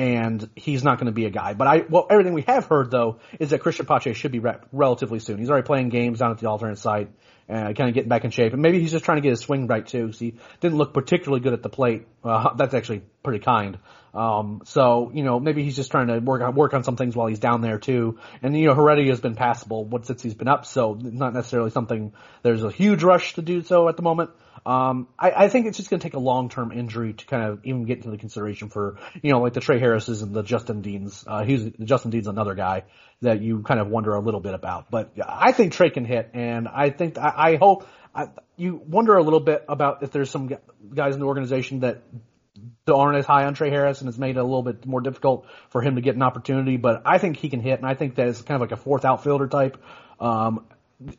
and 0.00 0.48
he's 0.56 0.82
not 0.82 0.96
going 0.96 1.08
to 1.08 1.12
be 1.12 1.26
a 1.26 1.30
guy. 1.30 1.52
But 1.52 1.66
I, 1.66 1.84
well, 1.86 2.06
everything 2.08 2.32
we 2.32 2.40
have 2.42 2.64
heard 2.64 2.90
though 2.90 3.18
is 3.38 3.50
that 3.50 3.60
Cristian 3.60 3.86
Pache 3.86 4.14
should 4.14 4.32
be 4.32 4.38
re- 4.38 4.56
relatively 4.72 5.18
soon. 5.18 5.36
He's 5.36 5.50
already 5.50 5.66
playing 5.66 5.90
games 5.90 6.20
down 6.20 6.30
at 6.30 6.38
the 6.38 6.48
alternate 6.48 6.78
site 6.78 7.10
and 7.50 7.76
kind 7.76 7.88
of 7.88 7.94
getting 7.94 8.08
back 8.08 8.24
in 8.24 8.30
shape. 8.30 8.52
And 8.52 8.62
maybe 8.62 8.80
he's 8.80 8.92
just 8.92 9.04
trying 9.04 9.16
to 9.16 9.22
get 9.22 9.30
his 9.30 9.40
swing 9.40 9.66
right 9.66 9.86
too. 9.86 10.06
because 10.06 10.20
he 10.20 10.34
didn't 10.60 10.78
look 10.78 10.94
particularly 10.94 11.42
good 11.42 11.52
at 11.52 11.62
the 11.62 11.68
plate. 11.68 12.06
Uh, 12.22 12.54
that's 12.56 12.74
actually 12.74 13.02
pretty 13.22 13.40
kind. 13.40 13.78
Um, 14.14 14.62
so, 14.64 15.10
you 15.14 15.22
know, 15.22 15.38
maybe 15.38 15.62
he's 15.62 15.76
just 15.76 15.90
trying 15.90 16.08
to 16.08 16.18
work 16.18 16.42
on, 16.42 16.54
work 16.54 16.74
on 16.74 16.84
some 16.84 16.96
things 16.96 17.14
while 17.14 17.26
he's 17.26 17.38
down 17.38 17.60
there 17.60 17.78
too. 17.78 18.18
And, 18.42 18.56
you 18.56 18.66
know, 18.66 18.74
Heredia 18.74 19.10
has 19.10 19.20
been 19.20 19.36
passable 19.36 19.88
since 20.02 20.22
he's 20.22 20.34
been 20.34 20.48
up, 20.48 20.66
so 20.66 20.94
not 20.94 21.34
necessarily 21.34 21.70
something 21.70 22.12
there's 22.42 22.64
a 22.64 22.70
huge 22.70 23.02
rush 23.02 23.34
to 23.34 23.42
do 23.42 23.62
so 23.62 23.88
at 23.88 23.96
the 23.96 24.02
moment. 24.02 24.30
Um, 24.66 25.08
I, 25.18 25.30
I 25.30 25.48
think 25.48 25.66
it's 25.66 25.76
just 25.76 25.88
going 25.88 26.00
to 26.00 26.04
take 26.04 26.14
a 26.14 26.20
long-term 26.20 26.72
injury 26.72 27.14
to 27.14 27.26
kind 27.26 27.44
of 27.44 27.60
even 27.64 27.84
get 27.84 27.98
into 27.98 28.10
the 28.10 28.18
consideration 28.18 28.68
for, 28.68 28.98
you 29.22 29.32
know, 29.32 29.40
like 29.40 29.54
the 29.54 29.60
Trey 29.60 29.78
Harrises 29.78 30.22
and 30.22 30.34
the 30.34 30.42
Justin 30.42 30.82
Deans. 30.82 31.24
Uh, 31.26 31.44
he's, 31.44 31.70
Justin 31.82 32.10
Dean's 32.10 32.26
another 32.26 32.54
guy 32.54 32.84
that 33.22 33.40
you 33.40 33.62
kind 33.62 33.80
of 33.80 33.88
wonder 33.88 34.14
a 34.14 34.20
little 34.20 34.40
bit 34.40 34.54
about. 34.54 34.90
But 34.90 35.12
I 35.26 35.52
think 35.52 35.72
Trey 35.72 35.90
can 35.90 36.04
hit, 36.04 36.30
and 36.34 36.68
I 36.68 36.90
think 36.90 37.16
I, 37.18 37.39
I 37.40 37.56
hope 37.56 37.88
I, 38.14 38.28
you 38.56 38.76
wonder 38.76 39.16
a 39.16 39.22
little 39.22 39.40
bit 39.40 39.64
about 39.68 40.02
if 40.02 40.10
there's 40.10 40.30
some 40.30 40.50
guys 40.94 41.14
in 41.14 41.20
the 41.20 41.26
organization 41.26 41.80
that 41.80 42.02
aren't 42.92 43.16
as 43.16 43.24
high 43.24 43.44
on 43.44 43.54
Trey 43.54 43.70
Harris 43.70 44.00
and 44.00 44.08
it's 44.08 44.18
made 44.18 44.36
it 44.36 44.40
a 44.40 44.42
little 44.42 44.62
bit 44.62 44.84
more 44.84 45.00
difficult 45.00 45.46
for 45.70 45.80
him 45.80 45.94
to 45.94 46.00
get 46.00 46.16
an 46.16 46.22
opportunity. 46.22 46.76
But 46.76 47.02
I 47.06 47.18
think 47.18 47.36
he 47.36 47.48
can 47.48 47.60
hit, 47.60 47.78
and 47.78 47.86
I 47.86 47.94
think 47.94 48.16
that 48.16 48.28
is 48.28 48.42
kind 48.42 48.56
of 48.56 48.60
like 48.60 48.72
a 48.72 48.82
fourth 48.82 49.04
outfielder 49.04 49.46
type. 49.46 49.82
Um, 50.18 50.66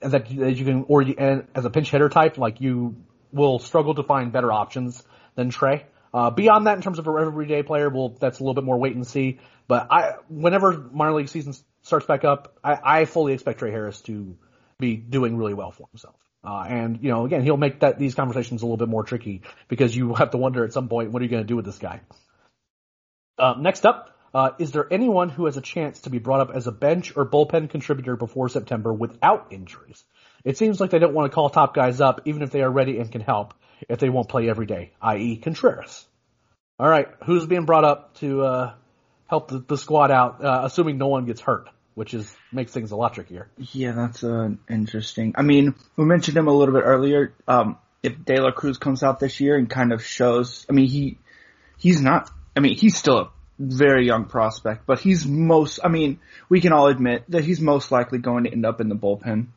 that, 0.02 0.12
that 0.12 0.58
you 0.58 0.66
can, 0.66 0.86
or 0.88 1.02
you, 1.02 1.16
and 1.18 1.48
as 1.56 1.66
a 1.66 1.70
pinch 1.70 1.90
hitter 1.90 2.10
type, 2.10 2.38
like 2.38 2.62
you 2.62 2.96
will 3.32 3.58
struggle 3.60 3.96
to 3.96 4.04
find 4.04 4.32
better 4.32 4.52
options 4.52 5.04
than 5.36 5.50
Trey. 5.50 5.86
Uh, 6.14 6.30
beyond 6.30 6.68
that, 6.68 6.76
in 6.76 6.84
terms 6.84 7.00
of 7.00 7.08
a 7.08 7.12
everyday 7.12 7.64
player, 7.64 7.90
well, 7.90 8.10
that's 8.20 8.40
a 8.40 8.44
little 8.44 8.54
bit 8.54 8.64
more 8.64 8.78
wait 8.78 8.96
and 8.96 9.08
see. 9.08 9.40
But 9.68 9.88
I, 9.90 10.16
whenever 10.30 10.78
minor 10.92 11.14
league 11.14 11.30
season 11.30 11.54
starts 11.82 12.06
back 12.06 12.26
up, 12.26 12.58
I, 12.64 12.78
I 12.84 13.06
fully 13.06 13.34
expect 13.34 13.60
Trey 13.60 13.72
Harris 13.72 14.02
to 14.02 14.38
be 14.82 14.98
doing 14.98 15.38
really 15.38 15.54
well 15.54 15.72
for 15.72 15.88
himself. 15.92 16.16
Uh, 16.44 16.66
and 16.68 17.00
you 17.02 17.10
know, 17.10 17.26
again, 17.26 17.44
he'll 17.44 17.58
make 17.58 17.80
that 17.82 18.00
these 18.00 18.16
conversations 18.16 18.62
a 18.62 18.66
little 18.66 18.78
bit 18.78 18.90
more 18.90 19.04
tricky 19.04 19.44
because 19.68 19.96
you 19.96 20.14
have 20.16 20.32
to 20.32 20.38
wonder 20.38 20.66
at 20.66 20.74
some 20.74 20.90
point, 20.90 21.12
what 21.12 21.22
are 21.22 21.26
you 21.26 21.32
going 21.32 21.44
to 21.44 21.48
do 21.48 21.56
with 21.56 21.66
this 21.66 21.78
guy? 21.78 22.02
Uh, 23.38 23.56
next 23.58 23.86
up, 23.86 24.18
uh, 24.34 24.52
is 24.60 24.72
there 24.72 24.88
anyone 24.92 25.30
who 25.30 25.46
has 25.46 25.58
a 25.58 25.62
chance 25.62 26.02
to 26.02 26.10
be 26.10 26.20
brought 26.20 26.42
up 26.42 26.52
as 26.56 26.68
a 26.68 26.72
bench 26.72 27.16
or 27.16 27.26
bullpen 27.26 27.70
contributor 27.70 28.16
before 28.16 28.50
September 28.50 28.94
without 28.94 29.48
injuries? 29.52 30.04
It 30.44 30.58
seems 30.58 30.80
like 30.80 30.90
they 30.90 31.00
don't 31.00 31.14
want 31.14 31.32
to 31.32 31.36
call 31.36 31.50
top 31.50 31.74
guys 31.76 32.02
up, 32.02 32.22
even 32.26 32.42
if 32.42 32.52
they 32.52 32.62
are 32.62 32.72
ready 32.72 32.98
and 32.98 33.12
can 33.12 33.22
help, 33.22 33.54
if 33.88 34.00
they 34.00 34.10
won't 34.10 34.30
play 34.30 34.50
every 34.50 34.66
day, 34.66 34.94
i.e. 35.02 35.38
Contreras. 35.38 36.06
All 36.80 36.88
right, 36.88 37.08
who's 37.26 37.46
being 37.46 37.66
brought 37.66 37.84
up 37.84 38.16
to 38.16 38.42
uh, 38.42 38.74
help 39.28 39.50
the, 39.50 39.60
the 39.60 39.78
squad 39.78 40.10
out, 40.12 40.44
uh, 40.44 40.62
assuming 40.64 40.98
no 40.98 41.08
one 41.08 41.26
gets 41.26 41.42
hurt? 41.42 41.68
Which 42.02 42.16
is 42.16 42.36
makes 42.52 42.72
things 42.72 42.90
a 42.90 42.96
lot 42.96 43.14
trickier. 43.14 43.48
Yeah, 43.74 43.92
that's 43.92 44.24
uh, 44.24 44.50
interesting. 44.68 45.36
I 45.38 45.44
mean, 45.44 45.76
we 45.96 46.04
mentioned 46.04 46.36
him 46.36 46.48
a 46.48 46.52
little 46.52 46.74
bit 46.74 46.82
earlier. 46.84 47.32
Um, 47.48 47.78
if 48.02 48.26
De 48.26 48.42
La 48.42 48.50
Cruz 48.50 48.80
comes 48.80 49.04
out 49.04 49.20
this 49.20 49.40
year 49.40 49.56
and 49.56 49.70
kind 49.70 49.94
of 49.94 50.04
shows, 50.04 50.66
I 50.68 50.74
mean, 50.74 50.88
he 50.88 51.20
he's 51.78 52.02
not. 52.02 52.28
I 52.58 52.60
mean, 52.60 52.76
he's 52.76 52.98
still 52.98 53.20
a 53.20 53.30
very 53.60 54.08
young 54.08 54.26
prospect, 54.26 54.88
but 54.88 55.00
he's 55.00 55.28
most. 55.28 55.80
I 55.84 55.90
mean, 55.90 56.20
we 56.50 56.60
can 56.60 56.74
all 56.74 56.88
admit 56.88 57.26
that 57.30 57.44
he's 57.44 57.62
most 57.62 57.92
likely 57.92 58.18
going 58.18 58.46
to 58.46 58.52
end 58.52 58.66
up 58.66 58.82
in 58.82 58.90
the 58.90 58.96
bullpen. 58.96 59.50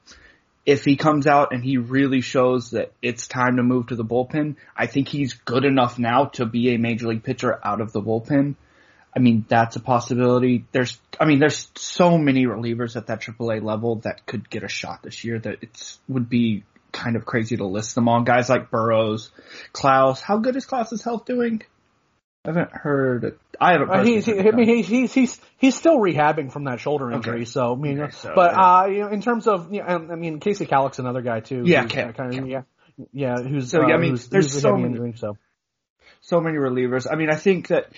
If 0.66 0.84
he 0.84 0.96
comes 0.96 1.26
out 1.26 1.54
and 1.54 1.64
he 1.64 1.78
really 1.78 2.20
shows 2.20 2.72
that 2.72 2.92
it's 3.00 3.26
time 3.26 3.56
to 3.56 3.62
move 3.62 3.86
to 3.86 3.96
the 3.96 4.04
bullpen, 4.04 4.56
I 4.76 4.84
think 4.84 5.08
he's 5.08 5.32
good 5.32 5.64
enough 5.64 5.98
now 5.98 6.26
to 6.34 6.44
be 6.44 6.74
a 6.74 6.78
major 6.78 7.08
league 7.08 7.24
pitcher 7.24 7.58
out 7.64 7.80
of 7.80 7.92
the 7.92 8.02
bullpen. 8.02 8.56
I 9.16 9.20
mean, 9.20 9.44
that's 9.48 9.76
a 9.76 9.80
possibility. 9.80 10.64
There's, 10.72 11.00
I 11.20 11.24
mean, 11.24 11.38
there's 11.38 11.70
so 11.76 12.18
many 12.18 12.46
relievers 12.46 12.96
at 12.96 13.06
that 13.06 13.20
AAA 13.20 13.62
level 13.62 13.96
that 13.96 14.26
could 14.26 14.50
get 14.50 14.64
a 14.64 14.68
shot 14.68 15.02
this 15.02 15.22
year 15.24 15.38
that 15.38 15.62
it 15.62 15.98
would 16.08 16.28
be 16.28 16.64
kind 16.90 17.16
of 17.16 17.24
crazy 17.24 17.56
to 17.56 17.66
list 17.66 17.94
them 17.94 18.08
all. 18.08 18.22
Guys 18.22 18.48
like 18.48 18.70
Burrows, 18.70 19.30
Klaus. 19.72 20.20
How 20.20 20.38
good 20.38 20.56
is 20.56 20.66
Klaus's 20.66 21.02
health 21.02 21.26
doing? 21.26 21.62
I 22.44 22.50
haven't 22.50 22.72
heard. 22.72 23.38
I 23.60 23.72
haven't. 23.72 23.90
Uh, 23.90 24.04
he's, 24.04 24.26
he, 24.26 24.38
I 24.38 24.50
mean, 24.50 24.68
he's 24.68 24.86
he's 24.86 25.14
he's 25.14 25.40
he's 25.56 25.74
still 25.74 25.98
rehabbing 25.98 26.52
from 26.52 26.64
that 26.64 26.78
shoulder 26.78 27.10
injury. 27.10 27.36
Okay. 27.36 27.44
So 27.46 27.72
I 27.72 27.76
mean, 27.76 28.00
okay, 28.00 28.12
so, 28.12 28.32
but 28.34 28.52
yeah. 28.52 28.60
uh, 28.60 28.86
you 28.86 28.98
know, 29.00 29.08
in 29.08 29.22
terms 29.22 29.46
of, 29.46 29.72
you 29.72 29.80
know, 29.80 29.86
I 29.86 30.14
mean, 30.16 30.40
Kasey 30.40 30.68
Kalich's 30.68 30.98
another 30.98 31.22
guy 31.22 31.40
too. 31.40 31.62
Yeah, 31.64 31.86
kind 31.86 32.34
of, 32.34 32.46
yeah, 32.46 32.62
yeah. 33.12 33.40
Who's 33.40 33.70
so? 33.70 33.82
Uh, 33.82 33.86
I 33.86 33.96
mean, 33.96 34.10
who's, 34.10 34.28
there's 34.28 34.60
so 34.60 34.76
many, 34.76 34.88
injury, 34.88 35.14
so 35.16 35.38
so 36.20 36.40
many 36.40 36.58
relievers. 36.58 37.06
I 37.10 37.16
mean, 37.16 37.30
I 37.30 37.36
think 37.36 37.68
that 37.68 37.92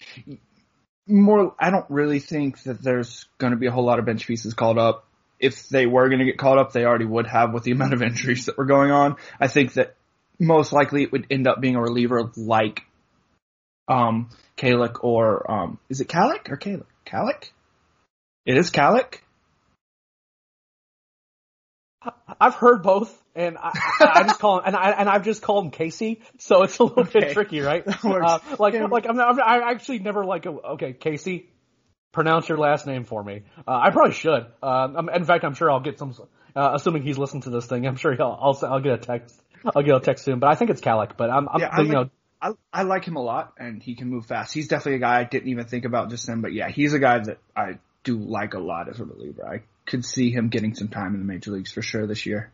more, 1.06 1.54
I 1.58 1.70
don't 1.70 1.88
really 1.88 2.18
think 2.18 2.62
that 2.64 2.82
there's 2.82 3.26
going 3.38 3.52
to 3.52 3.56
be 3.56 3.66
a 3.66 3.70
whole 3.70 3.84
lot 3.84 3.98
of 3.98 4.04
bench 4.04 4.26
pieces 4.26 4.54
called 4.54 4.78
up. 4.78 5.06
If 5.38 5.68
they 5.68 5.86
were 5.86 6.08
going 6.08 6.20
to 6.20 6.24
get 6.24 6.38
called 6.38 6.58
up, 6.58 6.72
they 6.72 6.84
already 6.84 7.04
would 7.04 7.26
have 7.26 7.52
with 7.52 7.64
the 7.64 7.72
amount 7.72 7.92
of 7.92 8.02
injuries 8.02 8.46
that 8.46 8.58
were 8.58 8.64
going 8.64 8.90
on. 8.90 9.16
I 9.40 9.48
think 9.48 9.74
that 9.74 9.96
most 10.38 10.72
likely 10.72 11.02
it 11.02 11.12
would 11.12 11.26
end 11.30 11.46
up 11.46 11.60
being 11.60 11.76
a 11.76 11.80
reliever 11.80 12.30
like, 12.36 12.82
um, 13.88 14.30
Kalich 14.56 14.96
or, 15.02 15.50
um, 15.50 15.78
is 15.88 16.00
it 16.00 16.08
Kalich 16.08 16.50
or 16.50 16.56
Kalich? 16.56 16.84
Kalich? 17.06 17.50
It 18.44 18.56
is 18.56 18.70
Kalich? 18.70 19.18
I've 22.40 22.54
heard 22.54 22.82
both, 22.82 23.22
and 23.34 23.56
I, 23.58 23.72
I 24.00 24.22
just 24.24 24.38
call 24.38 24.58
him, 24.58 24.64
and 24.66 24.76
I 24.76 24.90
and 24.90 25.08
I've 25.08 25.24
just 25.24 25.42
called 25.42 25.64
him 25.64 25.70
Kasey, 25.70 26.20
so 26.38 26.62
it's 26.62 26.78
a 26.78 26.84
little 26.84 27.02
okay. 27.04 27.20
bit 27.20 27.32
tricky, 27.32 27.60
right? 27.60 27.84
Uh, 28.04 28.38
like 28.58 28.74
yeah. 28.74 28.86
like 28.86 29.06
I'm, 29.08 29.18
I'm, 29.18 29.40
I 29.40 29.70
actually 29.70 29.98
never 29.98 30.24
like 30.24 30.46
okay 30.46 30.92
Kasey, 30.92 31.46
pronounce 32.12 32.48
your 32.48 32.58
last 32.58 32.86
name 32.86 33.04
for 33.04 33.22
me. 33.22 33.42
Uh, 33.66 33.78
I 33.84 33.90
probably 33.90 34.14
should. 34.14 34.46
Uh, 34.62 35.02
in 35.14 35.24
fact, 35.24 35.44
I'm 35.44 35.54
sure 35.54 35.70
I'll 35.70 35.80
get 35.80 35.98
some. 35.98 36.14
Uh, 36.54 36.72
assuming 36.74 37.02
he's 37.02 37.18
listened 37.18 37.42
to 37.42 37.50
this 37.50 37.66
thing, 37.66 37.86
I'm 37.86 37.96
sure 37.96 38.14
he'll. 38.14 38.38
I'll 38.40 38.58
I'll 38.66 38.80
get 38.80 38.94
a 38.94 38.98
text. 38.98 39.40
I'll 39.64 39.82
get 39.82 39.94
a 39.94 40.00
text 40.00 40.24
soon, 40.24 40.38
but 40.38 40.48
I 40.48 40.54
think 40.54 40.70
it's 40.70 40.80
Kalich. 40.80 41.16
But 41.16 41.30
I'm, 41.30 41.48
I'm 41.48 41.60
yeah, 41.60 41.70
but, 41.74 41.82
you 41.82 41.92
like, 41.92 42.06
know. 42.06 42.10
I, 42.40 42.52
I 42.72 42.82
like 42.82 43.04
him 43.04 43.16
a 43.16 43.22
lot, 43.22 43.54
and 43.58 43.82
he 43.82 43.94
can 43.94 44.08
move 44.08 44.26
fast. 44.26 44.52
He's 44.52 44.68
definitely 44.68 44.96
a 44.96 44.98
guy 45.00 45.20
I 45.20 45.24
didn't 45.24 45.48
even 45.48 45.66
think 45.66 45.84
about 45.84 46.10
just 46.10 46.26
then, 46.26 46.42
but 46.42 46.52
yeah, 46.52 46.68
he's 46.68 46.92
a 46.92 46.98
guy 46.98 47.18
that 47.18 47.38
I 47.56 47.78
do 48.04 48.18
like 48.18 48.54
a 48.54 48.58
lot 48.58 48.88
as 48.88 49.00
a 49.00 49.04
reliever. 49.04 49.46
I 49.46 49.62
could 49.86 50.04
see 50.04 50.30
him 50.30 50.48
getting 50.48 50.74
some 50.74 50.88
time 50.88 51.14
in 51.14 51.20
the 51.20 51.26
major 51.26 51.50
leagues 51.50 51.72
for 51.72 51.82
sure 51.82 52.06
this 52.06 52.26
year. 52.26 52.50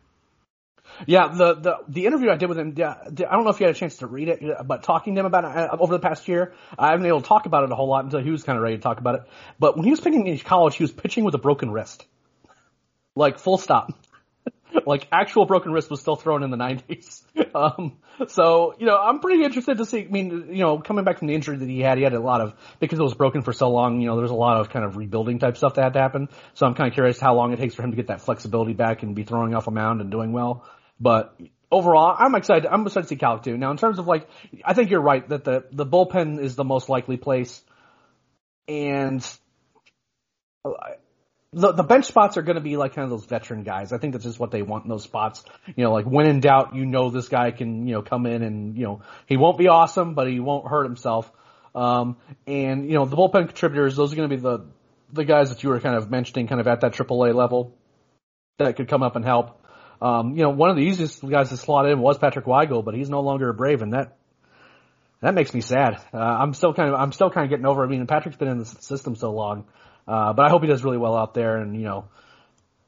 Yeah, 1.07 1.29
the, 1.29 1.55
the 1.55 1.77
the 1.87 2.05
interview 2.05 2.29
I 2.29 2.35
did 2.35 2.49
with 2.49 2.59
him, 2.59 2.73
yeah, 2.77 2.95
I 3.05 3.09
don't 3.09 3.43
know 3.43 3.49
if 3.49 3.59
you 3.59 3.65
had 3.65 3.75
a 3.75 3.79
chance 3.79 3.97
to 3.97 4.07
read 4.07 4.29
it, 4.29 4.43
but 4.65 4.83
talking 4.83 5.15
to 5.15 5.21
him 5.21 5.25
about 5.25 5.43
it 5.45 5.71
uh, 5.71 5.77
over 5.79 5.93
the 5.93 5.99
past 5.99 6.27
year, 6.27 6.53
I 6.77 6.87
haven't 6.87 7.01
been 7.01 7.09
able 7.09 7.21
to 7.21 7.27
talk 7.27 7.45
about 7.45 7.63
it 7.63 7.71
a 7.71 7.75
whole 7.75 7.87
lot 7.87 8.05
until 8.05 8.21
he 8.21 8.29
was 8.29 8.43
kind 8.43 8.57
of 8.57 8.63
ready 8.63 8.75
to 8.75 8.81
talk 8.81 8.99
about 8.99 9.15
it. 9.15 9.21
But 9.59 9.75
when 9.75 9.85
he 9.85 9.91
was 9.91 9.99
pitching 9.99 10.27
in 10.27 10.37
college, 10.39 10.75
he 10.75 10.83
was 10.83 10.91
pitching 10.91 11.23
with 11.23 11.33
a 11.33 11.39
broken 11.39 11.71
wrist, 11.71 12.05
like 13.15 13.39
full 13.39 13.57
stop. 13.57 13.91
Like 14.85 15.07
actual 15.11 15.45
broken 15.45 15.71
wrist 15.71 15.89
was 15.89 15.99
still 16.01 16.15
thrown 16.15 16.43
in 16.43 16.51
the 16.51 16.57
90s. 16.57 17.23
Um, 17.55 17.99
so, 18.29 18.73
you 18.79 18.87
know, 18.87 18.97
I'm 18.97 19.19
pretty 19.19 19.43
interested 19.43 19.77
to 19.77 19.85
see, 19.85 19.99
I 19.99 20.07
mean, 20.07 20.47
you 20.49 20.63
know, 20.63 20.79
coming 20.79 21.05
back 21.05 21.19
from 21.19 21.27
the 21.27 21.35
injury 21.35 21.55
that 21.55 21.69
he 21.69 21.81
had, 21.81 21.99
he 21.99 22.03
had 22.03 22.13
a 22.13 22.19
lot 22.19 22.41
of, 22.41 22.55
because 22.79 22.97
it 22.97 23.03
was 23.03 23.13
broken 23.13 23.43
for 23.43 23.53
so 23.53 23.69
long, 23.69 24.01
you 24.01 24.07
know, 24.07 24.17
there's 24.17 24.31
a 24.31 24.35
lot 24.35 24.59
of 24.59 24.71
kind 24.71 24.83
of 24.83 24.97
rebuilding 24.97 25.37
type 25.37 25.55
stuff 25.55 25.75
that 25.75 25.83
had 25.83 25.93
to 25.93 25.99
happen. 25.99 26.29
So 26.55 26.65
I'm 26.65 26.73
kind 26.73 26.87
of 26.87 26.95
curious 26.95 27.19
how 27.19 27.35
long 27.35 27.53
it 27.53 27.57
takes 27.57 27.75
for 27.75 27.83
him 27.83 27.91
to 27.91 27.95
get 27.95 28.07
that 28.07 28.21
flexibility 28.21 28.73
back 28.73 29.03
and 29.03 29.13
be 29.15 29.23
throwing 29.23 29.53
off 29.53 29.67
a 29.67 29.71
mound 29.71 30.01
and 30.01 30.09
doing 30.09 30.31
well. 30.31 30.65
But 30.99 31.39
overall, 31.71 32.15
I'm 32.17 32.33
excited. 32.33 32.65
I'm 32.65 32.87
excited 32.87 33.03
to 33.03 33.09
see 33.09 33.17
Kalich 33.17 33.43
too. 33.43 33.55
Now, 33.55 33.69
in 33.69 33.77
terms 33.77 33.99
of 33.99 34.07
like, 34.07 34.27
I 34.65 34.73
think 34.73 34.89
you're 34.89 35.01
right 35.01 35.27
that 35.29 35.43
the, 35.43 35.65
the 35.71 35.85
bullpen 35.85 36.39
is 36.39 36.55
the 36.55 36.63
most 36.63 36.89
likely 36.89 37.17
place. 37.17 37.61
And 38.67 39.23
the 41.53 41.71
the 41.71 41.83
bench 41.83 42.05
spots 42.05 42.37
are 42.37 42.41
going 42.41 42.55
to 42.55 42.61
be 42.61 42.77
like 42.77 42.95
kind 42.95 43.03
of 43.03 43.09
those 43.09 43.25
veteran 43.25 43.63
guys. 43.63 43.93
I 43.93 43.97
think 43.97 44.13
that's 44.13 44.25
just 44.25 44.39
what 44.39 44.51
they 44.51 44.61
want 44.61 44.85
in 44.85 44.89
those 44.89 45.03
spots. 45.03 45.43
You 45.75 45.83
know, 45.83 45.93
like 45.93 46.05
when 46.05 46.25
in 46.25 46.39
doubt, 46.39 46.75
you 46.75 46.85
know 46.85 47.09
this 47.09 47.29
guy 47.29 47.51
can 47.51 47.87
you 47.87 47.93
know 47.93 48.01
come 48.01 48.25
in 48.25 48.41
and 48.41 48.77
you 48.77 48.83
know 48.83 49.01
he 49.27 49.37
won't 49.37 49.57
be 49.57 49.67
awesome, 49.67 50.15
but 50.15 50.27
he 50.27 50.39
won't 50.39 50.67
hurt 50.67 50.83
himself. 50.83 51.31
Um, 51.75 52.17
and 52.47 52.85
you 52.89 52.95
know 52.95 53.05
the 53.05 53.15
bullpen 53.15 53.47
contributors, 53.47 53.95
those 53.95 54.13
are 54.13 54.15
going 54.15 54.29
to 54.29 54.35
be 54.35 54.41
the 54.41 54.65
the 55.11 55.25
guys 55.25 55.49
that 55.49 55.63
you 55.63 55.69
were 55.69 55.79
kind 55.79 55.95
of 55.95 56.09
mentioning, 56.09 56.47
kind 56.47 56.59
of 56.59 56.67
at 56.67 56.81
that 56.81 56.93
AAA 56.93 57.35
level 57.35 57.77
that 58.57 58.75
could 58.75 58.87
come 58.87 59.03
up 59.03 59.15
and 59.15 59.23
help. 59.23 59.61
Um, 60.01 60.35
you 60.35 60.43
know, 60.43 60.49
one 60.49 60.69
of 60.69 60.75
the 60.75 60.81
easiest 60.81 61.27
guys 61.27 61.49
to 61.49 61.57
slot 61.57 61.87
in 61.87 61.99
was 61.99 62.17
Patrick 62.17 62.45
Weigel, 62.45 62.83
but 62.83 62.95
he's 62.95 63.09
no 63.09 63.21
longer 63.21 63.49
a 63.49 63.53
Brave, 63.53 63.81
and 63.81 63.93
that 63.93 64.17
that 65.21 65.33
makes 65.33 65.53
me 65.53 65.61
sad. 65.61 66.01
Uh, 66.13 66.17
I'm 66.17 66.53
still 66.53 66.73
kind 66.73 66.89
of 66.89 66.99
I'm 66.99 67.11
still 67.11 67.29
kind 67.29 67.45
of 67.45 67.49
getting 67.49 67.65
over. 67.65 67.83
I 67.83 67.87
mean, 67.87 68.05
Patrick's 68.07 68.37
been 68.37 68.49
in 68.49 68.57
the 68.57 68.65
system 68.65 69.15
so 69.15 69.31
long 69.31 69.65
uh, 70.07 70.33
but 70.33 70.45
I 70.45 70.49
hope 70.49 70.61
he 70.61 70.67
does 70.67 70.83
really 70.83 70.97
well 70.97 71.15
out 71.15 71.33
there. 71.33 71.57
And 71.57 71.75
you 71.75 71.83
know, 71.83 72.05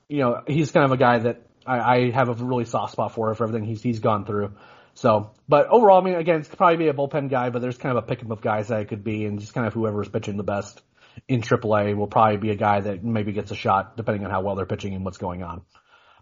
you 0.07 0.19
know, 0.19 0.41
he's 0.47 0.71
kind 0.71 0.85
of 0.85 0.91
a 0.91 0.97
guy 0.97 1.19
that 1.19 1.41
I, 1.65 1.79
I 1.79 2.11
have 2.11 2.29
a 2.29 2.43
really 2.43 2.65
soft 2.65 2.93
spot 2.93 3.13
for 3.13 3.33
for 3.35 3.43
everything 3.43 3.67
he's 3.67 3.81
he's 3.81 3.99
gone 3.99 4.25
through. 4.25 4.53
So, 4.95 5.31
but 5.49 5.67
overall, 5.67 6.01
I 6.01 6.05
mean, 6.05 6.15
again, 6.15 6.39
it's 6.39 6.47
probably 6.47 6.77
be 6.77 6.87
a 6.87 6.93
bullpen 6.93 7.29
guy, 7.29 7.49
but 7.49 7.61
there's 7.61 7.77
kind 7.77 7.97
of 7.97 8.03
a 8.03 8.07
pick 8.07 8.21
of 8.21 8.41
guys 8.41 8.69
that 8.69 8.79
it 8.81 8.87
could 8.87 9.03
be, 9.03 9.25
and 9.25 9.39
just 9.39 9.53
kind 9.53 9.67
of 9.67 9.73
whoever's 9.73 10.07
pitching 10.07 10.37
the 10.37 10.43
best 10.43 10.81
in 11.27 11.41
AAA 11.41 11.95
will 11.95 12.07
probably 12.07 12.37
be 12.37 12.51
a 12.51 12.55
guy 12.55 12.79
that 12.79 13.03
maybe 13.03 13.33
gets 13.33 13.51
a 13.51 13.55
shot, 13.55 13.97
depending 13.97 14.23
on 14.25 14.31
how 14.31 14.41
well 14.41 14.55
they're 14.55 14.65
pitching 14.65 14.93
and 14.93 15.03
what's 15.03 15.17
going 15.17 15.43
on. 15.43 15.61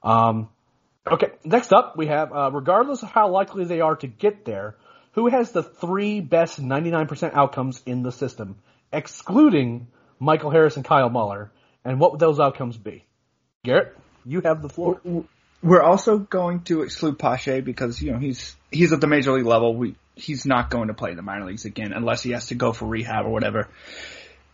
Um, 0.02 0.50
okay, 1.10 1.32
next 1.44 1.72
up 1.72 1.98
we 1.98 2.08
have, 2.08 2.34
uh, 2.34 2.50
regardless 2.52 3.04
of 3.04 3.10
how 3.10 3.30
likely 3.30 3.66
they 3.66 3.82
are 3.82 3.96
to 3.98 4.08
get 4.08 4.44
there, 4.46 4.76
who 5.14 5.28
has 5.28 5.52
the 5.52 5.64
three 5.64 6.22
best 6.22 6.62
99% 6.62 7.34
outcomes 7.34 7.82
in 7.86 8.02
the 8.02 8.12
system, 8.12 8.58
excluding 8.92 9.88
Michael 10.24 10.52
Harris 10.52 10.78
and 10.78 10.86
Kyle 10.86 11.10
Muller, 11.10 11.52
and 11.84 12.00
what 12.00 12.12
would 12.12 12.20
those 12.20 12.40
outcomes 12.40 12.78
be? 12.78 13.04
Garrett, 13.64 13.96
you 14.26 14.42
have 14.42 14.62
the 14.62 14.70
floor. 14.70 15.02
We're 15.62 15.82
also 15.82 16.18
going 16.18 16.62
to 16.64 16.82
exclude 16.82 17.20
Pache 17.20 17.62
because 17.62 18.02
you 18.02 18.12
know 18.12 18.20
he's 18.20 18.56
he's 18.72 18.94
at 18.94 19.02
the 19.02 19.08
major 19.08 19.34
league 19.34 19.46
level. 19.46 19.76
We 19.76 19.96
he's 20.16 20.46
not 20.46 20.70
going 20.70 20.88
to 20.88 20.94
play 20.94 21.14
the 21.14 21.22
minor 21.22 21.46
leagues 21.46 21.66
again 21.66 21.92
unless 21.94 22.24
he 22.24 22.32
has 22.32 22.48
to 22.48 22.56
go 22.56 22.72
for 22.72 22.86
rehab 22.86 23.26
or 23.26 23.30
whatever. 23.30 23.68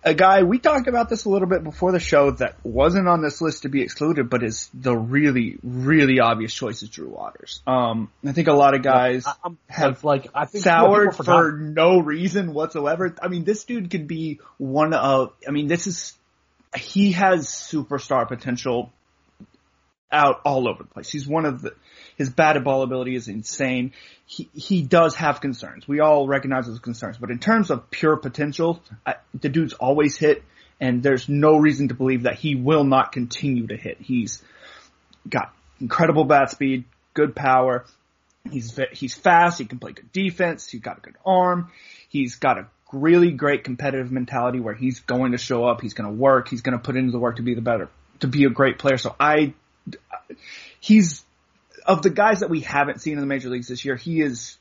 A 0.04 0.14
guy 0.14 0.44
we 0.44 0.60
talked 0.60 0.88
about 0.88 1.10
this 1.10 1.26
a 1.26 1.30
little 1.30 1.48
bit 1.48 1.64
before 1.64 1.92
the 1.92 2.00
show 2.00 2.32
that 2.32 2.56
wasn't 2.64 3.08
on 3.08 3.22
this 3.22 3.42
list 3.42 3.64
to 3.64 3.70
be 3.70 3.82
excluded, 3.82 4.30
but 4.30 4.44
is 4.44 4.70
the 4.74 4.96
really 4.96 5.58
really 5.62 6.20
obvious 6.20 6.54
choice 6.54 6.82
is 6.82 6.90
Drew 6.90 7.10
Waters. 7.10 7.62
Um, 7.68 8.10
I 8.26 8.32
think 8.32 8.48
a 8.48 8.54
lot 8.54 8.76
of 8.76 8.82
guys 8.82 9.26
I'm, 9.44 9.58
have 9.68 10.04
like 10.04 10.28
I 10.34 10.46
think 10.46 10.64
soured 10.64 11.16
for 11.16 11.52
no 11.52 12.00
reason 12.00 12.54
whatsoever. 12.54 13.14
I 13.22 13.28
mean, 13.28 13.44
this 13.44 13.66
dude 13.66 13.90
could 13.90 14.08
be 14.08 14.40
one 14.58 14.94
of. 14.94 15.34
I 15.48 15.52
mean, 15.52 15.68
this 15.68 15.86
is 15.88 16.14
he 16.76 17.14
has 17.14 17.48
superstar 17.48 18.28
potential 18.28 18.92
out 20.12 20.42
all 20.46 20.68
over 20.68 20.84
the 20.84 20.90
place. 20.90 21.10
He's 21.10 21.28
one 21.28 21.46
of 21.46 21.62
the 21.62 21.76
his 22.18 22.30
batted 22.30 22.64
ball 22.64 22.82
ability 22.82 23.16
is 23.16 23.28
insane. 23.28 23.94
He 24.26 24.50
he 24.54 24.82
does 24.82 25.16
have 25.16 25.42
concerns. 25.42 25.88
We 25.88 26.00
all 26.00 26.28
recognize 26.28 26.68
those 26.68 26.80
concerns, 26.80 27.18
but 27.18 27.32
in 27.32 27.40
terms 27.40 27.72
of 27.72 27.90
pure 27.90 28.18
potential, 28.18 28.82
I, 29.06 29.16
the 29.40 29.50
dude's 29.50 29.74
always 29.74 30.18
hit, 30.18 30.44
and 30.80 31.02
there's 31.04 31.30
no 31.30 31.58
reason 31.58 31.90
to 31.90 31.94
believe 31.94 32.24
that 32.24 32.36
he 32.36 32.56
will 32.56 32.84
not 32.84 33.12
continue 33.12 33.68
to 33.68 33.78
hit. 33.78 33.98
He's 34.00 34.44
got 35.28 35.54
incredible 35.80 36.26
bat 36.26 36.52
speed, 36.52 36.86
good 37.14 37.36
power. 37.36 37.86
He's 38.50 38.80
he's 38.92 39.16
fast. 39.16 39.60
He 39.60 39.66
can 39.66 39.80
play 39.80 39.94
good 39.94 40.12
defense. 40.12 40.68
He's 40.68 40.82
got 40.82 40.98
a 40.98 41.02
good 41.02 41.18
arm. 41.26 41.72
He's 42.10 42.36
got 42.36 42.58
a 42.58 42.68
really 42.92 43.32
great 43.32 43.64
competitive 43.64 44.12
mentality 44.12 44.60
where 44.60 44.74
he's 44.74 45.00
going 45.02 45.34
to 45.34 45.38
show 45.38 45.66
up. 45.66 45.82
He's 45.82 45.94
going 45.94 46.10
to 46.10 46.16
work. 46.16 46.48
He's 46.48 46.62
going 46.62 46.78
to 46.78 46.84
put 46.84 46.96
into 46.96 47.12
the 47.12 47.20
work 47.20 47.36
to 47.36 47.44
be 47.44 47.54
the 47.54 47.62
better, 47.62 47.90
to 48.22 48.28
be 48.28 48.46
a 48.46 48.50
great 48.50 48.80
player. 48.80 48.98
So 48.98 49.16
I, 49.20 49.54
he's 50.80 51.24
of 51.86 52.02
the 52.02 52.10
guys 52.10 52.42
that 52.42 52.50
we 52.50 52.62
haven't 52.62 53.02
seen 53.02 53.14
in 53.14 53.20
the 53.20 53.26
major 53.26 53.50
leagues 53.50 53.68
this 53.68 53.84
year. 53.84 53.96
He 53.96 54.22
is 54.22 54.58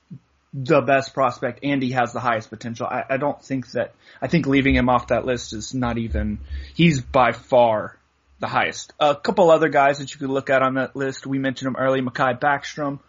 the 0.55 0.81
best 0.81 1.13
prospect 1.13 1.61
and 1.63 1.83
he 1.83 1.93
has 1.93 2.13
the 2.13 2.21
highest 2.21 2.51
potential. 2.51 2.87
I, 2.87 3.05
I 3.11 3.17
don't 3.19 3.43
think 3.43 3.71
that, 3.73 3.95
I 4.21 4.29
think 4.29 4.47
leaving 4.47 4.75
him 4.75 4.89
off 4.89 5.09
that 5.09 5.27
list 5.27 5.53
is 5.53 5.75
not 5.75 5.99
even, 5.99 6.39
he's 6.75 7.01
by 7.01 7.33
far 7.33 7.97
the 8.41 8.47
highest. 8.47 8.93
A 8.99 9.15
couple 9.15 9.51
other 9.51 9.69
guys 9.69 9.99
that 9.99 10.13
you 10.13 10.19
could 10.19 10.31
look 10.31 10.49
at 10.49 10.63
on 10.63 10.75
that 10.75 10.97
list. 10.97 11.27
We 11.27 11.39
mentioned 11.39 11.69
him 11.69 11.77
early, 11.77 12.01
Mahki 12.01 12.39
Backstrom. 12.41 13.01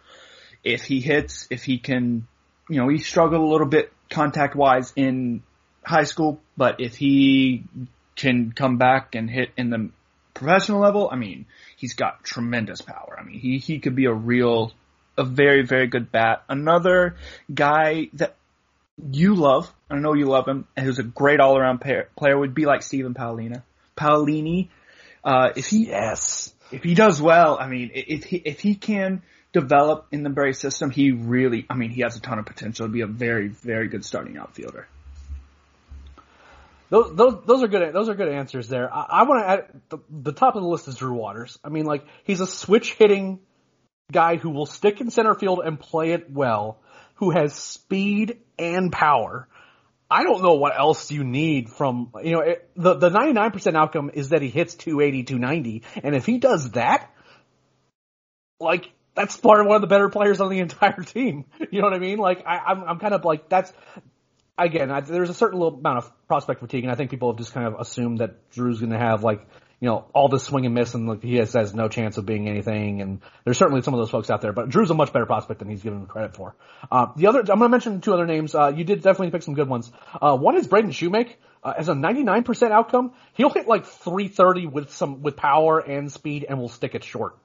If 0.64 0.84
he 0.84 1.00
hits, 1.00 1.48
if 1.50 1.64
he 1.64 1.78
can, 1.78 2.28
you 2.70 2.82
know, 2.82 2.90
he 2.90 2.98
struggled 2.98 3.42
a 3.42 3.46
little 3.46 3.68
bit 3.68 3.94
contact 4.10 4.56
wise 4.56 4.92
in 4.96 5.44
high 5.84 6.04
school, 6.04 6.42
but 6.58 6.82
if 6.82 6.96
he 6.96 7.64
can 8.16 8.52
come 8.52 8.78
back 8.78 9.16
and 9.16 9.30
hit 9.30 9.50
in 9.56 9.70
the 9.70 9.90
professional 10.40 10.80
level, 10.80 11.10
I 11.12 11.16
mean, 11.16 11.46
he's 11.78 11.94
got 11.94 12.24
tremendous 12.24 12.82
power. 12.82 13.18
I 13.20 13.24
mean, 13.24 13.40
he, 13.40 13.58
he 13.60 13.80
could 13.80 13.96
be 13.96 14.06
a 14.06 14.14
real, 14.14 14.72
a 15.18 15.24
very, 15.24 15.64
very 15.64 15.88
good 15.88 16.12
bat. 16.12 16.44
Another 16.50 17.16
guy 17.54 18.10
that 18.14 18.36
you 19.12 19.36
love, 19.36 19.72
I 19.90 19.98
know 19.98 20.14
you 20.14 20.26
love 20.26 20.48
him, 20.48 20.66
and 20.76 20.86
who's 20.86 21.00
a 21.00 21.04
great 21.04 21.40
all 21.40 21.58
around 21.58 21.80
player 21.80 22.38
would 22.38 22.56
be 22.56 22.66
like 22.66 22.82
Stephen 22.82 23.14
Paulina. 23.14 23.64
Paolini, 23.96 24.70
uh, 25.24 25.50
if 25.56 25.68
he, 25.68 25.88
yes, 25.88 26.54
if 26.72 26.84
he 26.84 26.96
does 26.96 27.22
well, 27.22 27.58
I 27.60 27.68
mean, 27.68 27.92
if 27.94 28.24
he, 28.24 28.38
if 28.38 28.62
he 28.62 28.76
can 28.76 29.22
develop 29.52 30.08
in 30.12 30.24
the 30.24 30.30
Braves 30.30 30.60
system, 30.60 30.90
he 30.90 31.12
really, 31.12 31.66
I 31.70 31.76
mean, 31.76 31.90
he 31.90 32.02
has 32.02 32.16
a 32.16 32.22
ton 32.22 32.40
of 32.40 32.46
potential 32.46 32.88
to 32.88 32.92
be 32.92 33.02
a 33.02 33.08
very, 33.08 33.50
very 33.50 33.88
good 33.88 34.06
starting 34.06 34.38
outfielder. 34.38 34.88
Those, 36.90 37.44
those, 37.46 37.64
are 37.64 37.68
good. 37.68 37.94
Those 37.94 38.10
are 38.10 38.16
good 38.16 38.30
answers 38.30 38.68
there. 38.68 38.92
I, 38.92 39.06
I 39.10 39.24
want 39.24 39.44
to 39.44 39.50
add 39.50 39.82
the, 39.90 39.98
the 40.10 40.32
top 40.32 40.56
of 40.56 40.64
the 40.64 40.68
list 40.68 40.88
is 40.88 40.96
Drew 40.96 41.14
Waters. 41.14 41.60
I 41.64 41.70
mean, 41.70 41.86
like 41.86 42.06
he's 42.24 42.42
a 42.42 42.48
switch 42.48 42.94
hitting 42.94 43.40
guy 44.12 44.38
who 44.38 44.50
will 44.50 44.66
stick 44.66 45.00
in 45.02 45.12
center 45.12 45.36
field 45.36 45.62
and 45.64 45.80
play 45.80 46.12
it 46.12 46.32
well, 46.32 46.80
who 47.16 47.30
has 47.32 47.54
speed 47.54 48.40
and 48.58 48.92
power. 48.92 49.48
I 50.12 50.24
don't 50.24 50.42
know 50.42 50.56
what 50.56 50.78
else 50.78 51.12
you 51.12 51.24
need 51.24 51.70
from, 51.70 52.12
you 52.24 52.32
know, 52.32 52.40
it, 52.40 52.68
the, 52.76 52.96
the 52.96 53.10
99% 53.12 53.76
outcome 53.76 54.10
is 54.14 54.30
that 54.30 54.42
he 54.42 54.50
hits 54.50 54.74
280, 54.74 55.24
290. 55.24 55.84
And 56.04 56.16
if 56.16 56.26
he 56.26 56.40
does 56.40 56.72
that, 56.72 57.14
like, 58.60 58.92
that's 59.14 59.38
part 59.38 59.62
of 59.62 59.68
one 59.68 59.76
of 59.76 59.82
the 59.82 59.88
better 59.88 60.10
players 60.10 60.42
on 60.42 60.50
the 60.50 60.60
entire 60.60 61.04
team. 61.04 61.46
You 61.70 61.82
know 61.82 61.88
what 61.88 61.94
I 61.94 62.00
mean? 62.00 62.18
Like, 62.18 62.44
I, 62.48 62.58
I'm, 62.58 62.84
I'm 62.84 63.00
kind 63.00 63.14
of 63.14 63.24
like, 63.24 63.50
that's, 63.50 63.72
again, 64.66 64.92
I, 64.92 65.02
there's 65.02 65.30
a 65.30 65.34
certain 65.34 65.60
little 65.60 65.80
amount 65.80 66.00
of 66.00 66.28
prospect 66.28 66.60
fatigue, 66.60 66.84
and 66.84 66.92
I 66.92 66.96
think 66.96 67.12
people 67.12 67.32
have 67.32 67.38
just 67.38 67.54
kind 67.54 67.68
of 67.68 67.80
assumed 67.80 68.20
that 68.20 68.50
Drew's 68.52 68.80
going 68.80 68.92
to 68.92 68.98
have 68.98 69.24
like, 69.24 69.48
you 69.80 69.88
know, 69.88 70.06
all 70.14 70.28
this 70.28 70.44
swing 70.44 70.66
and 70.66 70.76
miss, 70.76 70.94
and 70.94 71.08
like 71.08 71.24
he 71.24 71.36
has, 71.36 71.54
has 71.54 71.74
no 71.74 71.88
chance 71.88 72.18
of 72.18 72.26
being 72.26 72.50
anything. 72.50 73.02
And 73.02 73.22
there's 73.46 73.58
certainly 73.58 73.82
some 73.82 73.94
of 73.94 74.00
those 74.00 74.10
folks 74.10 74.30
out 74.30 74.42
there, 74.42 74.52
but 74.52 74.70
Drew's 74.70 74.92
a 74.92 74.94
much 74.94 75.14
better 75.14 75.26
prospect 75.26 75.60
than 75.60 75.70
he's 75.70 75.82
given 75.82 76.06
credit 76.06 76.36
for. 76.36 76.56
Uh, 76.92 77.08
the 77.16 77.28
other, 77.28 77.40
I'm 77.40 77.46
going 77.46 77.62
to 77.62 77.70
mention 77.70 78.02
two 78.02 78.14
other 78.14 78.26
names. 78.26 78.54
Uh, 78.54 78.74
you 78.76 78.84
did 78.84 79.02
definitely 79.02 79.32
pick 79.32 79.44
some 79.44 79.54
good 79.54 79.70
ones. 79.70 79.92
Uh, 80.22 80.36
one 80.36 80.58
is 80.58 80.68
Braden 80.68 80.92
Shewmake. 80.92 81.36
Uh, 81.62 81.74
as 81.78 81.90
a 81.90 81.94
99% 81.94 82.72
outcome, 82.72 83.14
he'll 83.34 83.50
hit 83.50 83.68
like 83.68 83.86
330 83.86 84.68
with 84.68 84.92
some 84.92 85.22
with 85.22 85.36
power 85.36 85.80
and 85.80 86.12
speed, 86.12 86.46
and 86.48 86.58
will 86.58 86.70
stick 86.70 86.96
it 86.96 87.04
short. 87.04 87.38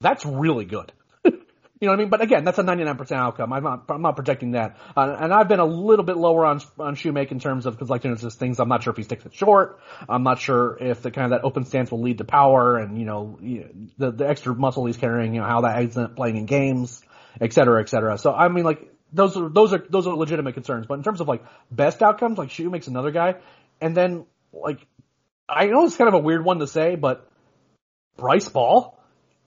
That's 0.00 0.26
really 0.26 0.64
good. 0.64 0.92
You 1.82 1.86
know 1.86 1.94
what 1.94 1.96
I 1.96 2.02
mean? 2.04 2.10
But 2.10 2.20
again, 2.20 2.44
that's 2.44 2.58
a 2.58 2.62
99% 2.62 3.10
outcome. 3.10 3.52
I'm 3.52 3.64
not, 3.64 3.86
I'm 3.88 4.02
not 4.02 4.14
projecting 4.14 4.52
that. 4.52 4.76
Uh, 4.96 5.16
and 5.18 5.34
I've 5.34 5.48
been 5.48 5.58
a 5.58 5.64
little 5.64 6.04
bit 6.04 6.16
lower 6.16 6.46
on, 6.46 6.60
on 6.78 6.94
Shewmake 6.94 7.32
in 7.32 7.40
terms 7.40 7.66
of, 7.66 7.76
cause 7.76 7.90
like, 7.90 8.02
there's 8.02 8.20
just 8.20 8.38
things 8.38 8.60
I'm 8.60 8.68
not 8.68 8.84
sure 8.84 8.92
if 8.92 8.96
he 8.96 9.02
sticks 9.02 9.26
it 9.26 9.34
short. 9.34 9.80
I'm 10.08 10.22
not 10.22 10.38
sure 10.38 10.78
if 10.80 11.02
the 11.02 11.10
kind 11.10 11.24
of 11.24 11.30
that 11.40 11.44
open 11.44 11.64
stance 11.64 11.90
will 11.90 12.00
lead 12.00 12.18
to 12.18 12.24
power 12.24 12.76
and, 12.76 13.00
you 13.00 13.04
know, 13.04 13.36
the, 13.98 14.12
the 14.12 14.28
extra 14.28 14.54
muscle 14.54 14.86
he's 14.86 14.96
carrying, 14.96 15.34
you 15.34 15.40
know, 15.40 15.46
how 15.48 15.62
that 15.62 15.82
isn't 15.82 16.14
playing 16.14 16.36
in 16.36 16.46
games, 16.46 17.02
et 17.40 17.52
cetera, 17.52 17.80
et 17.80 17.88
cetera. 17.88 18.16
So, 18.16 18.32
I 18.32 18.46
mean, 18.46 18.62
like, 18.62 18.88
those 19.12 19.36
are, 19.36 19.48
those 19.48 19.72
are, 19.72 19.84
those 19.90 20.06
are 20.06 20.14
legitimate 20.14 20.54
concerns. 20.54 20.86
But 20.86 20.98
in 20.98 21.02
terms 21.02 21.20
of 21.20 21.26
like 21.26 21.42
best 21.68 22.00
outcomes, 22.00 22.38
like 22.38 22.50
Shewmake's 22.50 22.86
another 22.86 23.10
guy. 23.10 23.34
And 23.80 23.96
then, 23.96 24.26
like, 24.52 24.86
I 25.48 25.66
know 25.66 25.84
it's 25.84 25.96
kind 25.96 26.06
of 26.06 26.14
a 26.14 26.22
weird 26.22 26.44
one 26.44 26.60
to 26.60 26.68
say, 26.68 26.94
but 26.94 27.28
Bryce 28.16 28.48
Ball, 28.48 28.96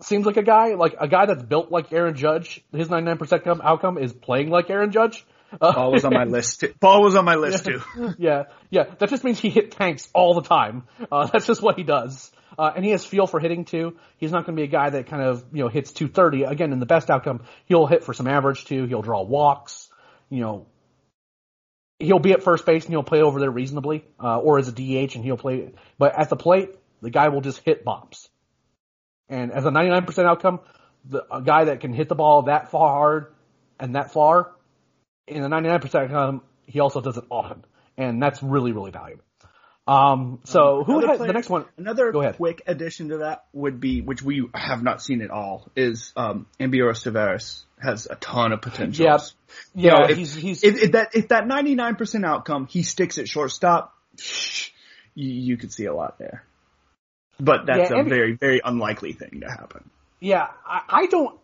seems 0.01 0.25
like 0.25 0.37
a 0.37 0.43
guy, 0.43 0.75
like 0.75 0.95
a 0.99 1.07
guy 1.07 1.25
that's 1.25 1.43
built 1.43 1.71
like 1.71 1.91
Aaron 1.93 2.15
Judge. 2.15 2.63
His 2.71 2.87
99% 2.89 3.61
outcome 3.63 3.97
is 3.97 4.13
playing 4.13 4.49
like 4.49 4.69
Aaron 4.69 4.91
Judge. 4.91 5.25
Uh, 5.61 5.73
Ball 5.73 5.91
was 5.91 6.05
on 6.05 6.13
my 6.13 6.23
list. 6.25 6.61
Too. 6.61 6.73
Paul 6.79 7.03
was 7.03 7.15
on 7.15 7.25
my 7.25 7.35
list 7.35 7.67
yeah, 7.67 7.73
too. 7.73 8.13
Yeah, 8.17 8.43
yeah. 8.69 8.83
That 8.99 9.09
just 9.09 9.23
means 9.23 9.39
he 9.39 9.49
hit 9.49 9.71
tanks 9.71 10.09
all 10.13 10.33
the 10.33 10.41
time. 10.41 10.83
Uh, 11.11 11.27
that's 11.33 11.45
just 11.47 11.61
what 11.61 11.77
he 11.77 11.83
does. 11.83 12.31
Uh, 12.57 12.71
and 12.75 12.85
he 12.85 12.91
has 12.91 13.05
feel 13.05 13.27
for 13.27 13.39
hitting 13.39 13.65
too. 13.65 13.97
He's 14.17 14.31
not 14.31 14.45
going 14.45 14.55
to 14.55 14.61
be 14.61 14.65
a 14.65 14.71
guy 14.71 14.89
that 14.89 15.07
kind 15.07 15.21
of, 15.21 15.43
you 15.51 15.63
know, 15.63 15.69
hits 15.69 15.91
230. 15.91 16.43
Again, 16.43 16.71
in 16.71 16.79
the 16.79 16.85
best 16.85 17.09
outcome, 17.09 17.43
he'll 17.65 17.85
hit 17.85 18.03
for 18.03 18.13
some 18.13 18.27
average 18.27 18.65
too. 18.65 18.85
He'll 18.85 19.01
draw 19.01 19.23
walks. 19.23 19.89
You 20.29 20.41
know, 20.41 20.67
he'll 21.99 22.19
be 22.19 22.31
at 22.31 22.43
first 22.43 22.65
base 22.65 22.85
and 22.85 22.93
he'll 22.93 23.03
play 23.03 23.21
over 23.21 23.39
there 23.39 23.51
reasonably, 23.51 24.05
uh, 24.21 24.39
or 24.39 24.57
as 24.59 24.67
a 24.67 24.71
DH 24.71 25.15
and 25.15 25.23
he'll 25.23 25.37
play, 25.37 25.71
but 25.97 26.17
at 26.17 26.29
the 26.29 26.35
plate, 26.35 26.69
the 27.01 27.09
guy 27.09 27.29
will 27.29 27.41
just 27.41 27.59
hit 27.59 27.83
bombs. 27.83 28.29
And 29.29 29.51
as 29.51 29.65
a 29.65 29.69
99% 29.69 30.25
outcome, 30.25 30.59
the, 31.09 31.25
a 31.33 31.41
guy 31.41 31.65
that 31.65 31.79
can 31.79 31.93
hit 31.93 32.09
the 32.09 32.15
ball 32.15 32.43
that 32.43 32.71
far 32.71 32.89
hard 32.89 33.33
and 33.79 33.95
that 33.95 34.11
far, 34.11 34.51
in 35.27 35.43
a 35.43 35.49
99% 35.49 35.95
outcome, 35.95 36.41
he 36.65 36.79
also 36.79 37.01
does 37.01 37.17
it 37.17 37.25
often. 37.29 37.65
And 37.97 38.21
that's 38.21 38.43
really, 38.43 38.71
really 38.71 38.91
valuable. 38.91 39.23
Um, 39.87 40.39
so 40.45 40.79
um, 40.79 40.83
who 40.85 40.99
has 41.05 41.17
player, 41.17 41.27
the 41.27 41.33
next 41.33 41.49
one? 41.49 41.65
Another 41.77 42.11
quick 42.33 42.63
addition 42.65 43.09
to 43.09 43.17
that 43.19 43.45
would 43.53 43.79
be, 43.79 44.01
which 44.01 44.21
we 44.21 44.47
have 44.53 44.81
not 44.81 45.01
seen 45.01 45.21
at 45.21 45.29
all, 45.29 45.69
is 45.75 46.11
um, 46.15 46.47
Ambioris 46.59 47.03
Tavarez 47.03 47.65
has 47.81 48.07
a 48.09 48.15
ton 48.15 48.51
of 48.51 48.61
potential. 48.61 49.05
Yeah, 49.05 49.17
yeah. 49.75 49.83
You 49.83 49.89
know, 49.91 50.05
if, 50.09 50.17
he's, 50.17 50.35
he's 50.35 50.63
if, 50.63 50.81
if, 50.81 50.91
that 50.93 51.09
if 51.13 51.27
that 51.27 51.43
99% 51.45 52.25
outcome, 52.25 52.65
he 52.67 52.81
sticks 52.81 53.19
at 53.19 53.27
shortstop, 53.27 53.93
you, 55.13 55.29
you 55.29 55.57
could 55.57 55.71
see 55.71 55.85
a 55.85 55.93
lot 55.93 56.17
there. 56.17 56.45
But 57.39 57.65
that's 57.65 57.91
yeah, 57.91 57.99
a 57.99 58.03
very, 58.03 58.33
very 58.33 58.61
unlikely 58.63 59.13
thing 59.13 59.41
to 59.41 59.49
happen. 59.49 59.89
Yeah, 60.19 60.47
I, 60.65 60.81
I 60.87 61.05
don't. 61.07 61.37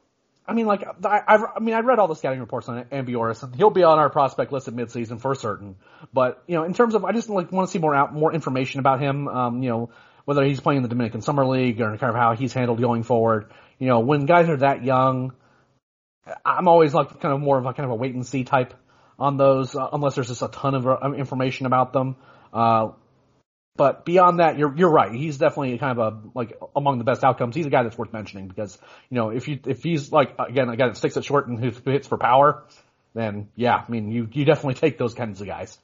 I 0.48 0.54
mean, 0.54 0.66
like, 0.66 0.84
I, 1.06 1.22
I've, 1.28 1.44
I 1.56 1.60
mean, 1.60 1.76
I 1.76 1.80
read 1.80 2.00
all 2.00 2.08
the 2.08 2.16
scouting 2.16 2.40
reports 2.40 2.68
on 2.68 2.84
Ambioris, 2.86 3.44
and 3.44 3.56
he'll 3.56 3.70
be 3.70 3.84
on 3.84 4.00
our 4.00 4.10
prospect 4.10 4.52
list 4.52 4.68
at 4.68 4.74
midseason 4.74 5.22
for 5.22 5.36
certain. 5.36 5.76
But 6.14 6.44
you 6.48 6.56
know, 6.56 6.64
in 6.64 6.74
terms 6.74 6.96
of, 6.96 7.06
I 7.06 7.12
just 7.12 7.30
like 7.30 7.52
want 7.52 7.68
to 7.68 7.72
see 7.72 7.80
more 7.80 7.94
out, 7.94 8.14
more 8.14 8.34
information 8.34 8.80
about 8.80 9.02
him. 9.02 9.28
Um, 9.28 9.64
you 9.64 9.70
know, 9.70 9.90
whether 10.26 10.44
he's 10.44 10.60
playing 10.60 10.78
in 10.78 10.84
the 10.84 10.90
Dominican 10.90 11.22
Summer 11.22 11.46
League 11.46 11.80
or 11.82 11.98
kind 11.98 12.10
of 12.10 12.16
how 12.16 12.36
he's 12.36 12.54
handled 12.54 12.80
going 12.80 13.04
forward. 13.04 13.52
You 13.80 13.88
know, 13.88 14.00
when 14.00 14.26
guys 14.26 14.50
are 14.50 14.58
that 14.58 14.84
young, 14.84 15.34
I'm 16.46 16.68
always 16.68 16.94
like 16.94 17.20
kind 17.20 17.34
of 17.34 17.42
more 17.42 17.58
of 17.58 17.66
a 17.66 17.74
kind 17.74 17.86
of 17.86 17.92
a 17.92 17.96
wait 17.96 18.14
and 18.14 18.26
see 18.26 18.44
type 18.44 18.74
on 19.20 19.38
those, 19.38 19.76
uh, 19.76 19.90
unless 19.94 20.16
there's 20.16 20.28
just 20.28 20.42
a 20.42 20.48
ton 20.48 20.76
of 20.76 20.88
uh, 20.88 21.12
information 21.14 21.66
about 21.66 21.94
them. 21.94 22.16
Uh, 22.54 22.90
but 23.76 24.06
beyond 24.06 24.40
that, 24.40 24.58
you're 24.58 24.76
you're 24.76 24.92
right. 24.92 25.12
He's 25.14 25.38
definitely 25.38 25.78
kind 25.78 25.98
of 25.98 26.14
a 26.14 26.30
like 26.36 26.60
among 26.76 26.98
the 26.98 27.04
best 27.04 27.24
outcomes. 27.24 27.56
He's 27.56 27.66
a 27.66 27.70
guy 27.70 27.84
that's 27.84 27.98
worth 27.98 28.14
mentioning 28.14 28.48
because 28.48 28.78
you 29.10 29.16
know 29.16 29.30
if 29.30 29.48
you 29.48 29.60
if 29.66 29.82
he's 29.84 30.12
like 30.12 30.36
again 30.40 30.70
a 30.70 30.76
guy 30.76 30.88
that 30.88 30.98
sticks 30.98 31.18
it 31.18 31.24
short 31.24 31.48
and 31.48 31.60
who 31.60 31.72
hits 31.92 32.08
for 32.08 32.18
power, 32.18 32.64
then 33.14 33.50
yeah, 33.56 33.84
I 33.88 33.92
mean 33.92 34.12
you 34.12 34.28
you 34.32 34.46
definitely 34.46 34.76
take 34.76 34.98
those 34.98 35.14
kinds 35.14 35.42
of 35.42 35.48
guys. 35.48 35.78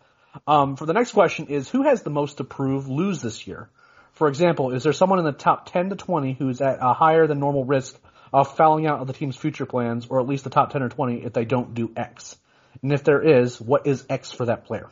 Um, 0.46 0.76
for 0.76 0.86
the 0.86 0.94
next 0.94 1.14
question 1.14 1.48
is 1.48 1.70
who 1.70 1.84
has 1.84 2.04
the 2.04 2.10
most 2.10 2.38
to 2.38 2.44
prove 2.44 2.88
lose 2.88 3.22
this 3.22 3.48
year? 3.48 3.70
For 4.12 4.28
example, 4.28 4.74
is 4.74 4.84
there 4.84 4.94
someone 4.94 5.20
in 5.20 5.26
the 5.26 5.32
top 5.32 5.72
10 5.72 5.92
to 5.92 5.96
20 5.96 6.34
who's 6.34 6.60
at 6.60 6.80
a 6.82 6.94
higher 6.94 7.28
than 7.28 7.40
normal 7.40 7.66
risk 7.66 7.96
of 8.34 8.56
fouling 8.56 8.88
out 8.88 9.00
of 9.00 9.08
the 9.08 9.14
team's 9.14 9.38
future 9.38 9.66
plans, 9.66 10.08
or 10.10 10.20
at 10.20 10.28
least 10.28 10.44
the 10.44 10.50
top 10.50 10.72
10 10.72 10.82
or 10.82 10.90
20 10.90 11.24
if 11.24 11.34
they 11.34 11.46
don't 11.46 11.74
do 11.74 11.92
X? 11.96 12.36
And 12.82 12.92
if 12.92 13.04
there 13.04 13.22
is, 13.22 13.62
what 13.62 13.88
is 13.88 14.06
X 14.10 14.32
for 14.32 14.46
that 14.46 14.66
player? 14.66 14.90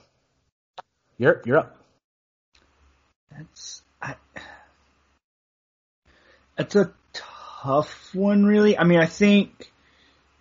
You're, 1.17 1.41
you're 1.45 1.57
up. 1.57 1.84
That's 3.31 3.81
I, 4.01 4.15
it's 6.57 6.75
a 6.75 6.91
tough 7.13 8.13
one, 8.13 8.45
really. 8.45 8.77
I 8.77 8.83
mean, 8.83 8.99
I 8.99 9.05
think 9.05 9.71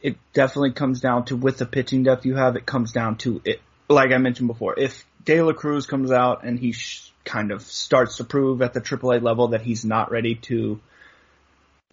it 0.01 0.17
definitely 0.33 0.73
comes 0.73 1.01
down 1.01 1.25
to 1.27 1.37
with 1.37 1.59
the 1.59 1.67
pitching 1.67 2.03
depth 2.03 2.27
you 2.27 2.37
have. 2.37 2.57
It 2.57 2.67
comes 2.67 2.93
down 2.93 3.17
to 3.19 3.41
it, 3.45 3.61
like 3.89 4.13
I 4.13 4.19
mentioned 4.19 4.49
before. 4.49 4.79
If 4.79 5.05
De 5.25 5.41
La 5.43 5.53
Cruz 5.53 5.87
comes 5.87 6.13
out 6.13 6.45
and 6.45 6.59
he 6.59 6.73
sh- 6.73 7.11
kind 7.25 7.51
of 7.51 7.63
starts 7.63 8.19
to 8.19 8.25
prove 8.25 8.61
at 8.63 8.75
the 8.75 8.81
AAA 8.81 9.23
level 9.23 9.49
that 9.49 9.63
he's 9.63 9.85
not 9.85 10.11
ready 10.11 10.35
to 10.35 10.81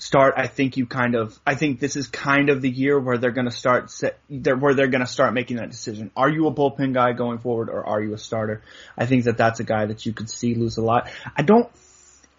start, 0.02 0.34
I 0.36 0.48
think 0.48 0.78
you 0.78 0.88
kind 0.88 1.14
of, 1.14 1.40
I 1.46 1.54
think 1.54 1.80
this 1.80 1.96
is 1.96 2.08
kind 2.08 2.50
of 2.50 2.64
the 2.64 2.70
year 2.70 3.00
where 3.00 3.20
they're 3.20 3.30
going 3.30 3.46
to 3.46 3.56
start 3.56 3.92
set, 3.92 4.18
where 4.28 4.74
they're 4.74 4.88
going 4.88 5.06
to 5.06 5.12
start 5.12 5.32
making 5.36 5.58
that 5.58 5.70
decision. 5.70 6.10
Are 6.18 6.28
you 6.28 6.48
a 6.48 6.52
bullpen 6.52 6.92
guy 6.92 7.14
going 7.14 7.38
forward 7.38 7.70
or 7.70 7.86
are 7.86 8.02
you 8.02 8.16
a 8.16 8.18
starter? 8.18 8.64
I 8.98 9.06
think 9.06 9.26
that 9.26 9.38
that's 9.38 9.60
a 9.60 9.64
guy 9.64 9.86
that 9.86 10.04
you 10.04 10.12
could 10.12 10.28
see 10.28 10.56
lose 10.56 10.78
a 10.78 10.82
lot. 10.82 11.08
I 11.38 11.44
don't, 11.44 11.70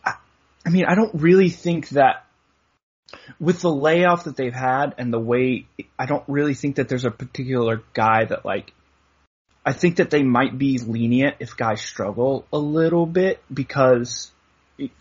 I, 0.05 0.15
I 0.67 0.71
mean, 0.71 0.87
I 0.87 0.97
don't 0.97 1.15
really 1.15 1.51
think 1.51 1.91
that 1.91 2.25
with 3.39 3.61
the 3.61 3.71
layoff 3.71 4.25
that 4.25 4.37
they've 4.37 4.53
had 4.53 4.97
and 4.99 5.13
the 5.13 5.21
way, 5.21 5.67
I 5.97 6.07
don't 6.07 6.25
really 6.27 6.55
think 6.55 6.77
that 6.77 6.89
there's 6.89 7.05
a 7.05 7.13
particular 7.13 7.81
guy 7.95 8.25
that 8.25 8.45
like, 8.45 8.73
I 9.65 9.73
think 9.73 9.97
that 9.97 10.11
they 10.11 10.25
might 10.25 10.59
be 10.59 10.79
lenient 10.79 11.37
if 11.39 11.57
guys 11.57 11.81
struggle 11.81 12.45
a 12.53 12.59
little 12.59 13.07
bit 13.07 13.41
because 13.55 14.33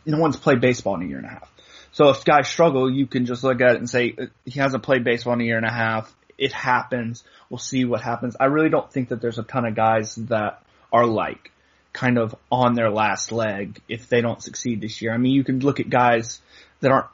no 0.06 0.20
one's 0.20 0.38
played 0.38 0.62
baseball 0.62 0.94
in 0.98 1.02
a 1.02 1.06
year 1.06 1.18
and 1.18 1.26
a 1.26 1.30
half. 1.30 1.52
So 1.92 2.10
if 2.10 2.24
guys 2.24 2.48
struggle, 2.48 2.90
you 2.90 3.06
can 3.06 3.26
just 3.26 3.44
look 3.44 3.62
at 3.62 3.76
it 3.76 3.78
and 3.78 3.90
say 3.90 4.16
he 4.46 4.60
hasn't 4.60 4.84
played 4.84 5.04
baseball 5.04 5.34
in 5.34 5.42
a 5.42 5.44
year 5.44 5.58
and 5.58 5.66
a 5.66 5.72
half. 5.72 6.14
It 6.38 6.54
happens. 6.54 7.24
We'll 7.50 7.58
see 7.58 7.86
what 7.86 8.02
happens. 8.02 8.36
I 8.40 8.46
really 8.46 8.70
don't 8.70 8.92
think 8.92 9.10
that 9.10 9.22
there's 9.22 9.38
a 9.38 9.44
ton 9.44 9.66
of 9.66 9.76
guys 9.76 10.16
that 10.16 10.64
are 10.92 11.06
like 11.06 11.52
kind 11.94 12.18
of 12.18 12.34
on 12.52 12.74
their 12.74 12.90
last 12.90 13.32
leg 13.32 13.82
if 13.90 14.08
they 14.08 14.22
don't 14.22 14.42
succeed 14.42 14.82
this 14.82 15.02
year. 15.02 15.14
I 15.14 15.18
mean, 15.18 15.34
you 15.34 15.44
can 15.44 15.60
look 15.60 15.80
at 15.80 15.90
guys 15.90 16.40
that 16.80 16.92
aren't 16.92 17.08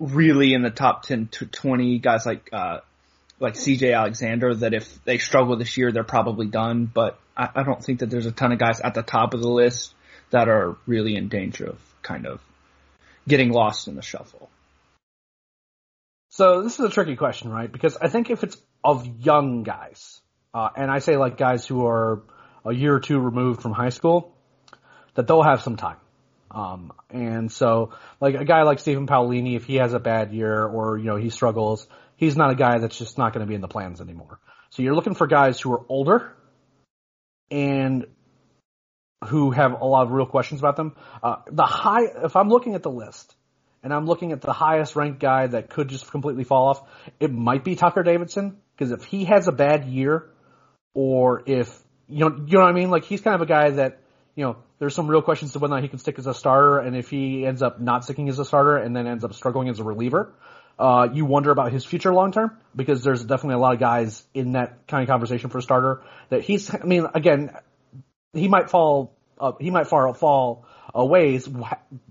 really 0.00 0.52
in 0.52 0.62
the 0.62 0.70
top 0.70 1.04
10 1.04 1.28
to 1.28 1.46
20 1.46 1.98
guys 2.00 2.26
like, 2.26 2.50
uh, 2.52 2.80
like 3.38 3.54
CJ 3.54 3.94
Alexander 3.94 4.54
that 4.56 4.74
if 4.74 5.04
they 5.04 5.18
struggle 5.18 5.56
this 5.56 5.76
year, 5.76 5.92
they're 5.92 6.04
probably 6.04 6.46
done. 6.46 6.90
But 6.92 7.18
I, 7.36 7.48
I 7.54 7.62
don't 7.62 7.82
think 7.82 8.00
that 8.00 8.10
there's 8.10 8.26
a 8.26 8.32
ton 8.32 8.52
of 8.52 8.58
guys 8.58 8.80
at 8.80 8.94
the 8.94 9.02
top 9.02 9.32
of 9.32 9.40
the 9.40 9.48
list 9.48 9.94
that 10.30 10.48
are 10.48 10.76
really 10.86 11.14
in 11.14 11.28
danger 11.28 11.66
of 11.66 11.78
kind 12.02 12.26
of 12.26 12.40
getting 13.28 13.50
lost 13.50 13.88
in 13.88 13.96
the 13.96 14.02
shuffle. 14.02 14.48
So 16.30 16.62
this 16.62 16.78
is 16.78 16.84
a 16.84 16.90
tricky 16.90 17.16
question, 17.16 17.50
right? 17.50 17.70
Because 17.70 17.96
I 17.96 18.08
think 18.08 18.30
if 18.30 18.44
it's 18.44 18.56
of 18.84 19.06
young 19.20 19.62
guys, 19.62 20.20
uh, 20.52 20.68
and 20.76 20.90
I 20.90 20.98
say 20.98 21.16
like 21.16 21.38
guys 21.38 21.66
who 21.66 21.86
are 21.86 22.22
a 22.64 22.72
year 22.72 22.94
or 22.94 23.00
two 23.00 23.18
removed 23.18 23.62
from 23.62 23.72
high 23.72 23.90
school, 23.90 24.36
that 25.14 25.26
they'll 25.26 25.42
have 25.42 25.62
some 25.62 25.76
time. 25.76 25.96
Um, 26.50 26.92
and 27.10 27.50
so 27.50 27.92
like 28.20 28.34
a 28.34 28.44
guy 28.44 28.62
like 28.62 28.78
Stephen 28.78 29.06
Paolini, 29.06 29.56
if 29.56 29.64
he 29.64 29.76
has 29.76 29.94
a 29.94 29.98
bad 29.98 30.32
year 30.32 30.64
or, 30.64 30.96
you 30.98 31.04
know, 31.04 31.16
he 31.16 31.30
struggles, 31.30 31.86
he's 32.16 32.36
not 32.36 32.50
a 32.50 32.54
guy 32.54 32.78
that's 32.78 32.98
just 32.98 33.18
not 33.18 33.32
going 33.32 33.44
to 33.44 33.48
be 33.48 33.54
in 33.54 33.60
the 33.60 33.68
plans 33.68 34.00
anymore. 34.00 34.38
So 34.70 34.82
you're 34.82 34.94
looking 34.94 35.14
for 35.14 35.26
guys 35.26 35.60
who 35.60 35.72
are 35.72 35.84
older 35.88 36.32
and 37.50 38.06
who 39.24 39.50
have 39.50 39.80
a 39.80 39.84
lot 39.84 40.06
of 40.06 40.12
real 40.12 40.26
questions 40.26 40.60
about 40.60 40.76
them. 40.76 40.94
Uh, 41.22 41.36
the 41.50 41.64
high, 41.64 42.04
if 42.24 42.36
I'm 42.36 42.48
looking 42.48 42.74
at 42.74 42.82
the 42.82 42.90
list 42.90 43.34
and 43.82 43.92
I'm 43.92 44.06
looking 44.06 44.32
at 44.32 44.40
the 44.40 44.52
highest 44.52 44.96
ranked 44.96 45.20
guy 45.20 45.46
that 45.46 45.70
could 45.70 45.88
just 45.88 46.10
completely 46.10 46.44
fall 46.44 46.68
off, 46.68 46.82
it 47.18 47.32
might 47.32 47.64
be 47.64 47.76
Tucker 47.76 48.02
Davidson 48.02 48.58
because 48.76 48.92
if 48.92 49.04
he 49.04 49.24
has 49.24 49.48
a 49.48 49.52
bad 49.52 49.86
year, 49.86 50.28
or 50.94 51.42
if 51.46 51.78
you 52.08 52.20
know, 52.20 52.36
you 52.46 52.58
know 52.58 52.60
what 52.60 52.68
I 52.68 52.72
mean, 52.72 52.90
like 52.90 53.04
he's 53.04 53.20
kind 53.20 53.34
of 53.34 53.40
a 53.40 53.46
guy 53.46 53.70
that 53.70 54.00
you 54.34 54.44
know 54.44 54.56
there's 54.78 54.94
some 54.94 55.08
real 55.08 55.22
questions 55.22 55.52
to 55.52 55.58
whether 55.58 55.72
or 55.72 55.76
not 55.76 55.82
he 55.82 55.88
can 55.88 55.98
stick 55.98 56.18
as 56.18 56.26
a 56.26 56.34
starter, 56.34 56.78
and 56.78 56.96
if 56.96 57.10
he 57.10 57.46
ends 57.46 57.62
up 57.62 57.80
not 57.80 58.04
sticking 58.04 58.28
as 58.28 58.38
a 58.38 58.44
starter 58.44 58.76
and 58.76 58.94
then 58.94 59.06
ends 59.06 59.24
up 59.24 59.34
struggling 59.34 59.68
as 59.68 59.78
a 59.78 59.84
reliever. 59.84 60.32
Uh, 60.78 61.08
you 61.10 61.24
wonder 61.24 61.50
about 61.50 61.72
his 61.72 61.86
future 61.86 62.12
long 62.12 62.32
term 62.32 62.54
because 62.74 63.02
there's 63.02 63.24
definitely 63.24 63.54
a 63.54 63.58
lot 63.58 63.72
of 63.72 63.80
guys 63.80 64.22
in 64.34 64.52
that 64.52 64.86
kind 64.86 65.02
of 65.02 65.08
conversation 65.08 65.48
for 65.48 65.56
a 65.56 65.62
starter 65.62 66.02
that 66.28 66.42
he's, 66.42 66.74
I 66.74 66.84
mean, 66.84 67.06
again, 67.14 67.50
he 68.36 68.48
might 68.48 68.70
fall 68.70 69.16
uh, 69.38 69.52
he 69.60 69.70
might 69.70 69.86
fall 69.86 70.12
fall 70.14 70.66
a 70.94 71.04
ways. 71.04 71.48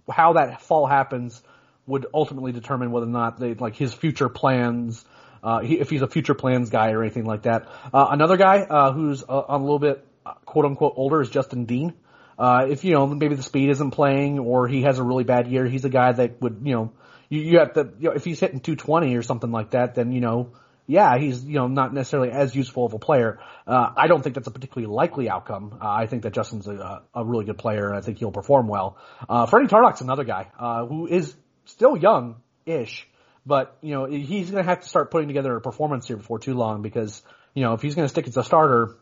How 0.10 0.34
that 0.34 0.62
fall 0.62 0.86
happens 0.86 1.42
would 1.88 2.06
ultimately 2.14 2.52
determine 2.52 2.92
whether 2.92 3.06
or 3.06 3.10
not 3.10 3.40
they 3.40 3.54
like 3.54 3.76
his 3.76 3.94
future 3.94 4.30
plans. 4.30 5.04
Uh, 5.44 5.60
he, 5.60 5.80
if 5.80 5.90
he's 5.90 6.02
a 6.02 6.08
future 6.08 6.34
plans 6.34 6.72
guy 6.72 6.92
or 6.92 7.04
anything 7.04 7.26
like 7.26 7.44
that. 7.44 7.68
Uh, 7.94 8.08
another 8.10 8.36
guy 8.36 8.62
uh, 8.62 8.92
who's 8.92 9.24
uh, 9.24 9.44
a 9.50 9.58
little 9.58 9.80
bit 9.80 10.04
uh, 10.26 10.34
quote 10.46 10.66
unquote 10.66 10.94
older 10.96 11.22
is 11.22 11.30
Justin 11.30 11.66
Dean. 11.66 11.94
Uh, 12.38 12.66
if 12.70 12.84
you 12.84 12.94
know 12.94 13.08
maybe 13.08 13.36
the 13.36 13.44
speed 13.44 13.70
isn't 13.70 13.92
playing 13.92 14.40
or 14.40 14.68
he 14.68 14.82
has 14.82 15.00
a 15.00 15.04
really 15.04 15.24
bad 15.24 15.48
year, 15.48 15.66
he's 15.66 15.86
a 15.86 15.90
guy 15.90 16.12
that 16.12 16.42
would 16.42 16.62
you 16.64 16.74
know 16.74 16.92
you, 17.30 17.42
you 17.42 17.60
have 17.60 17.74
to 17.74 17.90
you 18.00 18.10
know, 18.10 18.16
if 18.16 18.26
he's 18.26 18.40
hitting 18.40 18.60
220 18.60 19.16
or 19.16 19.24
something 19.24 19.52
like 19.52 19.72
that, 19.72 19.96
then 19.96 20.12
you 20.12 20.22
know 20.22 20.52
yeah, 20.88 21.18
he's 21.18 21.44
you 21.44 21.56
know 21.56 21.68
not 21.68 21.94
necessarily 21.94 22.32
as 22.32 22.56
useful 22.56 22.86
of 22.86 22.94
a 22.94 23.00
player. 23.00 23.40
Uh, 23.66 23.92
I 23.98 24.08
don't 24.08 24.22
think 24.22 24.36
that's 24.36 24.48
a 24.48 24.52
particularly 24.52 24.94
likely 24.94 25.30
outcome. 25.30 25.80
Uh, 25.82 25.90
I 25.90 26.06
think 26.06 26.24
that 26.24 26.34
Justin's 26.34 26.68
a, 26.68 27.04
a 27.14 27.26
really 27.26 27.46
good 27.46 27.58
player, 27.58 27.88
and 27.88 27.98
I 27.98 28.02
think 28.02 28.20
he'll 28.20 28.32
perform 28.32 28.68
well. 28.68 28.98
Uh, 29.28 29.46
Freddie 29.46 29.68
Tarnok's 29.68 30.02
another 30.02 30.24
guy 30.24 30.52
uh, 30.60 30.86
who 30.86 31.08
is 31.08 31.36
still 31.66 31.98
young-ish, 31.98 33.08
but 33.46 33.78
you 33.82 33.94
know 33.94 34.06
he's 34.06 34.52
going 34.52 34.64
to 34.64 34.70
have 34.70 34.82
to 34.82 34.88
start 34.88 35.12
putting 35.12 35.28
together 35.28 35.56
a 35.56 35.62
performance 35.62 36.08
here 36.08 36.18
before 36.18 36.40
too 36.40 36.54
long 36.54 36.82
because 36.82 37.24
you 37.54 37.64
know 37.64 37.74
if 37.74 37.82
he's 37.82 37.96
going 37.96 38.06
to 38.06 38.10
stick 38.10 38.28
as 38.28 38.38
a 38.38 38.44
starter, 38.44 38.96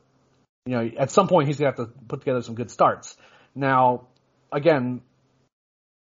you 0.66 0.76
know 0.76 0.90
at 0.98 1.12
some 1.12 1.28
point 1.28 1.48
he's 1.48 1.58
going 1.58 1.74
to 1.74 1.82
have 1.82 1.90
to 1.90 2.00
put 2.08 2.20
together 2.22 2.42
some 2.42 2.56
good 2.56 2.72
starts. 2.72 3.18
Now, 3.56 4.08
again, 4.52 5.02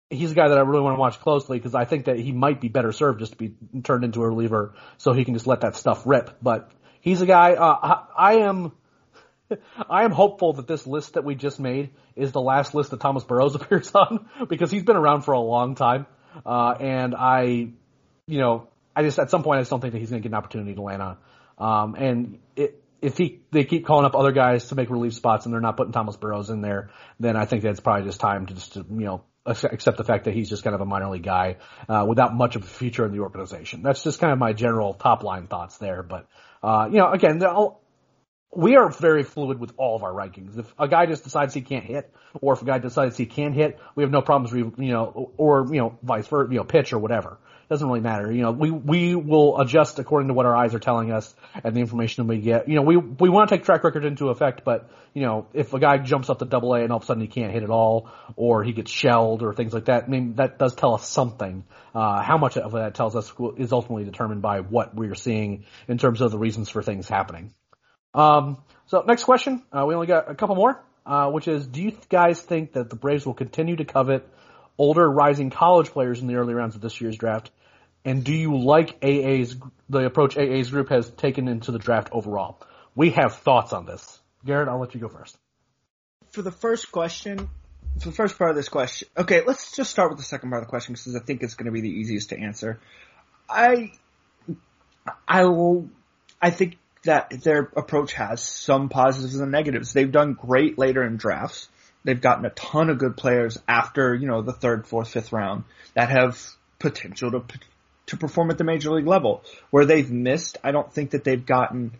he's 0.09 0.31
a 0.31 0.35
guy 0.35 0.47
that 0.47 0.57
I 0.57 0.61
really 0.61 0.81
want 0.81 0.95
to 0.95 0.99
watch 0.99 1.19
closely 1.19 1.57
because 1.57 1.75
I 1.75 1.85
think 1.85 2.05
that 2.05 2.17
he 2.17 2.31
might 2.31 2.61
be 2.61 2.69
better 2.69 2.91
served 2.91 3.19
just 3.19 3.33
to 3.33 3.37
be 3.37 3.53
turned 3.83 4.03
into 4.03 4.21
a 4.21 4.27
reliever 4.27 4.73
so 4.97 5.13
he 5.13 5.25
can 5.25 5.33
just 5.33 5.47
let 5.47 5.61
that 5.61 5.75
stuff 5.75 6.03
rip. 6.05 6.37
But 6.41 6.71
he's 7.01 7.21
a 7.21 7.25
guy, 7.25 7.53
uh, 7.53 7.77
I, 7.81 8.05
I 8.17 8.33
am, 8.39 8.71
I 9.89 10.03
am 10.03 10.11
hopeful 10.11 10.53
that 10.53 10.67
this 10.67 10.87
list 10.87 11.13
that 11.13 11.23
we 11.23 11.35
just 11.35 11.59
made 11.59 11.91
is 12.15 12.31
the 12.31 12.41
last 12.41 12.73
list 12.73 12.91
that 12.91 12.99
Thomas 12.99 13.23
Burrows 13.23 13.55
appears 13.61 13.91
on 13.93 14.29
because 14.47 14.71
he's 14.71 14.83
been 14.83 14.97
around 14.97 15.21
for 15.21 15.33
a 15.33 15.39
long 15.39 15.75
time. 15.75 16.05
Uh, 16.45 16.71
and 16.79 17.15
I, 17.15 17.69
you 18.27 18.39
know, 18.39 18.69
I 18.95 19.03
just, 19.03 19.19
at 19.19 19.29
some 19.29 19.43
point 19.43 19.57
I 19.57 19.61
just 19.61 19.71
don't 19.71 19.81
think 19.81 19.93
that 19.93 19.99
he's 19.99 20.09
going 20.09 20.21
to 20.21 20.27
get 20.27 20.31
an 20.31 20.37
opportunity 20.37 20.75
to 20.75 20.81
land 20.81 21.01
on. 21.01 21.17
Um, 21.57 21.95
and 21.95 22.39
it, 22.55 22.83
if 23.01 23.17
he 23.17 23.41
they 23.51 23.63
keep 23.63 23.85
calling 23.85 24.05
up 24.05 24.15
other 24.15 24.31
guys 24.31 24.69
to 24.69 24.75
make 24.75 24.89
relief 24.89 25.13
spots 25.13 25.45
and 25.45 25.53
they're 25.53 25.61
not 25.61 25.77
putting 25.77 25.93
Thomas 25.93 26.15
Burrows 26.17 26.49
in 26.49 26.61
there, 26.61 26.89
then 27.19 27.35
I 27.35 27.45
think 27.45 27.61
that 27.63 27.69
it's 27.69 27.79
probably 27.79 28.05
just 28.07 28.19
time 28.19 28.47
to 28.47 28.53
just 28.53 28.73
to, 28.73 28.79
you 28.79 29.05
know 29.05 29.23
except 29.47 29.97
the 29.97 30.03
fact 30.03 30.25
that 30.25 30.33
he's 30.33 30.49
just 30.49 30.63
kind 30.63 30.75
of 30.75 30.81
a 30.81 30.85
minor 30.85 31.09
league 31.09 31.23
guy 31.23 31.57
uh, 31.87 32.05
without 32.07 32.35
much 32.35 32.55
of 32.55 32.63
a 32.63 32.67
future 32.67 33.05
in 33.05 33.11
the 33.11 33.19
organization. 33.19 33.81
That's 33.81 34.03
just 34.03 34.19
kind 34.19 34.33
of 34.33 34.39
my 34.39 34.53
general 34.53 34.93
top 34.93 35.23
line 35.23 35.47
thoughts 35.47 35.77
there. 35.77 36.03
But 36.03 36.27
uh, 36.61 36.89
you 36.91 36.97
know, 36.97 37.11
again, 37.11 37.41
we 38.55 38.75
are 38.75 38.89
very 38.89 39.23
fluid 39.23 39.59
with 39.59 39.73
all 39.77 39.95
of 39.95 40.03
our 40.03 40.11
rankings. 40.11 40.57
If 40.57 40.73
a 40.79 40.87
guy 40.87 41.05
just 41.05 41.23
decides 41.23 41.53
he 41.53 41.61
can't 41.61 41.85
hit, 41.85 42.13
or 42.41 42.53
if 42.53 42.61
a 42.61 42.65
guy 42.65 42.79
decides 42.79 43.17
he 43.17 43.25
can 43.25 43.53
hit, 43.53 43.79
we 43.95 44.03
have 44.03 44.11
no 44.11 44.21
problems. 44.21 44.53
You 44.77 44.91
know, 44.91 45.31
or 45.37 45.67
you 45.71 45.79
know, 45.79 45.97
vice 46.03 46.27
versa, 46.27 46.51
you 46.51 46.57
know, 46.57 46.63
pitch 46.63 46.93
or 46.93 46.99
whatever 46.99 47.37
doesn't 47.69 47.87
really 47.87 47.99
matter. 47.99 48.31
You 48.31 48.43
know, 48.43 48.51
we, 48.51 48.71
we 48.71 49.15
will 49.15 49.59
adjust 49.59 49.99
according 49.99 50.29
to 50.29 50.33
what 50.33 50.45
our 50.45 50.55
eyes 50.55 50.73
are 50.73 50.79
telling 50.79 51.11
us 51.11 51.33
and 51.63 51.75
the 51.75 51.81
information 51.81 52.27
we 52.27 52.39
get. 52.39 52.69
You 52.69 52.75
know, 52.75 52.81
we, 52.81 52.97
we 52.97 53.29
want 53.29 53.49
to 53.49 53.55
take 53.55 53.65
track 53.65 53.83
record 53.83 54.05
into 54.05 54.29
effect, 54.29 54.63
but, 54.63 54.89
you 55.13 55.23
know, 55.23 55.47
if 55.53 55.73
a 55.73 55.79
guy 55.79 55.97
jumps 55.97 56.29
up 56.29 56.39
to 56.39 56.45
double 56.45 56.73
A 56.75 56.81
and 56.81 56.91
all 56.91 56.97
of 56.97 57.03
a 57.03 57.05
sudden 57.05 57.21
he 57.21 57.27
can't 57.27 57.51
hit 57.51 57.63
at 57.63 57.69
all, 57.69 58.09
or 58.35 58.63
he 58.63 58.71
gets 58.71 58.89
shelled 58.89 59.43
or 59.43 59.53
things 59.53 59.73
like 59.73 59.85
that, 59.85 60.05
I 60.05 60.07
mean, 60.07 60.35
that 60.35 60.57
does 60.57 60.75
tell 60.75 60.93
us 60.93 61.07
something. 61.07 61.65
Uh, 61.93 62.21
how 62.21 62.37
much 62.37 62.57
of 62.57 62.71
that 62.71 62.95
tells 62.95 63.15
us 63.15 63.33
is 63.57 63.73
ultimately 63.73 64.05
determined 64.05 64.41
by 64.41 64.61
what 64.61 64.95
we're 64.95 65.15
seeing 65.15 65.65
in 65.87 65.97
terms 65.97 66.21
of 66.21 66.31
the 66.31 66.37
reasons 66.37 66.69
for 66.69 66.81
things 66.81 67.09
happening. 67.09 67.53
Um, 68.13 68.57
so 68.85 69.03
next 69.05 69.25
question, 69.25 69.63
uh, 69.73 69.85
we 69.85 69.93
only 69.93 70.07
got 70.07 70.31
a 70.31 70.35
couple 70.35 70.55
more, 70.55 70.81
uh, 71.05 71.29
which 71.31 71.47
is, 71.47 71.67
do 71.67 71.81
you 71.81 71.97
guys 72.09 72.39
think 72.39 72.73
that 72.73 72.89
the 72.89 72.95
Braves 72.95 73.25
will 73.25 73.33
continue 73.33 73.75
to 73.75 73.85
covet 73.85 74.27
older 74.77 75.09
rising 75.09 75.49
college 75.49 75.89
players 75.89 76.21
in 76.21 76.27
the 76.27 76.35
early 76.35 76.53
rounds 76.53 76.75
of 76.75 76.81
this 76.81 76.99
year's 77.01 77.17
draft? 77.17 77.51
And 78.05 78.23
do 78.23 78.33
you 78.33 78.57
like 78.57 78.97
AA's 79.03 79.57
the 79.89 80.05
approach 80.05 80.37
AA's 80.37 80.69
group 80.69 80.89
has 80.89 81.09
taken 81.09 81.47
into 81.47 81.71
the 81.71 81.79
draft 81.79 82.09
overall? 82.11 82.59
We 82.95 83.11
have 83.11 83.35
thoughts 83.35 83.73
on 83.73 83.85
this. 83.85 84.19
Garrett, 84.45 84.69
I'll 84.69 84.79
let 84.79 84.93
you 84.93 85.01
go 85.01 85.09
first. 85.09 85.37
For 86.31 86.41
the 86.41 86.51
first 86.51 86.91
question, 86.91 87.49
for 87.99 88.09
the 88.09 88.15
first 88.15 88.37
part 88.37 88.51
of 88.51 88.55
this 88.55 88.69
question, 88.69 89.07
okay, 89.17 89.41
let's 89.45 89.75
just 89.75 89.91
start 89.91 90.09
with 90.09 90.19
the 90.19 90.25
second 90.25 90.49
part 90.49 90.61
of 90.61 90.67
the 90.67 90.69
question 90.69 90.93
because 90.93 91.15
I 91.15 91.19
think 91.19 91.43
it's 91.43 91.55
going 91.55 91.65
to 91.65 91.71
be 91.71 91.81
the 91.81 91.89
easiest 91.89 92.29
to 92.29 92.39
answer. 92.39 92.79
I, 93.49 93.91
I 95.27 95.45
will, 95.45 95.89
I 96.41 96.49
think 96.49 96.77
that 97.03 97.31
their 97.43 97.71
approach 97.75 98.13
has 98.13 98.41
some 98.41 98.89
positives 98.89 99.39
and 99.39 99.51
negatives. 99.51 99.93
They've 99.93 100.11
done 100.11 100.33
great 100.33 100.77
later 100.77 101.03
in 101.03 101.17
drafts. 101.17 101.69
They've 102.07 102.21
gotten 102.21 102.45
a 102.45 102.51
ton 102.51 102.89
of 102.89 102.99
good 102.99 103.17
players 103.17 103.59
after, 103.67 104.15
you 104.15 104.27
know, 104.27 104.41
the 104.41 104.53
third, 104.53 104.87
fourth, 104.87 105.09
fifth 105.09 105.33
round 105.33 105.65
that 105.93 106.09
have 106.09 106.41
potential 106.79 107.31
to 107.31 107.43
to 108.05 108.15
perform 108.15 108.49
at 108.49 108.57
the 108.57 108.63
major 108.63 108.91
league 108.91 109.05
level. 109.05 109.43
Where 109.71 109.83
they've 109.83 110.09
missed, 110.09 110.57
I 110.63 110.71
don't 110.71 110.89
think 110.89 111.11
that 111.11 111.25
they've 111.25 111.45
gotten 111.45 111.91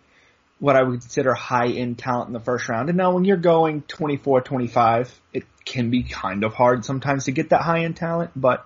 what 0.60 0.76
I 0.76 0.82
would 0.82 1.02
consider 1.02 1.34
high 1.34 1.68
end 1.68 1.98
talent 1.98 2.28
in 2.28 2.32
the 2.32 2.40
first 2.40 2.70
round. 2.70 2.88
And 2.88 2.96
now 2.96 3.12
when 3.12 3.26
you're 3.26 3.36
going 3.36 3.82
24, 3.82 4.40
25, 4.40 5.20
it 5.34 5.44
can 5.66 5.90
be 5.90 6.04
kind 6.04 6.42
of 6.42 6.54
hard 6.54 6.86
sometimes 6.86 7.26
to 7.26 7.30
get 7.32 7.50
that 7.50 7.60
high 7.60 7.80
end 7.80 7.96
talent, 7.96 8.30
but 8.34 8.64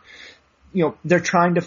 you 0.72 0.84
know, 0.84 0.96
they're 1.04 1.18
trying 1.18 1.56
to 1.56 1.66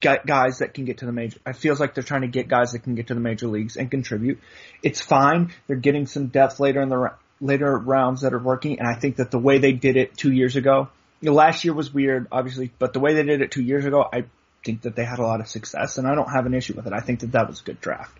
get 0.00 0.26
guys 0.26 0.58
that 0.58 0.74
can 0.74 0.84
get 0.84 0.98
to 0.98 1.06
the 1.06 1.12
major. 1.12 1.38
It 1.46 1.56
feels 1.56 1.80
like 1.80 1.94
they're 1.94 2.04
trying 2.04 2.20
to 2.20 2.28
get 2.28 2.46
guys 2.46 2.72
that 2.72 2.80
can 2.80 2.94
get 2.94 3.06
to 3.06 3.14
the 3.14 3.20
major 3.20 3.48
leagues 3.48 3.78
and 3.78 3.90
contribute. 3.90 4.38
It's 4.82 5.00
fine. 5.00 5.54
They're 5.66 5.76
getting 5.76 6.04
some 6.04 6.26
depth 6.26 6.60
later 6.60 6.82
in 6.82 6.90
the 6.90 7.10
later 7.40 7.76
rounds 7.76 8.22
that 8.22 8.34
are 8.34 8.38
working, 8.38 8.78
and 8.78 8.88
I 8.88 8.94
think 8.98 9.16
that 9.16 9.30
the 9.30 9.38
way 9.38 9.58
they 9.58 9.72
did 9.72 9.96
it 9.96 10.16
two 10.16 10.32
years 10.32 10.56
ago 10.56 10.88
you 11.20 11.30
know, 11.30 11.34
last 11.34 11.64
year 11.64 11.74
was 11.74 11.92
weird, 11.92 12.28
obviously, 12.30 12.70
but 12.78 12.92
the 12.92 13.00
way 13.00 13.14
they 13.14 13.24
did 13.24 13.40
it 13.40 13.50
two 13.50 13.62
years 13.62 13.84
ago, 13.84 14.04
I 14.12 14.24
think 14.64 14.82
that 14.82 14.94
they 14.94 15.04
had 15.04 15.18
a 15.18 15.22
lot 15.22 15.40
of 15.40 15.48
success, 15.48 15.98
and 15.98 16.06
I 16.06 16.14
don't 16.14 16.30
have 16.30 16.46
an 16.46 16.54
issue 16.54 16.74
with 16.74 16.86
it. 16.86 16.92
I 16.92 17.00
think 17.00 17.20
that 17.20 17.32
that 17.32 17.48
was 17.48 17.60
a 17.60 17.64
good 17.64 17.80
draft. 17.80 18.16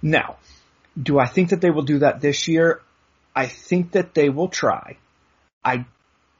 Now, 0.00 0.36
do 1.00 1.18
I 1.18 1.26
think 1.26 1.50
that 1.50 1.60
they 1.60 1.70
will 1.70 1.82
do 1.82 2.00
that 2.00 2.20
this 2.20 2.48
year? 2.48 2.80
I 3.34 3.46
think 3.46 3.92
that 3.92 4.14
they 4.14 4.28
will 4.28 4.48
try. 4.48 4.98
I 5.64 5.86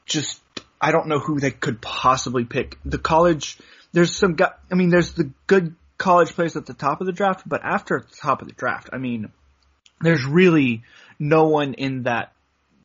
just, 0.05 0.41
I 0.81 0.91
don't 0.91 1.07
know 1.07 1.19
who 1.19 1.39
they 1.39 1.51
could 1.51 1.81
possibly 1.81 2.43
pick. 2.43 2.77
The 2.83 2.97
college, 2.97 3.57
there's 3.93 4.13
some 4.13 4.35
guy, 4.35 4.51
I 4.69 4.75
mean, 4.75 4.89
there's 4.89 5.13
the 5.13 5.31
good 5.47 5.75
college 5.97 6.33
players 6.33 6.57
at 6.57 6.65
the 6.65 6.73
top 6.73 6.99
of 6.99 7.07
the 7.07 7.13
draft, 7.13 7.47
but 7.47 7.61
after 7.63 8.01
the 8.01 8.15
top 8.17 8.41
of 8.41 8.49
the 8.49 8.53
draft, 8.53 8.89
I 8.91 8.97
mean, 8.97 9.31
there's 10.01 10.25
really 10.25 10.83
no 11.19 11.47
one 11.47 11.73
in 11.73 12.03
that 12.03 12.31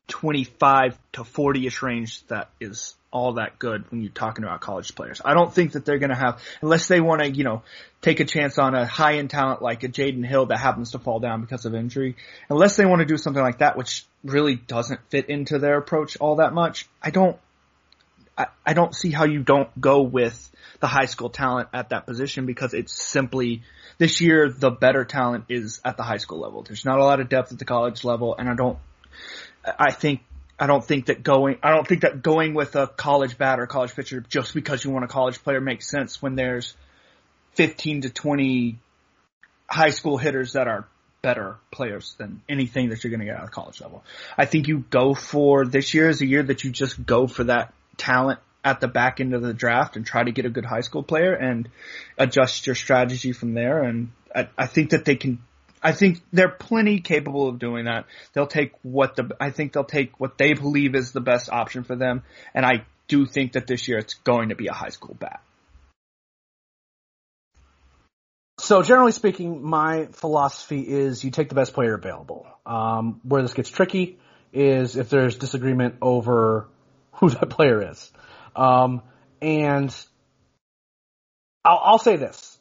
25 0.08 0.98
to 1.12 1.22
40ish 1.22 1.82
range 1.82 2.26
that 2.28 2.50
is 2.60 2.94
all 3.10 3.34
that 3.34 3.58
good 3.58 3.90
when 3.90 4.02
you're 4.02 4.10
talking 4.10 4.44
about 4.44 4.60
college 4.60 4.94
players. 4.94 5.20
I 5.24 5.34
don't 5.34 5.52
think 5.52 5.72
that 5.72 5.84
they're 5.84 5.98
going 5.98 6.10
to 6.10 6.16
have, 6.16 6.42
unless 6.60 6.88
they 6.88 7.00
want 7.00 7.22
to, 7.22 7.30
you 7.30 7.44
know, 7.44 7.62
take 8.02 8.20
a 8.20 8.24
chance 8.24 8.58
on 8.58 8.74
a 8.74 8.84
high 8.84 9.16
end 9.16 9.30
talent 9.30 9.62
like 9.62 9.82
a 9.82 9.88
Jaden 9.88 10.26
Hill 10.26 10.46
that 10.46 10.58
happens 10.58 10.92
to 10.92 10.98
fall 10.98 11.20
down 11.20 11.40
because 11.40 11.64
of 11.64 11.74
injury. 11.74 12.16
Unless 12.50 12.76
they 12.76 12.84
want 12.84 13.00
to 13.00 13.06
do 13.06 13.16
something 13.16 13.42
like 13.42 13.58
that, 13.58 13.76
which 13.76 14.04
really 14.24 14.56
doesn't 14.56 15.00
fit 15.08 15.28
into 15.28 15.58
their 15.58 15.78
approach 15.78 16.16
all 16.18 16.36
that 16.36 16.52
much. 16.52 16.86
I 17.02 17.10
don't, 17.10 17.36
I, 18.38 18.46
I 18.64 18.72
don't 18.72 18.94
see 18.94 19.10
how 19.10 19.24
you 19.24 19.42
don't 19.42 19.68
go 19.80 20.02
with 20.02 20.50
the 20.80 20.86
high 20.86 21.06
school 21.06 21.28
talent 21.28 21.68
at 21.74 21.90
that 21.90 22.06
position 22.06 22.46
because 22.46 22.72
it's 22.72 22.94
simply 22.94 23.62
this 23.98 24.20
year 24.20 24.48
the 24.48 24.70
better 24.70 25.04
talent 25.04 25.46
is 25.48 25.80
at 25.84 25.96
the 25.96 26.04
high 26.04 26.18
school 26.18 26.38
level. 26.38 26.62
There's 26.62 26.84
not 26.84 27.00
a 27.00 27.04
lot 27.04 27.20
of 27.20 27.28
depth 27.28 27.52
at 27.52 27.58
the 27.58 27.64
college 27.64 28.04
level, 28.04 28.36
and 28.38 28.48
I 28.48 28.54
don't. 28.54 28.78
I 29.78 29.90
think 29.90 30.20
I 30.58 30.66
don't 30.68 30.84
think 30.84 31.06
that 31.06 31.24
going 31.24 31.58
I 31.62 31.70
don't 31.70 31.86
think 31.86 32.02
that 32.02 32.22
going 32.22 32.54
with 32.54 32.76
a 32.76 32.86
college 32.86 33.36
bat 33.36 33.58
or 33.58 33.66
college 33.66 33.94
pitcher 33.94 34.20
just 34.20 34.54
because 34.54 34.84
you 34.84 34.92
want 34.92 35.04
a 35.04 35.08
college 35.08 35.42
player 35.42 35.60
makes 35.60 35.90
sense 35.90 36.22
when 36.22 36.36
there's 36.36 36.76
15 37.54 38.02
to 38.02 38.10
20 38.10 38.78
high 39.68 39.90
school 39.90 40.16
hitters 40.16 40.52
that 40.52 40.68
are 40.68 40.86
better 41.22 41.56
players 41.72 42.14
than 42.18 42.40
anything 42.48 42.90
that 42.90 43.02
you're 43.02 43.10
going 43.10 43.20
to 43.20 43.26
get 43.26 43.36
out 43.36 43.42
of 43.42 43.50
college 43.50 43.80
level. 43.80 44.04
I 44.36 44.44
think 44.44 44.68
you 44.68 44.84
go 44.90 45.14
for 45.14 45.66
this 45.66 45.92
year 45.92 46.08
is 46.08 46.20
a 46.20 46.26
year 46.26 46.44
that 46.44 46.62
you 46.62 46.70
just 46.70 47.04
go 47.04 47.26
for 47.26 47.44
that 47.44 47.74
talent 47.98 48.40
at 48.64 48.80
the 48.80 48.88
back 48.88 49.20
end 49.20 49.34
of 49.34 49.42
the 49.42 49.54
draft 49.54 49.96
and 49.96 50.06
try 50.06 50.22
to 50.22 50.32
get 50.32 50.46
a 50.46 50.50
good 50.50 50.64
high 50.64 50.80
school 50.80 51.02
player 51.02 51.34
and 51.34 51.68
adjust 52.16 52.66
your 52.66 52.74
strategy 52.74 53.32
from 53.32 53.54
there. 53.54 53.82
And 53.82 54.10
I, 54.34 54.48
I 54.56 54.66
think 54.66 54.90
that 54.90 55.04
they 55.04 55.16
can, 55.16 55.38
I 55.82 55.92
think 55.92 56.22
they're 56.32 56.48
plenty 56.48 57.00
capable 57.00 57.48
of 57.48 57.58
doing 57.58 57.84
that. 57.84 58.06
They'll 58.32 58.46
take 58.46 58.72
what 58.82 59.16
the, 59.16 59.30
I 59.40 59.50
think 59.50 59.72
they'll 59.72 59.84
take 59.84 60.18
what 60.18 60.38
they 60.38 60.54
believe 60.54 60.94
is 60.94 61.12
the 61.12 61.20
best 61.20 61.50
option 61.50 61.84
for 61.84 61.96
them. 61.96 62.22
And 62.54 62.66
I 62.66 62.84
do 63.06 63.26
think 63.26 63.52
that 63.52 63.66
this 63.66 63.88
year 63.88 63.98
it's 63.98 64.14
going 64.14 64.50
to 64.50 64.54
be 64.54 64.66
a 64.66 64.72
high 64.72 64.90
school 64.90 65.16
bat. 65.18 65.40
So 68.60 68.82
generally 68.82 69.12
speaking, 69.12 69.62
my 69.62 70.06
philosophy 70.12 70.80
is 70.80 71.22
you 71.22 71.30
take 71.30 71.48
the 71.48 71.54
best 71.54 71.74
player 71.74 71.94
available. 71.94 72.46
Um, 72.66 73.20
where 73.22 73.40
this 73.40 73.54
gets 73.54 73.70
tricky 73.70 74.18
is 74.52 74.96
if 74.96 75.10
there's 75.10 75.36
disagreement 75.36 75.94
over 76.02 76.66
who 77.20 77.30
that 77.30 77.50
player 77.50 77.90
is. 77.90 78.10
Um, 78.54 79.02
and 79.40 79.94
I'll, 81.64 81.80
I'll, 81.82 81.98
say 81.98 82.16
this: 82.16 82.58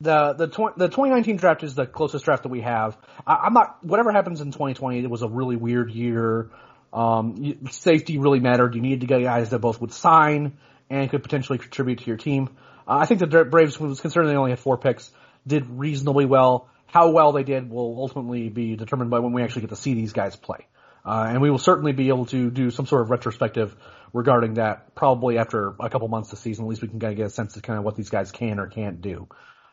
the 0.00 0.34
the 0.34 0.46
tw- 0.46 0.76
the 0.76 0.88
2019 0.88 1.36
draft 1.36 1.62
is 1.62 1.74
the 1.74 1.86
closest 1.86 2.24
draft 2.24 2.42
that 2.42 2.50
we 2.50 2.60
have. 2.62 2.96
I, 3.26 3.46
am 3.46 3.54
not 3.54 3.84
whatever 3.84 4.12
happens 4.12 4.40
in 4.40 4.48
2020. 4.48 5.00
It 5.00 5.10
was 5.10 5.22
a 5.22 5.28
really 5.28 5.56
weird 5.56 5.90
year. 5.90 6.50
Um, 6.92 7.68
safety 7.70 8.18
really 8.18 8.40
mattered. 8.40 8.74
You 8.74 8.80
needed 8.80 9.02
to 9.02 9.06
get 9.06 9.22
guys 9.22 9.50
that 9.50 9.60
both 9.60 9.80
would 9.80 9.92
sign 9.92 10.58
and 10.88 11.08
could 11.08 11.22
potentially 11.22 11.58
contribute 11.58 12.00
to 12.00 12.06
your 12.06 12.16
team. 12.16 12.50
Uh, 12.86 12.98
I 12.98 13.06
think 13.06 13.20
the 13.20 13.44
Braves, 13.44 13.78
was 13.78 14.00
concerned 14.00 14.28
they 14.28 14.34
only 14.34 14.50
had 14.50 14.58
four 14.58 14.76
picks, 14.76 15.10
did 15.46 15.66
reasonably 15.70 16.26
well. 16.26 16.68
How 16.86 17.10
well 17.10 17.30
they 17.30 17.44
did 17.44 17.70
will 17.70 17.94
ultimately 17.98 18.48
be 18.48 18.74
determined 18.74 19.10
by 19.10 19.20
when 19.20 19.32
we 19.32 19.42
actually 19.44 19.62
get 19.62 19.70
to 19.70 19.76
see 19.76 19.94
these 19.94 20.12
guys 20.12 20.34
play. 20.34 20.66
Uh, 21.04 21.26
and 21.28 21.40
we 21.40 21.50
will 21.50 21.58
certainly 21.58 21.92
be 21.92 22.08
able 22.08 22.26
to 22.26 22.50
do 22.50 22.70
some 22.70 22.86
sort 22.86 23.02
of 23.02 23.10
retrospective 23.10 23.74
regarding 24.12 24.54
that 24.54 24.94
probably 24.94 25.38
after 25.38 25.74
a 25.80 25.88
couple 25.88 26.08
months 26.08 26.32
of 26.32 26.38
season. 26.38 26.64
At 26.64 26.68
least 26.68 26.82
we 26.82 26.88
can 26.88 27.00
kind 27.00 27.12
of 27.12 27.16
get 27.16 27.26
a 27.26 27.30
sense 27.30 27.56
of 27.56 27.62
kind 27.62 27.78
of 27.78 27.84
what 27.84 27.96
these 27.96 28.10
guys 28.10 28.32
can 28.32 28.58
or 28.58 28.66
can't 28.66 29.00
do. 29.00 29.28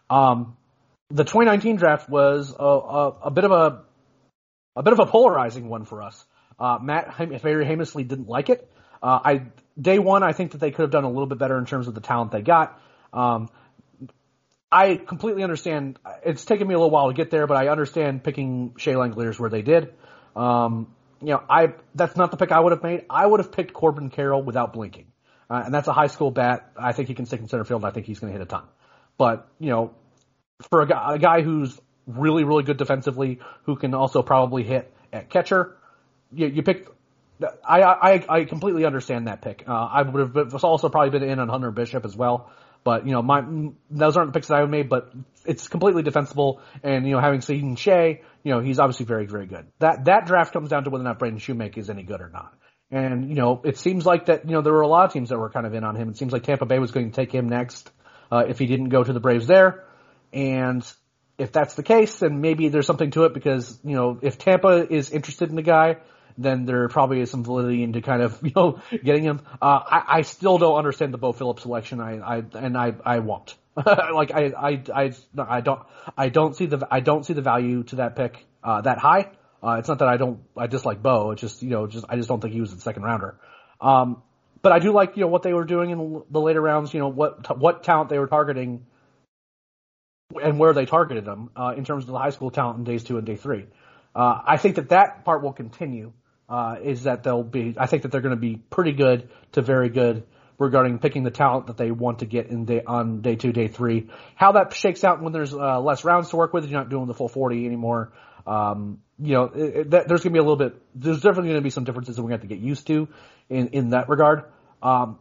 Um, 0.09 0.55
the 1.09 1.23
2019 1.23 1.77
draft 1.77 2.09
was 2.09 2.53
a, 2.57 2.63
a, 2.63 3.07
a, 3.23 3.31
bit 3.31 3.43
of 3.43 3.51
a 3.51 3.83
a 4.75 4.83
bit 4.83 4.93
of 4.93 4.99
a 4.99 5.05
polarizing 5.05 5.69
one 5.69 5.85
for 5.85 6.03
us. 6.03 6.25
Uh, 6.59 6.79
Matt 6.81 7.15
very 7.41 7.65
famously 7.65 8.03
didn't 8.03 8.27
like 8.27 8.49
it. 8.49 8.69
Uh, 9.01 9.19
I 9.23 9.41
day 9.79 9.99
one, 9.99 10.23
I 10.23 10.33
think 10.33 10.51
that 10.51 10.59
they 10.59 10.71
could 10.71 10.83
have 10.83 10.91
done 10.91 11.03
a 11.03 11.09
little 11.09 11.27
bit 11.27 11.37
better 11.37 11.57
in 11.57 11.65
terms 11.65 11.87
of 11.87 11.93
the 11.93 12.01
talent 12.01 12.31
they 12.31 12.41
got. 12.41 12.79
Um, 13.13 13.49
I 14.71 14.95
completely 14.95 15.43
understand. 15.43 15.97
It's 16.25 16.43
taken 16.45 16.67
me 16.67 16.73
a 16.73 16.77
little 16.77 16.91
while 16.91 17.07
to 17.07 17.13
get 17.13 17.31
there, 17.31 17.47
but 17.47 17.57
I 17.57 17.69
understand 17.69 18.23
picking 18.23 18.73
Shea 18.77 18.93
Langeliers 18.93 19.39
where 19.39 19.49
they 19.49 19.61
did. 19.61 19.93
Um, 20.35 20.93
you 21.21 21.27
know, 21.29 21.43
I 21.49 21.73
that's 21.95 22.15
not 22.15 22.31
the 22.31 22.37
pick 22.37 22.51
I 22.51 22.59
would 22.59 22.71
have 22.71 22.83
made. 22.83 23.05
I 23.09 23.25
would 23.25 23.39
have 23.39 23.51
picked 23.51 23.73
Corbin 23.73 24.09
Carroll 24.09 24.43
without 24.43 24.73
blinking, 24.73 25.07
uh, 25.49 25.63
and 25.65 25.73
that's 25.73 25.87
a 25.87 25.93
high 25.93 26.07
school 26.07 26.31
bat. 26.31 26.71
I 26.77 26.93
think 26.93 27.07
he 27.07 27.15
can 27.15 27.25
stick 27.25 27.39
in 27.39 27.47
center 27.47 27.63
field. 27.63 27.81
and 27.81 27.89
I 27.89 27.93
think 27.93 28.05
he's 28.05 28.19
going 28.19 28.31
to 28.31 28.37
hit 28.37 28.45
a 28.45 28.49
ton. 28.49 28.63
But 29.17 29.47
you 29.59 29.69
know, 29.69 29.93
for 30.69 30.81
a 30.81 30.87
guy, 30.87 31.15
a 31.15 31.19
guy 31.19 31.41
who's 31.41 31.79
really 32.05 32.43
really 32.43 32.63
good 32.63 32.77
defensively, 32.77 33.39
who 33.63 33.75
can 33.75 33.93
also 33.93 34.21
probably 34.21 34.63
hit 34.63 34.93
at 35.11 35.29
catcher, 35.29 35.77
you, 36.31 36.47
you 36.47 36.63
pick. 36.63 36.87
I, 37.67 37.83
I 37.83 38.25
I 38.29 38.43
completely 38.45 38.85
understand 38.85 39.27
that 39.27 39.41
pick. 39.41 39.63
Uh, 39.67 39.71
I 39.71 40.01
would 40.01 40.35
have 40.35 40.63
also 40.63 40.89
probably 40.89 41.11
been 41.11 41.29
in 41.29 41.39
on 41.39 41.49
Hunter 41.49 41.71
Bishop 41.71 42.03
as 42.03 42.15
well. 42.15 42.51
But 42.87 43.05
you 43.05 43.11
know, 43.11 43.21
my 43.21 43.43
those 43.91 44.15
aren't 44.15 44.31
the 44.31 44.39
picks 44.39 44.47
that 44.47 44.55
I 44.55 44.61
would 44.61 44.69
made, 44.69 44.87
but 44.87 45.11
it's 45.43 45.67
completely 45.67 46.03
defensible. 46.03 46.61
And 46.83 47.05
you 47.05 47.11
know, 47.11 47.19
having 47.19 47.41
seen 47.41 47.75
Shea, 47.75 48.21
you 48.43 48.51
know, 48.53 48.61
he's 48.61 48.79
obviously 48.79 49.05
very, 49.05 49.25
very 49.25 49.45
good. 49.45 49.65
That 49.79 50.05
that 50.05 50.25
draft 50.25 50.53
comes 50.53 50.69
down 50.69 50.85
to 50.85 50.89
whether 50.89 51.03
or 51.03 51.07
not 51.09 51.19
Braden 51.19 51.37
Shewmake 51.37 51.77
is 51.77 51.89
any 51.89 52.03
good 52.03 52.21
or 52.21 52.29
not. 52.29 52.53
And 52.89 53.27
you 53.27 53.35
know, 53.35 53.59
it 53.65 53.77
seems 53.77 54.05
like 54.05 54.27
that. 54.27 54.45
You 54.45 54.53
know, 54.53 54.61
there 54.61 54.71
were 54.71 54.83
a 54.83 54.87
lot 54.87 55.03
of 55.03 55.11
teams 55.11 55.27
that 55.31 55.37
were 55.37 55.49
kind 55.49 55.65
of 55.65 55.73
in 55.73 55.83
on 55.83 55.97
him. 55.97 56.07
It 56.07 56.17
seems 56.17 56.31
like 56.31 56.43
Tampa 56.43 56.65
Bay 56.65 56.79
was 56.79 56.91
going 56.91 57.11
to 57.11 57.13
take 57.13 57.29
him 57.29 57.49
next 57.49 57.91
uh, 58.31 58.45
if 58.47 58.57
he 58.57 58.67
didn't 58.67 58.87
go 58.87 59.03
to 59.03 59.11
the 59.11 59.19
Braves 59.19 59.47
there. 59.47 59.83
And 60.31 60.81
if 61.37 61.51
that's 61.51 61.73
the 61.73 61.83
case, 61.83 62.19
then 62.19 62.39
maybe 62.39 62.69
there's 62.69 62.87
something 62.87 63.11
to 63.11 63.25
it 63.25 63.33
because 63.33 63.77
you 63.83 63.97
know, 63.97 64.17
if 64.21 64.37
Tampa 64.37 64.87
is 64.89 65.11
interested 65.11 65.49
in 65.49 65.57
the 65.57 65.61
guy, 65.61 65.97
then 66.37 66.65
there 66.65 66.87
probably 66.87 67.19
is 67.21 67.31
some 67.31 67.43
validity 67.43 67.83
into 67.83 68.01
kind 68.01 68.21
of 68.21 68.39
you 68.43 68.51
know 68.55 68.81
getting 69.03 69.23
him. 69.23 69.41
Uh, 69.61 69.79
I, 69.85 70.03
I 70.07 70.21
still 70.21 70.57
don't 70.57 70.77
understand 70.77 71.13
the 71.13 71.17
Beau 71.17 71.33
Phillips 71.33 71.63
selection. 71.63 71.99
I, 71.99 72.17
I 72.19 72.43
and 72.53 72.77
I 72.77 72.93
I 73.05 73.19
won't. 73.19 73.55
like 73.85 74.31
I, 74.31 74.53
I 74.57 74.83
I 74.93 75.13
I 75.37 75.61
don't 75.61 75.81
I 76.17 76.29
don't 76.29 76.55
see 76.55 76.65
the 76.65 76.87
I 76.89 76.99
don't 76.99 77.25
see 77.25 77.33
the 77.33 77.41
value 77.41 77.83
to 77.83 77.97
that 77.97 78.15
pick 78.15 78.45
uh, 78.63 78.81
that 78.81 78.97
high. 78.97 79.31
Uh, 79.61 79.77
it's 79.79 79.87
not 79.87 79.99
that 79.99 80.07
I 80.07 80.17
don't 80.17 80.39
I 80.55 80.67
dislike 80.67 81.01
Beau. 81.01 81.31
It's 81.31 81.41
just 81.41 81.61
you 81.61 81.69
know 81.69 81.87
just 81.87 82.05
I 82.09 82.15
just 82.15 82.27
don't 82.27 82.41
think 82.41 82.53
he 82.53 82.61
was 82.61 82.73
the 82.73 82.81
second 82.81 83.03
rounder. 83.03 83.39
Um, 83.79 84.23
but 84.61 84.71
I 84.71 84.79
do 84.79 84.91
like 84.91 85.15
you 85.15 85.21
know 85.21 85.27
what 85.27 85.43
they 85.43 85.53
were 85.53 85.65
doing 85.65 85.91
in 85.91 86.23
the 86.29 86.41
later 86.41 86.61
rounds. 86.61 86.93
You 86.93 86.99
know 86.99 87.09
what 87.09 87.57
what 87.57 87.83
talent 87.83 88.09
they 88.09 88.19
were 88.19 88.27
targeting 88.27 88.85
and 90.41 90.59
where 90.59 90.73
they 90.73 90.85
targeted 90.85 91.25
them 91.25 91.51
uh, 91.55 91.73
in 91.77 91.85
terms 91.85 92.03
of 92.03 92.09
the 92.09 92.17
high 92.17 92.31
school 92.31 92.51
talent 92.51 92.79
in 92.79 92.83
days 92.83 93.03
two 93.03 93.17
and 93.17 93.25
day 93.25 93.35
three. 93.35 93.65
Uh, 94.15 94.41
I 94.45 94.57
think 94.57 94.75
that 94.75 94.89
that 94.89 95.23
part 95.23 95.43
will 95.43 95.53
continue 95.53 96.13
uh, 96.49 96.77
is 96.81 97.03
that 97.03 97.23
they'll 97.23 97.43
be, 97.43 97.75
I 97.77 97.87
think 97.87 98.03
that 98.03 98.11
they're 98.11 98.21
going 98.21 98.35
to 98.35 98.41
be 98.41 98.55
pretty 98.55 98.93
good 98.93 99.29
to 99.53 99.61
very 99.61 99.89
good 99.89 100.23
regarding 100.57 100.99
picking 100.99 101.23
the 101.23 101.31
talent 101.31 101.67
that 101.67 101.77
they 101.77 101.91
want 101.91 102.19
to 102.19 102.25
get 102.25 102.47
in 102.47 102.65
day, 102.65 102.81
on 102.85 103.21
day 103.21 103.35
two, 103.35 103.51
day 103.51 103.67
three. 103.67 104.09
How 104.35 104.53
that 104.53 104.73
shakes 104.73 105.03
out 105.03 105.21
when 105.21 105.33
there's 105.33 105.53
uh, 105.53 105.79
less 105.79 106.03
rounds 106.03 106.29
to 106.29 106.37
work 106.37 106.53
with, 106.53 106.65
you're 106.65 106.79
not 106.79 106.89
doing 106.89 107.05
the 107.05 107.13
full 107.13 107.29
40 107.29 107.65
anymore. 107.65 108.13
Um, 108.45 109.01
you 109.19 109.33
know, 109.33 109.43
it, 109.43 109.75
it, 109.75 109.89
there's 109.91 110.07
going 110.07 110.21
to 110.21 110.29
be 110.31 110.39
a 110.39 110.43
little 110.43 110.55
bit, 110.55 110.75
there's 110.95 111.21
definitely 111.21 111.49
going 111.49 111.59
to 111.59 111.63
be 111.63 111.69
some 111.69 111.83
differences 111.83 112.15
that 112.15 112.21
to 112.21 112.27
have 112.29 112.41
to 112.41 112.47
get 112.47 112.59
used 112.59 112.87
to 112.87 113.07
in, 113.49 113.69
in 113.69 113.89
that 113.89 114.09
regard. 114.09 114.45
Um, 114.81 115.19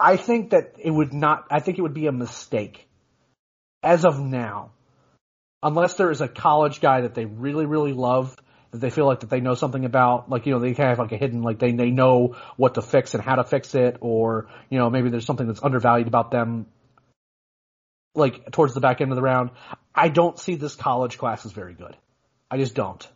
I 0.00 0.16
think 0.16 0.50
that 0.50 0.76
it 0.78 0.90
would 0.90 1.12
not, 1.12 1.46
I 1.50 1.60
think 1.60 1.78
it 1.78 1.82
would 1.82 1.94
be 1.94 2.06
a 2.06 2.12
mistake 2.12 2.88
as 3.82 4.04
of 4.04 4.18
now, 4.18 4.72
unless 5.62 5.94
there 5.94 6.10
is 6.10 6.20
a 6.20 6.28
college 6.28 6.80
guy 6.80 7.02
that 7.02 7.14
they 7.14 7.24
really, 7.24 7.66
really 7.66 7.92
love 7.92 8.36
that 8.72 8.78
they 8.78 8.90
feel 8.90 9.06
like 9.06 9.20
that 9.20 9.30
they 9.30 9.40
know 9.40 9.54
something 9.54 9.84
about, 9.84 10.28
like, 10.28 10.46
you 10.46 10.52
know, 10.52 10.58
they 10.58 10.74
kind 10.74 10.90
of 10.90 10.98
have 10.98 10.98
like 10.98 11.12
a 11.12 11.16
hidden, 11.16 11.42
like 11.42 11.58
they, 11.58 11.72
they 11.72 11.90
know 11.90 12.36
what 12.56 12.74
to 12.74 12.82
fix 12.82 13.14
and 13.14 13.22
how 13.22 13.36
to 13.36 13.44
fix 13.44 13.74
it, 13.74 13.98
or, 14.00 14.48
you 14.70 14.78
know, 14.78 14.90
maybe 14.90 15.10
there's 15.10 15.26
something 15.26 15.46
that's 15.46 15.62
undervalued 15.62 16.08
about 16.08 16.30
them, 16.30 16.66
like, 18.14 18.50
towards 18.50 18.74
the 18.74 18.80
back 18.80 19.00
end 19.00 19.12
of 19.12 19.16
the 19.16 19.22
round. 19.22 19.50
I 19.94 20.08
don't 20.08 20.38
see 20.38 20.56
this 20.56 20.74
college 20.74 21.18
class 21.18 21.44
as 21.46 21.52
very 21.52 21.74
good. 21.74 21.96
I 22.50 22.56
just 22.56 22.74
don't. 22.74 23.06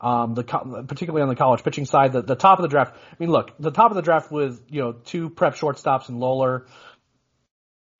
Um, 0.00 0.34
the 0.34 0.42
particularly 0.42 1.22
on 1.22 1.28
the 1.28 1.36
college 1.36 1.62
pitching 1.62 1.86
side, 1.86 2.12
the, 2.12 2.20
the 2.20 2.34
top 2.34 2.58
of 2.58 2.62
the 2.62 2.68
draft. 2.68 2.94
I 2.94 3.16
mean, 3.18 3.30
look, 3.30 3.52
the 3.58 3.70
top 3.70 3.90
of 3.90 3.94
the 3.94 4.02
draft 4.02 4.30
with 4.30 4.60
you 4.68 4.82
know 4.82 4.92
two 4.92 5.30
prep 5.30 5.54
shortstops 5.54 6.10
and 6.10 6.18
Lawlar, 6.20 6.66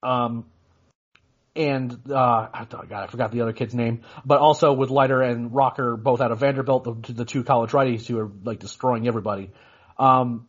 um, 0.03 0.45
and 1.57 1.93
uh, 2.11 2.49
God, 2.69 2.93
I 2.93 3.07
forgot 3.07 3.31
the 3.31 3.43
other 3.43 3.53
kid's 3.53 3.75
name, 3.75 4.03
but 4.25 4.41
also 4.41 4.73
with 4.73 4.91
Leiter 4.91 5.23
and 5.23 5.55
Rocker 5.55 5.97
both 5.97 6.21
out 6.21 6.33
of 6.33 6.41
Vanderbilt, 6.41 6.85
the, 6.85 7.13
the 7.13 7.25
two 7.25 7.45
college 7.45 7.71
righties 7.71 8.07
who 8.07 8.19
are 8.19 8.31
like 8.43 8.59
destroying 8.59 9.07
everybody. 9.07 9.53
Um, 9.99 10.49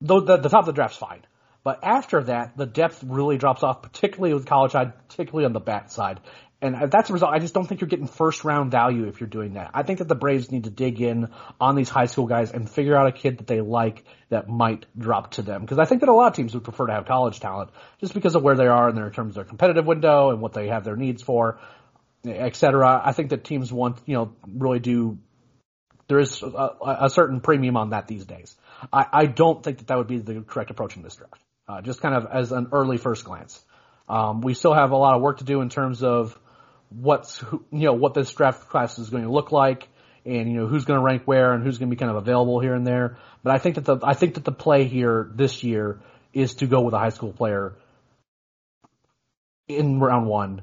the, 0.00 0.20
the, 0.20 0.36
the 0.36 0.48
top 0.48 0.60
of 0.60 0.66
the 0.66 0.72
draft's 0.72 0.98
fine. 0.98 1.22
But 1.64 1.84
after 1.84 2.22
that, 2.24 2.56
the 2.56 2.66
depth 2.66 3.04
really 3.04 3.38
drops 3.38 3.62
off, 3.62 3.82
particularly 3.82 4.34
with 4.34 4.46
college 4.46 4.72
side, 4.72 4.92
particularly 5.08 5.44
on 5.44 5.52
the 5.52 5.60
bat 5.60 5.92
side. 5.92 6.20
And 6.60 6.76
uh, 6.76 6.86
that's 6.86 7.10
a 7.10 7.12
result. 7.12 7.32
I 7.34 7.40
just 7.40 7.54
don't 7.54 7.66
think 7.66 7.80
you're 7.80 7.88
getting 7.88 8.06
first 8.06 8.44
round 8.44 8.70
value 8.70 9.08
if 9.08 9.20
you're 9.20 9.28
doing 9.28 9.54
that. 9.54 9.72
I 9.74 9.82
think 9.82 9.98
that 9.98 10.06
the 10.06 10.14
Braves 10.14 10.50
need 10.50 10.64
to 10.64 10.70
dig 10.70 11.00
in 11.00 11.28
on 11.60 11.74
these 11.74 11.88
high 11.88 12.06
school 12.06 12.26
guys 12.26 12.52
and 12.52 12.70
figure 12.70 12.96
out 12.96 13.08
a 13.08 13.12
kid 13.12 13.38
that 13.38 13.48
they 13.48 13.60
like 13.60 14.04
that 14.28 14.48
might 14.48 14.86
drop 14.96 15.32
to 15.32 15.42
them. 15.42 15.62
Because 15.62 15.80
I 15.80 15.84
think 15.84 16.00
that 16.00 16.08
a 16.08 16.12
lot 16.12 16.28
of 16.28 16.34
teams 16.34 16.54
would 16.54 16.62
prefer 16.62 16.86
to 16.86 16.92
have 16.92 17.04
college 17.04 17.40
talent 17.40 17.70
just 18.00 18.14
because 18.14 18.36
of 18.36 18.42
where 18.42 18.54
they 18.54 18.68
are 18.68 18.88
in 18.88 18.94
their 18.94 19.10
terms 19.10 19.30
of 19.30 19.34
their 19.34 19.44
competitive 19.44 19.86
window 19.86 20.30
and 20.30 20.40
what 20.40 20.52
they 20.52 20.68
have 20.68 20.84
their 20.84 20.96
needs 20.96 21.20
for, 21.20 21.58
eh, 22.24 22.30
et 22.30 22.54
cetera. 22.54 23.02
I 23.04 23.12
think 23.12 23.30
that 23.30 23.42
teams 23.42 23.72
want, 23.72 23.98
you 24.06 24.14
know, 24.14 24.32
really 24.46 24.78
do 24.78 25.18
there 26.08 26.18
is 26.18 26.42
a, 26.42 26.70
a, 26.82 27.10
certain 27.10 27.40
premium 27.40 27.76
on 27.76 27.90
that 27.90 28.06
these 28.06 28.26
days. 28.26 28.54
I, 28.92 29.06
I, 29.10 29.26
don't 29.26 29.62
think 29.62 29.78
that 29.78 29.86
that 29.86 29.96
would 29.96 30.08
be 30.08 30.18
the 30.18 30.42
correct 30.42 30.70
approach 30.70 30.96
in 30.96 31.02
this 31.02 31.14
draft. 31.14 31.40
Uh, 31.72 31.80
just 31.80 32.02
kind 32.02 32.14
of 32.14 32.26
as 32.30 32.52
an 32.52 32.68
early 32.72 32.98
first 32.98 33.24
glance. 33.24 33.58
Um, 34.06 34.42
we 34.42 34.52
still 34.52 34.74
have 34.74 34.90
a 34.90 34.96
lot 34.96 35.14
of 35.14 35.22
work 35.22 35.38
to 35.38 35.44
do 35.44 35.62
in 35.62 35.70
terms 35.70 36.02
of 36.02 36.38
what's 36.90 37.42
you 37.70 37.86
know 37.86 37.94
what 37.94 38.12
this 38.12 38.30
draft 38.34 38.68
class 38.68 38.98
is 38.98 39.08
going 39.08 39.22
to 39.22 39.30
look 39.30 39.52
like, 39.52 39.88
and 40.26 40.50
you 40.50 40.58
know 40.58 40.66
who's 40.66 40.84
going 40.84 40.98
to 40.98 41.02
rank 41.02 41.22
where 41.24 41.54
and 41.54 41.64
who's 41.64 41.78
going 41.78 41.88
to 41.88 41.96
be 41.96 41.98
kind 41.98 42.10
of 42.10 42.16
available 42.18 42.60
here 42.60 42.74
and 42.74 42.86
there. 42.86 43.16
But 43.42 43.54
I 43.54 43.58
think 43.58 43.76
that 43.76 43.86
the 43.86 43.98
I 44.02 44.12
think 44.12 44.34
that 44.34 44.44
the 44.44 44.52
play 44.52 44.84
here 44.84 45.30
this 45.34 45.64
year 45.64 46.00
is 46.34 46.56
to 46.56 46.66
go 46.66 46.82
with 46.82 46.92
a 46.92 46.98
high 46.98 47.08
school 47.08 47.32
player 47.32 47.74
in 49.66 49.98
round 49.98 50.26
one, 50.26 50.60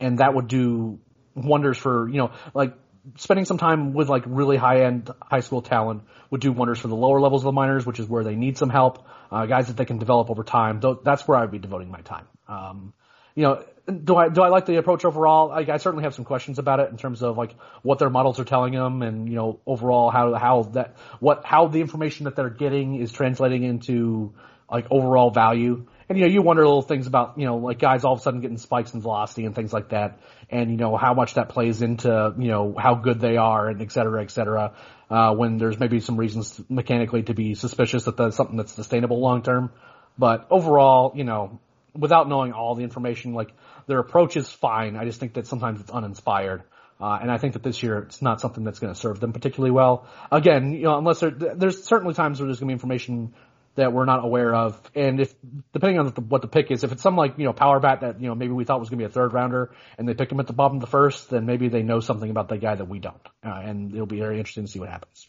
and 0.00 0.18
that 0.18 0.32
would 0.32 0.48
do 0.48 0.98
wonders 1.34 1.76
for 1.76 2.08
you 2.08 2.16
know 2.16 2.30
like 2.54 2.72
spending 3.16 3.44
some 3.44 3.58
time 3.58 3.92
with 3.92 4.08
like 4.08 4.22
really 4.24 4.56
high 4.56 4.84
end 4.84 5.10
high 5.20 5.40
school 5.40 5.60
talent 5.60 6.04
would 6.30 6.40
do 6.40 6.52
wonders 6.52 6.78
for 6.78 6.88
the 6.88 6.96
lower 6.96 7.20
levels 7.20 7.42
of 7.42 7.46
the 7.46 7.52
minors, 7.52 7.84
which 7.84 8.00
is 8.00 8.08
where 8.08 8.24
they 8.24 8.34
need 8.34 8.56
some 8.56 8.70
help. 8.70 9.04
Uh, 9.30 9.46
guys 9.46 9.66
that 9.66 9.76
they 9.76 9.84
can 9.84 9.98
develop 9.98 10.30
over 10.30 10.42
time. 10.42 10.80
That's 11.04 11.28
where 11.28 11.36
I 11.36 11.42
would 11.42 11.50
be 11.50 11.58
devoting 11.58 11.90
my 11.90 12.00
time. 12.00 12.26
Um, 12.48 12.92
you 13.34 13.42
know, 13.42 13.64
do 13.92 14.16
I 14.16 14.28
do 14.28 14.42
I 14.42 14.48
like 14.48 14.66
the 14.66 14.76
approach 14.76 15.04
overall? 15.04 15.50
I, 15.50 15.60
I 15.60 15.76
certainly 15.76 16.04
have 16.04 16.14
some 16.14 16.24
questions 16.24 16.58
about 16.58 16.80
it 16.80 16.90
in 16.90 16.96
terms 16.96 17.22
of 17.22 17.36
like 17.36 17.54
what 17.82 17.98
their 17.98 18.10
models 18.10 18.40
are 18.40 18.44
telling 18.44 18.72
them, 18.72 19.02
and 19.02 19.28
you 19.28 19.34
know, 19.34 19.60
overall 19.66 20.10
how 20.10 20.34
how 20.34 20.62
that 20.74 20.96
what 21.20 21.44
how 21.44 21.68
the 21.68 21.80
information 21.80 22.24
that 22.24 22.36
they're 22.36 22.50
getting 22.50 22.96
is 22.96 23.12
translating 23.12 23.62
into 23.64 24.34
like 24.70 24.86
overall 24.90 25.30
value 25.30 25.86
and 26.08 26.18
you 26.18 26.24
know, 26.24 26.30
you 26.30 26.42
wonder 26.42 26.64
little 26.64 26.82
things 26.82 27.06
about, 27.06 27.38
you 27.38 27.44
know, 27.44 27.58
like 27.58 27.78
guys 27.78 28.04
all 28.04 28.14
of 28.14 28.20
a 28.20 28.22
sudden 28.22 28.40
getting 28.40 28.56
spikes 28.56 28.94
in 28.94 29.02
velocity 29.02 29.44
and 29.44 29.54
things 29.54 29.72
like 29.72 29.90
that. 29.90 30.20
And, 30.48 30.70
you 30.70 30.78
know, 30.78 30.96
how 30.96 31.12
much 31.12 31.34
that 31.34 31.50
plays 31.50 31.82
into, 31.82 32.34
you 32.38 32.48
know, 32.48 32.74
how 32.78 32.94
good 32.94 33.20
they 33.20 33.36
are 33.36 33.68
and 33.68 33.82
et 33.82 33.92
cetera, 33.92 34.22
et 34.22 34.30
cetera. 34.30 34.72
Uh, 35.10 35.34
when 35.34 35.56
there's 35.56 35.78
maybe 35.78 36.00
some 36.00 36.18
reasons 36.18 36.60
mechanically 36.68 37.22
to 37.22 37.32
be 37.32 37.54
suspicious 37.54 38.04
that 38.04 38.18
that's 38.18 38.36
something 38.36 38.56
that's 38.56 38.72
sustainable 38.72 39.20
long 39.20 39.42
term. 39.42 39.70
But 40.18 40.46
overall, 40.50 41.12
you 41.14 41.24
know, 41.24 41.60
without 41.94 42.28
knowing 42.28 42.52
all 42.52 42.74
the 42.74 42.84
information, 42.84 43.32
like 43.32 43.52
their 43.86 43.98
approach 43.98 44.36
is 44.36 44.50
fine. 44.50 44.96
I 44.96 45.04
just 45.04 45.18
think 45.18 45.34
that 45.34 45.46
sometimes 45.46 45.80
it's 45.80 45.90
uninspired. 45.90 46.62
Uh, 47.00 47.18
and 47.22 47.30
I 47.30 47.38
think 47.38 47.52
that 47.52 47.62
this 47.62 47.82
year 47.82 47.98
it's 48.00 48.20
not 48.20 48.40
something 48.40 48.64
that's 48.64 48.80
going 48.80 48.92
to 48.92 48.98
serve 48.98 49.20
them 49.20 49.32
particularly 49.32 49.70
well. 49.70 50.08
Again, 50.32 50.72
you 50.72 50.82
know, 50.82 50.98
unless 50.98 51.20
there, 51.20 51.30
there's 51.30 51.84
certainly 51.84 52.12
times 52.12 52.40
where 52.40 52.46
there's 52.46 52.58
going 52.58 52.68
to 52.68 52.72
be 52.72 52.74
information 52.74 53.34
that 53.78 53.92
we're 53.92 54.04
not 54.04 54.24
aware 54.24 54.54
of. 54.54 54.80
And 54.94 55.20
if 55.20 55.34
depending 55.72 55.98
on 55.98 56.06
the, 56.06 56.20
what 56.20 56.42
the 56.42 56.48
pick 56.48 56.70
is, 56.70 56.84
if 56.84 56.92
it's 56.92 57.02
some 57.02 57.16
like 57.16 57.38
you 57.38 57.44
know 57.44 57.52
power 57.52 57.80
bat 57.80 58.00
that 58.00 58.20
you 58.20 58.28
know 58.28 58.34
maybe 58.34 58.52
we 58.52 58.64
thought 58.64 58.80
was 58.80 58.90
going 58.90 58.98
to 58.98 59.04
be 59.04 59.10
a 59.10 59.12
third 59.12 59.32
rounder 59.32 59.70
and 59.96 60.08
they 60.08 60.14
pick 60.14 60.30
him 60.30 60.40
at 60.40 60.46
the 60.46 60.52
bottom 60.52 60.76
of 60.76 60.80
the 60.80 60.88
first, 60.88 61.30
then 61.30 61.46
maybe 61.46 61.68
they 61.68 61.82
know 61.82 62.00
something 62.00 62.30
about 62.30 62.48
the 62.48 62.58
guy 62.58 62.74
that 62.74 62.88
we 62.88 62.98
don't, 62.98 63.26
uh, 63.44 63.50
and 63.50 63.94
it'll 63.94 64.06
be 64.06 64.18
very 64.18 64.38
interesting 64.38 64.64
to 64.64 64.70
see 64.70 64.80
what 64.80 64.88
happens. 64.88 65.28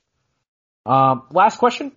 Um, 0.85 1.23
last 1.31 1.59
question, 1.59 1.91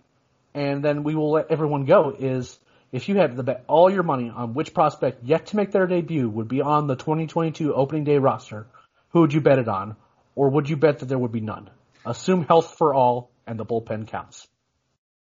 and 0.54 0.84
then 0.84 1.02
we 1.02 1.14
will 1.14 1.32
let 1.32 1.50
everyone 1.50 1.86
go. 1.86 2.14
Is 2.18 2.58
if 2.92 3.08
you 3.08 3.16
had 3.16 3.38
all 3.66 3.90
your 3.90 4.02
money 4.02 4.30
on 4.34 4.54
which 4.54 4.74
prospect 4.74 5.24
yet 5.24 5.46
to 5.46 5.56
make 5.56 5.72
their 5.72 5.86
debut 5.86 6.28
would 6.28 6.48
be 6.48 6.60
on 6.60 6.86
the 6.86 6.96
2022 6.96 7.74
opening 7.74 8.04
day 8.04 8.18
roster, 8.18 8.66
who 9.10 9.20
would 9.20 9.32
you 9.32 9.40
bet 9.40 9.58
it 9.58 9.68
on, 9.68 9.96
or 10.34 10.50
would 10.50 10.68
you 10.68 10.76
bet 10.76 10.98
that 10.98 11.06
there 11.06 11.18
would 11.18 11.32
be 11.32 11.40
none? 11.40 11.70
Assume 12.04 12.44
health 12.44 12.76
for 12.76 12.92
all 12.94 13.30
and 13.46 13.58
the 13.58 13.64
bullpen 13.64 14.08
counts. 14.08 14.46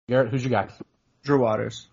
Garrett, 0.08 0.30
who's 0.30 0.44
your 0.44 0.50
guy? 0.50 0.68
Drew 1.22 1.40
Waters. 1.40 1.86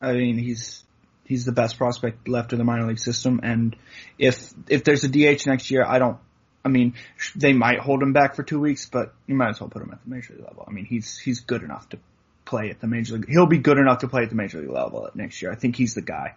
I 0.00 0.12
mean, 0.12 0.38
he's 0.38 0.84
he's 1.24 1.44
the 1.44 1.52
best 1.52 1.78
prospect 1.78 2.28
left 2.28 2.52
in 2.52 2.58
the 2.58 2.64
minor 2.64 2.86
league 2.86 2.98
system, 2.98 3.40
and 3.42 3.76
if 4.18 4.52
if 4.68 4.84
there's 4.84 5.04
a 5.04 5.08
DH 5.08 5.46
next 5.46 5.70
year, 5.70 5.84
I 5.86 5.98
don't. 5.98 6.18
I 6.64 6.68
mean, 6.68 6.94
they 7.34 7.52
might 7.52 7.80
hold 7.80 8.02
him 8.02 8.12
back 8.12 8.36
for 8.36 8.44
two 8.44 8.60
weeks, 8.60 8.86
but 8.86 9.12
you 9.26 9.34
might 9.34 9.48
as 9.50 9.60
well 9.60 9.68
put 9.68 9.82
him 9.82 9.90
at 9.92 10.02
the 10.04 10.10
major 10.10 10.34
league 10.34 10.44
level. 10.44 10.64
I 10.66 10.70
mean, 10.70 10.84
he's 10.84 11.18
he's 11.18 11.40
good 11.40 11.62
enough 11.62 11.88
to 11.90 11.98
play 12.44 12.70
at 12.70 12.80
the 12.80 12.86
major 12.86 13.14
league. 13.14 13.28
He'll 13.28 13.46
be 13.46 13.58
good 13.58 13.78
enough 13.78 13.98
to 14.00 14.08
play 14.08 14.22
at 14.22 14.30
the 14.30 14.36
major 14.36 14.60
league 14.60 14.70
level 14.70 15.08
next 15.14 15.42
year. 15.42 15.50
I 15.50 15.56
think 15.56 15.76
he's 15.76 15.94
the 15.94 16.02
guy. 16.02 16.36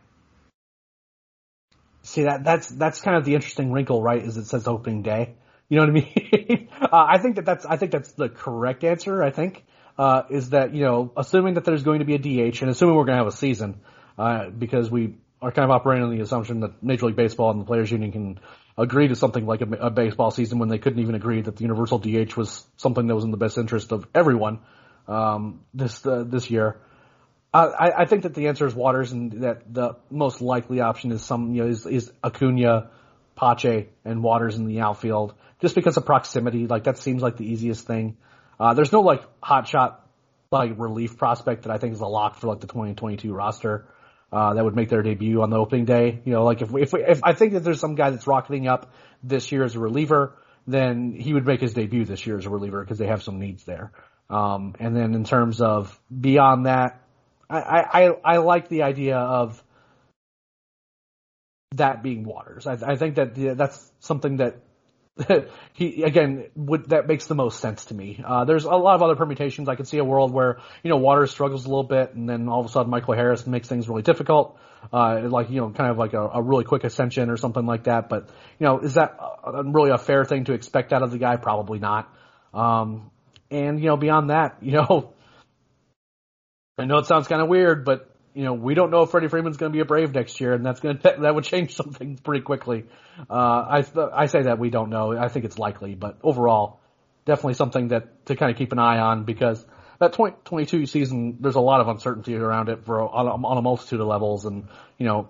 See 2.01 2.23
that 2.23 2.43
that's 2.43 2.69
that's 2.69 3.01
kind 3.01 3.17
of 3.17 3.25
the 3.25 3.35
interesting 3.35 3.71
wrinkle, 3.71 4.01
right? 4.01 4.23
Is 4.23 4.37
it 4.37 4.45
says 4.45 4.67
opening 4.67 5.01
day. 5.01 5.35
You 5.69 5.77
know 5.77 5.83
what 5.83 5.89
I 5.89 5.93
mean? 5.93 6.69
uh, 6.81 6.87
I 6.91 7.17
think 7.17 7.35
that 7.37 7.45
that's 7.45 7.65
I 7.65 7.77
think 7.77 7.91
that's 7.91 8.11
the 8.13 8.29
correct 8.29 8.83
answer. 8.83 9.23
I 9.23 9.31
think 9.31 9.63
uh, 9.97 10.23
is 10.29 10.49
that 10.49 10.73
you 10.73 10.83
know 10.83 11.11
assuming 11.15 11.55
that 11.55 11.65
there's 11.65 11.83
going 11.83 11.99
to 11.99 12.05
be 12.05 12.15
a 12.15 12.19
DH 12.19 12.61
and 12.61 12.69
assuming 12.69 12.95
we're 12.95 13.05
going 13.05 13.17
to 13.17 13.23
have 13.23 13.33
a 13.33 13.35
season 13.35 13.81
uh, 14.17 14.49
because 14.49 14.89
we 14.89 15.15
are 15.41 15.51
kind 15.51 15.65
of 15.65 15.71
operating 15.71 16.03
on 16.03 16.15
the 16.15 16.21
assumption 16.21 16.61
that 16.61 16.81
Major 16.81 17.07
League 17.07 17.15
Baseball 17.15 17.51
and 17.51 17.61
the 17.61 17.65
Players 17.65 17.91
Union 17.91 18.11
can 18.11 18.39
agree 18.77 19.07
to 19.07 19.15
something 19.15 19.45
like 19.45 19.61
a, 19.61 19.71
a 19.75 19.89
baseball 19.89 20.31
season 20.31 20.59
when 20.59 20.69
they 20.69 20.77
couldn't 20.77 20.99
even 20.99 21.15
agree 21.15 21.41
that 21.41 21.55
the 21.55 21.61
universal 21.61 21.99
DH 21.99 22.35
was 22.35 22.65
something 22.77 23.07
that 23.07 23.15
was 23.15 23.23
in 23.23 23.31
the 23.31 23.37
best 23.37 23.57
interest 23.57 23.91
of 23.91 24.07
everyone 24.13 24.59
um, 25.07 25.61
this 25.73 26.05
uh, 26.05 26.23
this 26.25 26.49
year. 26.49 26.77
I, 27.53 27.91
I 27.99 28.05
think 28.05 28.23
that 28.23 28.33
the 28.33 28.47
answer 28.47 28.67
is 28.67 28.75
Waters, 28.75 29.13
and 29.13 29.31
that 29.43 29.73
the 29.73 29.95
most 30.09 30.41
likely 30.41 30.81
option 30.81 31.13
is 31.13 31.21
some 31.21 31.53
you 31.53 31.63
know 31.63 31.69
is, 31.69 31.85
is 31.85 32.11
Acuna, 32.21 32.89
Pache, 33.35 33.87
and 34.03 34.21
Waters 34.21 34.57
in 34.57 34.65
the 34.65 34.81
outfield, 34.81 35.33
just 35.61 35.73
because 35.73 35.95
of 35.95 36.05
proximity. 36.05 36.67
Like 36.67 36.83
that 36.83 36.97
seems 36.97 37.21
like 37.21 37.37
the 37.37 37.49
easiest 37.49 37.87
thing. 37.87 38.17
Uh, 38.59 38.73
there's 38.73 38.91
no 38.91 39.01
like 39.01 39.23
hot 39.41 39.67
shot 39.67 40.07
like 40.51 40.73
relief 40.77 41.17
prospect 41.17 41.63
that 41.63 41.71
I 41.71 41.77
think 41.77 41.93
is 41.93 42.01
a 42.01 42.07
lock 42.07 42.37
for 42.37 42.47
like 42.47 42.61
the 42.61 42.67
2022 42.67 43.33
roster. 43.33 43.87
Uh, 44.31 44.53
that 44.55 44.63
would 44.63 44.75
make 44.75 44.89
their 44.89 45.01
debut 45.01 45.41
on 45.41 45.49
the 45.49 45.57
opening 45.57 45.85
day. 45.85 46.19
You 46.25 46.33
know, 46.33 46.43
like 46.43 46.61
if, 46.61 46.73
if, 46.75 46.93
if 46.93 47.23
I 47.23 47.33
think 47.33 47.53
that 47.53 47.61
there's 47.61 47.79
some 47.79 47.95
guy 47.95 48.09
that's 48.09 48.27
rocketing 48.27 48.67
up 48.67 48.91
this 49.23 49.51
year 49.51 49.63
as 49.63 49.75
a 49.75 49.79
reliever, 49.79 50.35
then 50.67 51.13
he 51.13 51.33
would 51.33 51.45
make 51.45 51.61
his 51.61 51.73
debut 51.73 52.05
this 52.05 52.25
year 52.25 52.37
as 52.37 52.45
a 52.45 52.49
reliever 52.49 52.81
because 52.83 52.97
they 52.97 53.07
have 53.07 53.23
some 53.23 53.39
needs 53.39 53.63
there. 53.65 53.91
Um, 54.29 54.75
and 54.79 54.95
then 54.95 55.13
in 55.13 55.23
terms 55.23 55.61
of 55.61 55.97
beyond 56.09 56.65
that, 56.65 57.01
I, 57.49 57.59
I, 57.59 58.33
I 58.33 58.37
like 58.37 58.67
the 58.67 58.83
idea 58.83 59.17
of 59.17 59.63
that 61.75 62.01
being 62.01 62.23
Waters. 62.23 62.65
I, 62.65 62.73
I 62.73 62.95
think 62.95 63.15
that 63.15 63.35
that's 63.35 63.91
something 63.99 64.37
that 64.37 64.57
he 65.73 66.03
again 66.03 66.45
would, 66.55 66.89
that 66.89 67.07
makes 67.07 67.27
the 67.27 67.35
most 67.35 67.59
sense 67.59 67.85
to 67.85 67.93
me. 67.93 68.21
Uh, 68.25 68.43
there's 68.43 68.65
a 68.65 68.69
lot 68.69 68.95
of 68.95 69.01
other 69.01 69.15
permutations. 69.15 69.69
I 69.69 69.75
could 69.75 69.87
see 69.87 69.97
a 69.97 70.03
world 70.03 70.31
where 70.31 70.59
you 70.83 70.89
know 70.89 70.97
Waters 70.97 71.31
struggles 71.31 71.65
a 71.65 71.69
little 71.69 71.83
bit, 71.83 72.13
and 72.13 72.27
then 72.27 72.49
all 72.49 72.59
of 72.59 72.65
a 72.65 72.69
sudden 72.69 72.89
Michael 72.89 73.13
Harris 73.13 73.47
makes 73.47 73.67
things 73.67 73.87
really 73.87 74.01
difficult, 74.01 74.57
uh, 74.91 75.21
like 75.29 75.49
you 75.49 75.61
know 75.61 75.69
kind 75.69 75.89
of 75.89 75.97
like 75.97 76.13
a, 76.13 76.21
a, 76.21 76.41
really 76.41 76.65
quick 76.65 76.83
ascension 76.83 77.29
or 77.29 77.37
something 77.37 77.65
like 77.65 77.85
that. 77.85 78.09
But 78.09 78.27
you 78.59 78.65
know, 78.65 78.79
is 78.79 78.95
that 78.95 79.17
a, 79.45 79.63
really 79.63 79.91
a 79.91 79.97
fair 79.97 80.25
thing 80.25 80.45
to 80.45 80.53
expect 80.53 80.91
out 80.91 81.01
of 81.01 81.11
the 81.11 81.17
guy? 81.17 81.37
Probably 81.37 81.79
not. 81.79 82.13
Um, 82.53 83.09
and 83.49 83.79
you 83.79 83.87
know, 83.87 83.97
beyond 83.97 84.31
that, 84.31 84.57
you 84.61 84.73
know, 84.73 85.13
I 86.77 86.85
know 86.85 86.97
it 86.97 87.05
sounds 87.05 87.29
kind 87.29 87.41
of 87.41 87.47
weird, 87.47 87.85
but 87.85 88.14
you 88.35 88.43
know, 88.43 88.53
we 88.53 88.73
don't 88.75 88.91
know 88.91 89.03
if 89.03 89.11
Freddie 89.11 89.29
Freeman's 89.29 89.55
going 89.55 89.71
to 89.71 89.75
be 89.75 89.79
a 89.79 89.85
Brave 89.85 90.13
next 90.13 90.41
year, 90.41 90.53
and 90.53 90.65
that's 90.65 90.81
going 90.81 90.97
to 90.99 91.15
that 91.21 91.33
would 91.33 91.45
change 91.45 91.73
something 91.75 92.17
pretty 92.17 92.43
quickly. 92.43 92.85
Uh, 93.29 93.33
I 93.33 93.83
I 94.13 94.25
say 94.27 94.43
that 94.43 94.59
we 94.59 94.69
don't 94.69 94.89
know. 94.89 95.17
I 95.17 95.29
think 95.29 95.45
it's 95.45 95.57
likely, 95.57 95.95
but 95.95 96.17
overall, 96.21 96.81
definitely 97.25 97.53
something 97.55 97.87
that 97.87 98.25
to 98.27 98.35
kind 98.35 98.51
of 98.51 98.57
keep 98.57 98.73
an 98.73 98.79
eye 98.79 98.99
on 98.99 99.23
because 99.23 99.65
that 99.99 100.11
2022 100.11 100.85
season, 100.85 101.37
there's 101.39 101.55
a 101.55 101.61
lot 101.61 101.79
of 101.79 101.87
uncertainty 101.87 102.35
around 102.35 102.67
it 102.67 102.85
for 102.85 103.01
on 103.01 103.27
a, 103.27 103.47
on 103.47 103.57
a 103.57 103.61
multitude 103.61 104.01
of 104.01 104.07
levels, 104.07 104.43
and 104.43 104.67
you 104.97 105.07
know, 105.07 105.29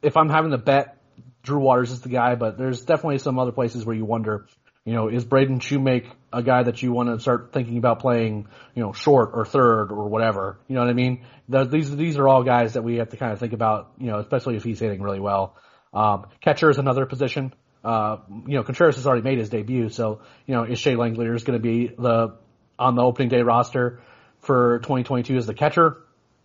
if 0.00 0.16
I'm 0.16 0.28
having 0.28 0.52
to 0.52 0.58
bet, 0.58 0.96
Drew 1.42 1.58
Waters 1.58 1.90
is 1.90 2.02
the 2.02 2.08
guy, 2.08 2.36
but 2.36 2.56
there's 2.56 2.82
definitely 2.82 3.18
some 3.18 3.38
other 3.38 3.52
places 3.52 3.84
where 3.84 3.96
you 3.96 4.04
wonder 4.04 4.46
you 4.84 4.92
know, 4.92 5.08
is 5.08 5.24
Braden 5.24 5.60
Shewmake 5.60 6.06
a 6.32 6.42
guy 6.42 6.62
that 6.62 6.82
you 6.82 6.92
want 6.92 7.08
to 7.08 7.18
start 7.18 7.52
thinking 7.52 7.78
about 7.78 8.00
playing, 8.00 8.48
you 8.74 8.82
know, 8.82 8.92
short 8.92 9.30
or 9.32 9.46
third 9.46 9.90
or 9.90 10.08
whatever? 10.08 10.58
You 10.68 10.74
know 10.74 10.82
what 10.82 10.90
I 10.90 10.94
mean? 10.94 11.24
These 11.48 11.94
these 11.96 12.18
are 12.18 12.28
all 12.28 12.42
guys 12.42 12.74
that 12.74 12.82
we 12.82 12.96
have 12.96 13.10
to 13.10 13.16
kind 13.16 13.32
of 13.32 13.38
think 13.38 13.54
about, 13.54 13.92
you 13.98 14.08
know, 14.08 14.18
especially 14.18 14.56
if 14.56 14.64
he's 14.64 14.80
hitting 14.80 15.00
really 15.00 15.20
well. 15.20 15.56
Um, 15.94 16.26
catcher 16.40 16.68
is 16.68 16.78
another 16.78 17.06
position. 17.06 17.54
Uh, 17.82 18.18
you 18.46 18.54
know, 18.54 18.62
Contreras 18.62 18.96
has 18.96 19.06
already 19.06 19.22
made 19.22 19.38
his 19.38 19.48
debut, 19.48 19.88
so 19.88 20.20
you 20.46 20.54
know, 20.54 20.64
is 20.64 20.78
Shea 20.78 20.94
Langeliers 20.94 21.44
going 21.44 21.58
to 21.58 21.62
be 21.62 21.88
the 21.88 22.36
on 22.78 22.94
the 22.94 23.02
opening 23.02 23.28
day 23.28 23.42
roster 23.42 24.00
for 24.40 24.80
2022 24.80 25.36
as 25.36 25.46
the 25.46 25.54
catcher? 25.54 25.98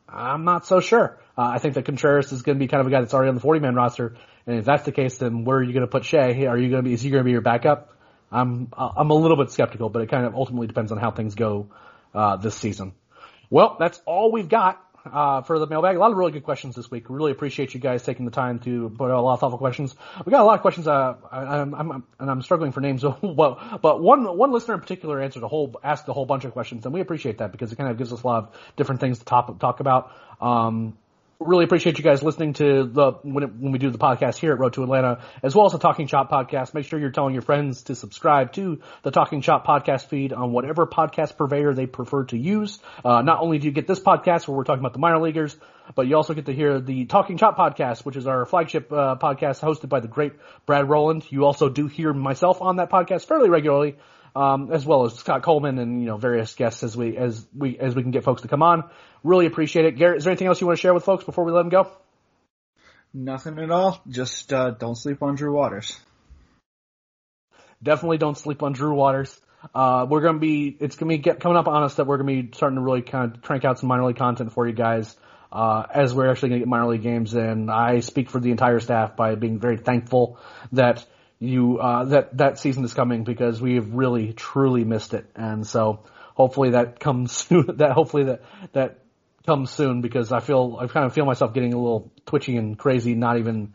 I'm 0.08 0.44
not 0.44 0.66
so 0.66 0.80
sure. 0.80 1.20
Uh, 1.38 1.44
I 1.44 1.60
think 1.60 1.76
that 1.76 1.86
Contreras 1.86 2.32
is 2.32 2.42
going 2.42 2.58
to 2.58 2.60
be 2.60 2.68
kind 2.68 2.82
of 2.82 2.88
a 2.88 2.90
guy 2.90 3.00
that's 3.02 3.14
already 3.14 3.30
on 3.30 3.36
the 3.36 3.42
40 3.42 3.60
man 3.60 3.76
roster, 3.76 4.16
and 4.46 4.60
if 4.60 4.66
that's 4.66 4.84
the 4.84 4.92
case, 4.92 5.18
then 5.18 5.46
where 5.46 5.58
are 5.58 5.64
you 5.64 5.74
going 5.74 5.82
to 5.82 5.88
put 5.88 6.06
Shea? 6.06 6.46
Are 6.46 6.58
you 6.58 6.70
going 6.70 6.84
to 6.84 6.88
be? 6.88 6.94
Is 6.94 7.02
he 7.02 7.10
going 7.10 7.22
to 7.22 7.26
be 7.26 7.32
your 7.32 7.42
backup? 7.42 7.96
I'm 8.32 8.70
I'm 8.78 9.10
a 9.10 9.16
little 9.16 9.38
bit 9.38 9.52
skeptical, 9.52 9.90
but 9.90 10.02
it 10.02 10.08
kind 10.10 10.26
of 10.26 10.36
ultimately 10.36 10.68
depends 10.68 10.92
on 10.92 10.98
how 10.98 11.12
things 11.12 11.36
go 11.36 11.68
uh, 12.14 12.38
this 12.38 12.56
season. 12.56 12.94
Well, 13.50 13.78
that's 13.80 14.00
all 14.06 14.32
we've 14.32 14.50
got 14.50 14.84
uh, 15.06 15.42
for 15.42 15.60
the 15.60 15.68
mailbag. 15.68 15.96
A 15.96 16.00
lot 16.00 16.12
of 16.12 16.18
really 16.18 16.32
good 16.32 16.44
questions 16.44 16.76
this 16.76 16.92
week. 16.92 17.10
Really 17.10 17.32
appreciate 17.32 17.74
you 17.74 17.80
guys 17.80 18.04
taking 18.04 18.26
the 18.26 18.32
time 18.32 18.60
to 18.60 18.90
put 18.90 19.12
a 19.12 19.20
lot 19.20 19.34
of 19.34 19.40
thoughtful 19.40 19.58
questions. 19.58 19.96
We 20.26 20.32
got 20.32 20.42
a 20.42 20.46
lot 20.46 20.56
of 20.56 20.62
questions. 20.62 20.88
Uh, 20.88 21.16
I, 21.32 21.60
am 21.60 21.74
I'm, 21.74 22.04
and 22.20 22.30
I'm 22.30 22.42
struggling 22.42 22.72
for 22.72 22.82
names, 22.82 23.04
but 23.22 23.82
but 23.82 24.02
one 24.02 24.38
one 24.38 24.52
listener 24.52 24.76
in 24.76 24.82
particular 24.82 25.22
answered 25.22 25.44
a 25.44 25.48
whole 25.48 25.80
asked 25.84 26.08
a 26.08 26.14
whole 26.14 26.26
bunch 26.26 26.46
of 26.46 26.52
questions, 26.52 26.86
and 26.86 26.94
we 26.94 27.02
appreciate 27.02 27.40
that 27.40 27.52
because 27.52 27.72
it 27.72 27.76
kind 27.76 27.90
of 27.90 27.98
gives 27.98 28.14
us 28.14 28.22
a 28.22 28.28
lot 28.28 28.44
of 28.44 28.56
different 28.76 29.02
things 29.02 29.20
to 29.20 29.26
talk 29.26 29.60
talk 29.60 29.80
about. 29.80 30.12
Um, 30.42 30.98
really 31.40 31.64
appreciate 31.64 31.98
you 31.98 32.04
guys 32.04 32.22
listening 32.22 32.52
to 32.54 32.84
the 32.84 33.12
when, 33.24 33.44
it, 33.44 33.56
when 33.56 33.72
we 33.72 33.80
do 33.80 33.90
the 33.90 33.98
podcast 33.98 34.38
here 34.38 34.52
at 34.52 34.60
Road 34.60 34.74
to 34.74 34.84
Atlanta, 34.84 35.22
as 35.42 35.56
well 35.56 35.66
as 35.66 35.72
the 35.72 35.80
Talking 35.80 36.06
Chop 36.06 36.30
podcast. 36.30 36.74
Make 36.74 36.86
sure 36.86 37.00
you're 37.00 37.12
telling 37.12 37.34
your 37.34 37.42
friends 37.42 37.84
to 37.84 37.96
subscribe 37.96 38.52
to 38.54 38.82
the 39.04 39.12
Talking 39.12 39.42
Chop 39.42 39.66
podcast 39.66 40.08
feed 40.08 40.34
on 40.34 40.52
whatever 40.52 40.86
podcast 40.86 41.38
purveyor 41.38 41.74
they 41.74 41.86
prefer 41.86 42.26
to 42.26 42.38
use. 42.38 42.80
Uh, 43.06 43.22
not 43.22 43.40
only 43.40 43.58
do 43.58 43.68
you 43.68 43.72
get 43.72 43.88
this 43.88 44.02
podcast 44.02 44.48
where 44.48 44.58
we're 44.58 44.66
talking 44.66 44.82
about 44.82 44.94
the 44.94 45.00
minor 45.00 45.20
leaguers, 45.20 45.56
but 45.96 46.08
you 46.08 46.18
also 46.18 46.34
get 46.34 46.48
to 46.48 46.54
hear 46.54 46.82
the 46.82 47.06
Talking 47.06 47.38
Chop 47.38 47.58
podcast, 47.58 48.04
which 48.04 48.18
is 48.18 48.28
our 48.28 48.46
flagship 48.46 48.92
uh, 48.92 49.16
podcast 49.16 49.62
hosted 49.62 49.88
by 49.88 50.02
the 50.02 50.10
great 50.10 50.34
Brad 50.66 50.90
Rowland. 50.90 51.26
You 51.30 51.46
also 51.46 51.70
do 51.70 51.88
hear 51.88 52.12
myself 52.14 52.62
on 52.62 52.76
that 52.78 52.90
podcast 52.90 53.26
fairly 53.26 53.50
regularly 53.50 53.96
um, 54.36 54.72
as 54.72 54.86
well 54.86 55.06
as 55.06 55.16
Scott 55.16 55.44
Coleman 55.44 55.80
and 55.80 56.02
you 56.02 56.08
know 56.08 56.18
various 56.18 56.54
guests 56.56 56.84
as 56.84 56.96
we 56.96 57.18
as 57.18 57.46
we 57.56 57.78
as 57.78 57.96
we 57.96 58.02
can 58.02 58.12
get 58.12 58.24
folks 58.24 58.42
to 58.44 58.48
come 58.48 58.64
on. 58.64 58.84
Really 59.24 59.46
appreciate 59.46 59.86
it. 59.86 59.98
Garrett, 59.98 60.18
is 60.18 60.24
there 60.24 60.32
anything 60.32 60.48
else 60.48 60.62
you 60.62 60.68
want 60.68 60.78
to 60.78 60.82
share 60.82 60.94
with 60.94 61.04
folks 61.04 61.24
before 61.24 61.44
we 61.44 61.52
let 61.52 61.62
them 61.62 61.70
go? 61.70 61.92
Nothing 63.14 63.58
at 63.60 63.72
all. 63.72 64.02
Just 64.08 64.54
uh, 64.54 64.72
don't 64.72 64.96
sleep 64.96 65.24
on 65.24 65.36
Drew 65.36 65.54
Waters. 65.54 66.00
Definitely 67.82 68.18
don't 68.18 68.38
sleep 68.38 68.62
on 68.62 68.74
Drew 68.74 68.94
Waters. 68.94 69.40
Uh, 69.74 70.06
we're 70.10 70.22
gonna 70.22 70.40
be 70.40 70.76
it's 70.80 70.96
gonna 70.96 71.10
be 71.10 71.18
get, 71.18 71.40
coming 71.40 71.58
up 71.58 71.68
on 71.68 71.84
us 71.84 71.96
that 71.96 72.06
we're 72.06 72.18
gonna 72.18 72.44
be 72.44 72.50
starting 72.54 72.78
to 72.78 72.82
really 72.82 73.02
kind 73.02 73.36
of 73.36 73.42
crank 73.42 73.66
out 73.66 73.80
some 73.80 73.90
minor 73.90 74.06
league 74.06 74.18
content 74.18 74.54
for 74.54 74.68
you 74.68 74.74
guys. 74.74 75.16
Uh, 75.52 75.84
as 75.92 76.14
we're 76.14 76.30
actually 76.30 76.50
going 76.50 76.60
to 76.60 76.66
get 76.66 76.70
minor 76.70 76.86
league 76.86 77.02
games, 77.02 77.34
and 77.34 77.72
I 77.72 78.02
speak 78.02 78.30
for 78.30 78.40
the 78.40 78.52
entire 78.52 78.80
staff 78.80 79.16
by 79.16 79.34
being 79.34 79.60
very 79.60 79.78
thankful 79.78 80.40
that 80.74 81.04
you 81.40 81.80
uh, 81.80 82.06
that 82.06 82.38
that 82.38 82.60
season 82.60 82.84
is 82.84 82.94
coming 82.94 83.24
because 83.24 83.62
we 83.62 83.76
have 83.76 83.94
really 83.94 84.34
truly 84.34 84.84
missed 84.84 85.14
it, 85.14 85.26
and 85.36 85.66
so 85.66 86.04
hopefully 86.36 86.72
that 86.72 87.00
comes 87.00 87.32
soon. 87.48 87.78
That 87.78 87.92
hopefully 87.92 88.26
that 88.26 88.42
that 88.74 89.00
comes 89.46 89.72
soon 89.72 90.02
because 90.02 90.32
I 90.32 90.42
feel 90.42 90.78
I 90.80 90.88
kind 90.88 91.06
of 91.06 91.14
feel 91.14 91.26
myself 91.26 91.54
getting 91.54 91.74
a 91.74 91.78
little 91.78 92.12
twitchy 92.26 92.58
and 92.58 92.78
crazy, 92.78 93.16
not 93.16 93.38
even 93.38 93.74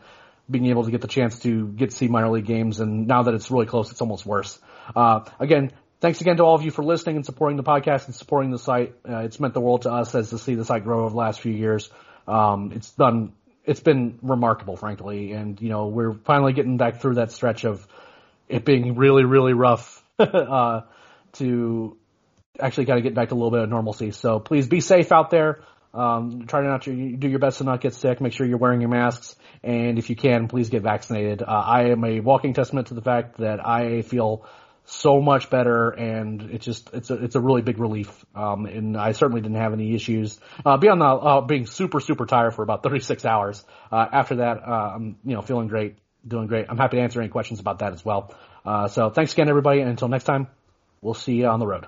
being 0.50 0.66
able 0.66 0.84
to 0.84 0.90
get 0.90 1.00
the 1.00 1.08
chance 1.08 1.38
to 1.40 1.68
get 1.68 1.90
to 1.90 1.96
see 1.96 2.06
minor 2.06 2.30
league 2.30 2.46
games, 2.46 2.80
and 2.80 3.06
now 3.06 3.22
that 3.22 3.34
it's 3.34 3.50
really 3.50 3.66
close, 3.66 3.90
it's 3.90 4.02
almost 4.02 4.26
worse. 4.26 4.58
Uh, 4.94 5.20
again, 5.40 5.72
thanks 6.00 6.20
again 6.20 6.36
to 6.36 6.42
all 6.42 6.54
of 6.54 6.62
you 6.62 6.70
for 6.70 6.84
listening 6.84 7.16
and 7.16 7.24
supporting 7.24 7.56
the 7.56 7.62
podcast 7.62 8.04
and 8.04 8.14
supporting 8.14 8.50
the 8.50 8.58
site. 8.58 8.94
Uh, 9.08 9.20
it's 9.20 9.40
meant 9.40 9.54
the 9.54 9.60
world 9.60 9.82
to 9.82 9.90
us 9.90 10.14
as 10.14 10.28
to 10.30 10.38
see 10.38 10.54
the 10.54 10.66
site 10.66 10.84
grow 10.84 11.00
over 11.00 11.10
the 11.10 11.16
last 11.16 11.40
few 11.40 11.52
years. 11.52 11.88
Um, 12.28 12.72
it's 12.74 12.90
done 12.90 13.32
it's 13.64 13.80
been 13.80 14.18
remarkable, 14.22 14.76
frankly. 14.76 15.32
And 15.32 15.60
you 15.60 15.68
know, 15.68 15.86
we're 15.86 16.12
finally 16.12 16.52
getting 16.52 16.76
back 16.76 17.00
through 17.00 17.14
that 17.14 17.32
stretch 17.32 17.64
of 17.64 17.86
it 18.48 18.64
being 18.64 18.96
really, 18.96 19.24
really 19.24 19.54
rough 19.54 20.02
uh, 20.18 20.82
to 21.34 21.96
actually 22.60 22.86
kind 22.86 22.98
of 22.98 23.02
get 23.02 23.14
back 23.14 23.28
to 23.28 23.34
a 23.34 23.36
little 23.36 23.50
bit 23.50 23.60
of 23.60 23.68
normalcy. 23.68 24.10
So 24.10 24.38
please 24.38 24.68
be 24.68 24.80
safe 24.80 25.12
out 25.12 25.30
there. 25.30 25.60
Um, 25.92 26.46
try 26.46 26.62
not 26.62 26.82
to 26.82 27.16
do 27.16 27.28
your 27.28 27.38
best 27.38 27.58
to 27.58 27.64
not 27.64 27.80
get 27.80 27.94
sick. 27.94 28.20
Make 28.20 28.32
sure 28.32 28.46
you're 28.46 28.58
wearing 28.58 28.80
your 28.80 28.90
masks, 28.90 29.36
and 29.62 29.96
if 29.96 30.10
you 30.10 30.16
can, 30.16 30.48
please 30.48 30.68
get 30.68 30.82
vaccinated. 30.82 31.40
Uh, 31.40 31.46
I 31.46 31.90
am 31.90 32.04
a 32.04 32.18
walking 32.18 32.52
testament 32.52 32.88
to 32.88 32.94
the 32.94 33.00
fact 33.00 33.38
that 33.38 33.64
I 33.64 34.02
feel 34.02 34.44
so 34.84 35.20
much 35.20 35.50
better, 35.50 35.90
and 35.90 36.42
it's 36.42 36.64
just 36.64 36.90
it's 36.92 37.10
a 37.10 37.14
it's 37.14 37.34
a 37.36 37.40
really 37.40 37.62
big 37.62 37.78
relief. 37.78 38.24
Um, 38.34 38.66
and 38.66 38.96
I 38.96 39.12
certainly 39.12 39.40
didn't 39.40 39.56
have 39.56 39.72
any 39.72 39.94
issues 39.94 40.38
uh, 40.64 40.76
beyond 40.76 41.00
the, 41.00 41.06
uh, 41.06 41.40
being 41.40 41.66
super 41.66 42.00
super 42.00 42.26
tired 42.26 42.54
for 42.54 42.62
about 42.62 42.82
36 42.84 43.24
hours. 43.24 43.64
Uh, 43.90 44.06
after 44.12 44.36
that, 44.36 44.62
uh, 44.66 44.92
I'm 44.94 45.16
you 45.24 45.34
know 45.34 45.42
feeling 45.42 45.68
great, 45.68 45.96
doing 46.26 46.46
great. 46.46 46.66
I'm 46.68 46.78
happy 46.78 46.98
to 46.98 47.02
answer 47.02 47.20
any 47.20 47.30
questions 47.30 47.60
about 47.60 47.78
that 47.78 47.92
as 47.92 48.04
well. 48.04 48.34
Uh, 48.64 48.88
so 48.88 49.10
thanks 49.10 49.32
again, 49.32 49.48
everybody, 49.48 49.80
and 49.80 49.90
until 49.90 50.08
next 50.08 50.24
time, 50.24 50.48
we'll 51.00 51.14
see 51.14 51.34
you 51.34 51.46
on 51.46 51.60
the 51.60 51.66
road. 51.66 51.86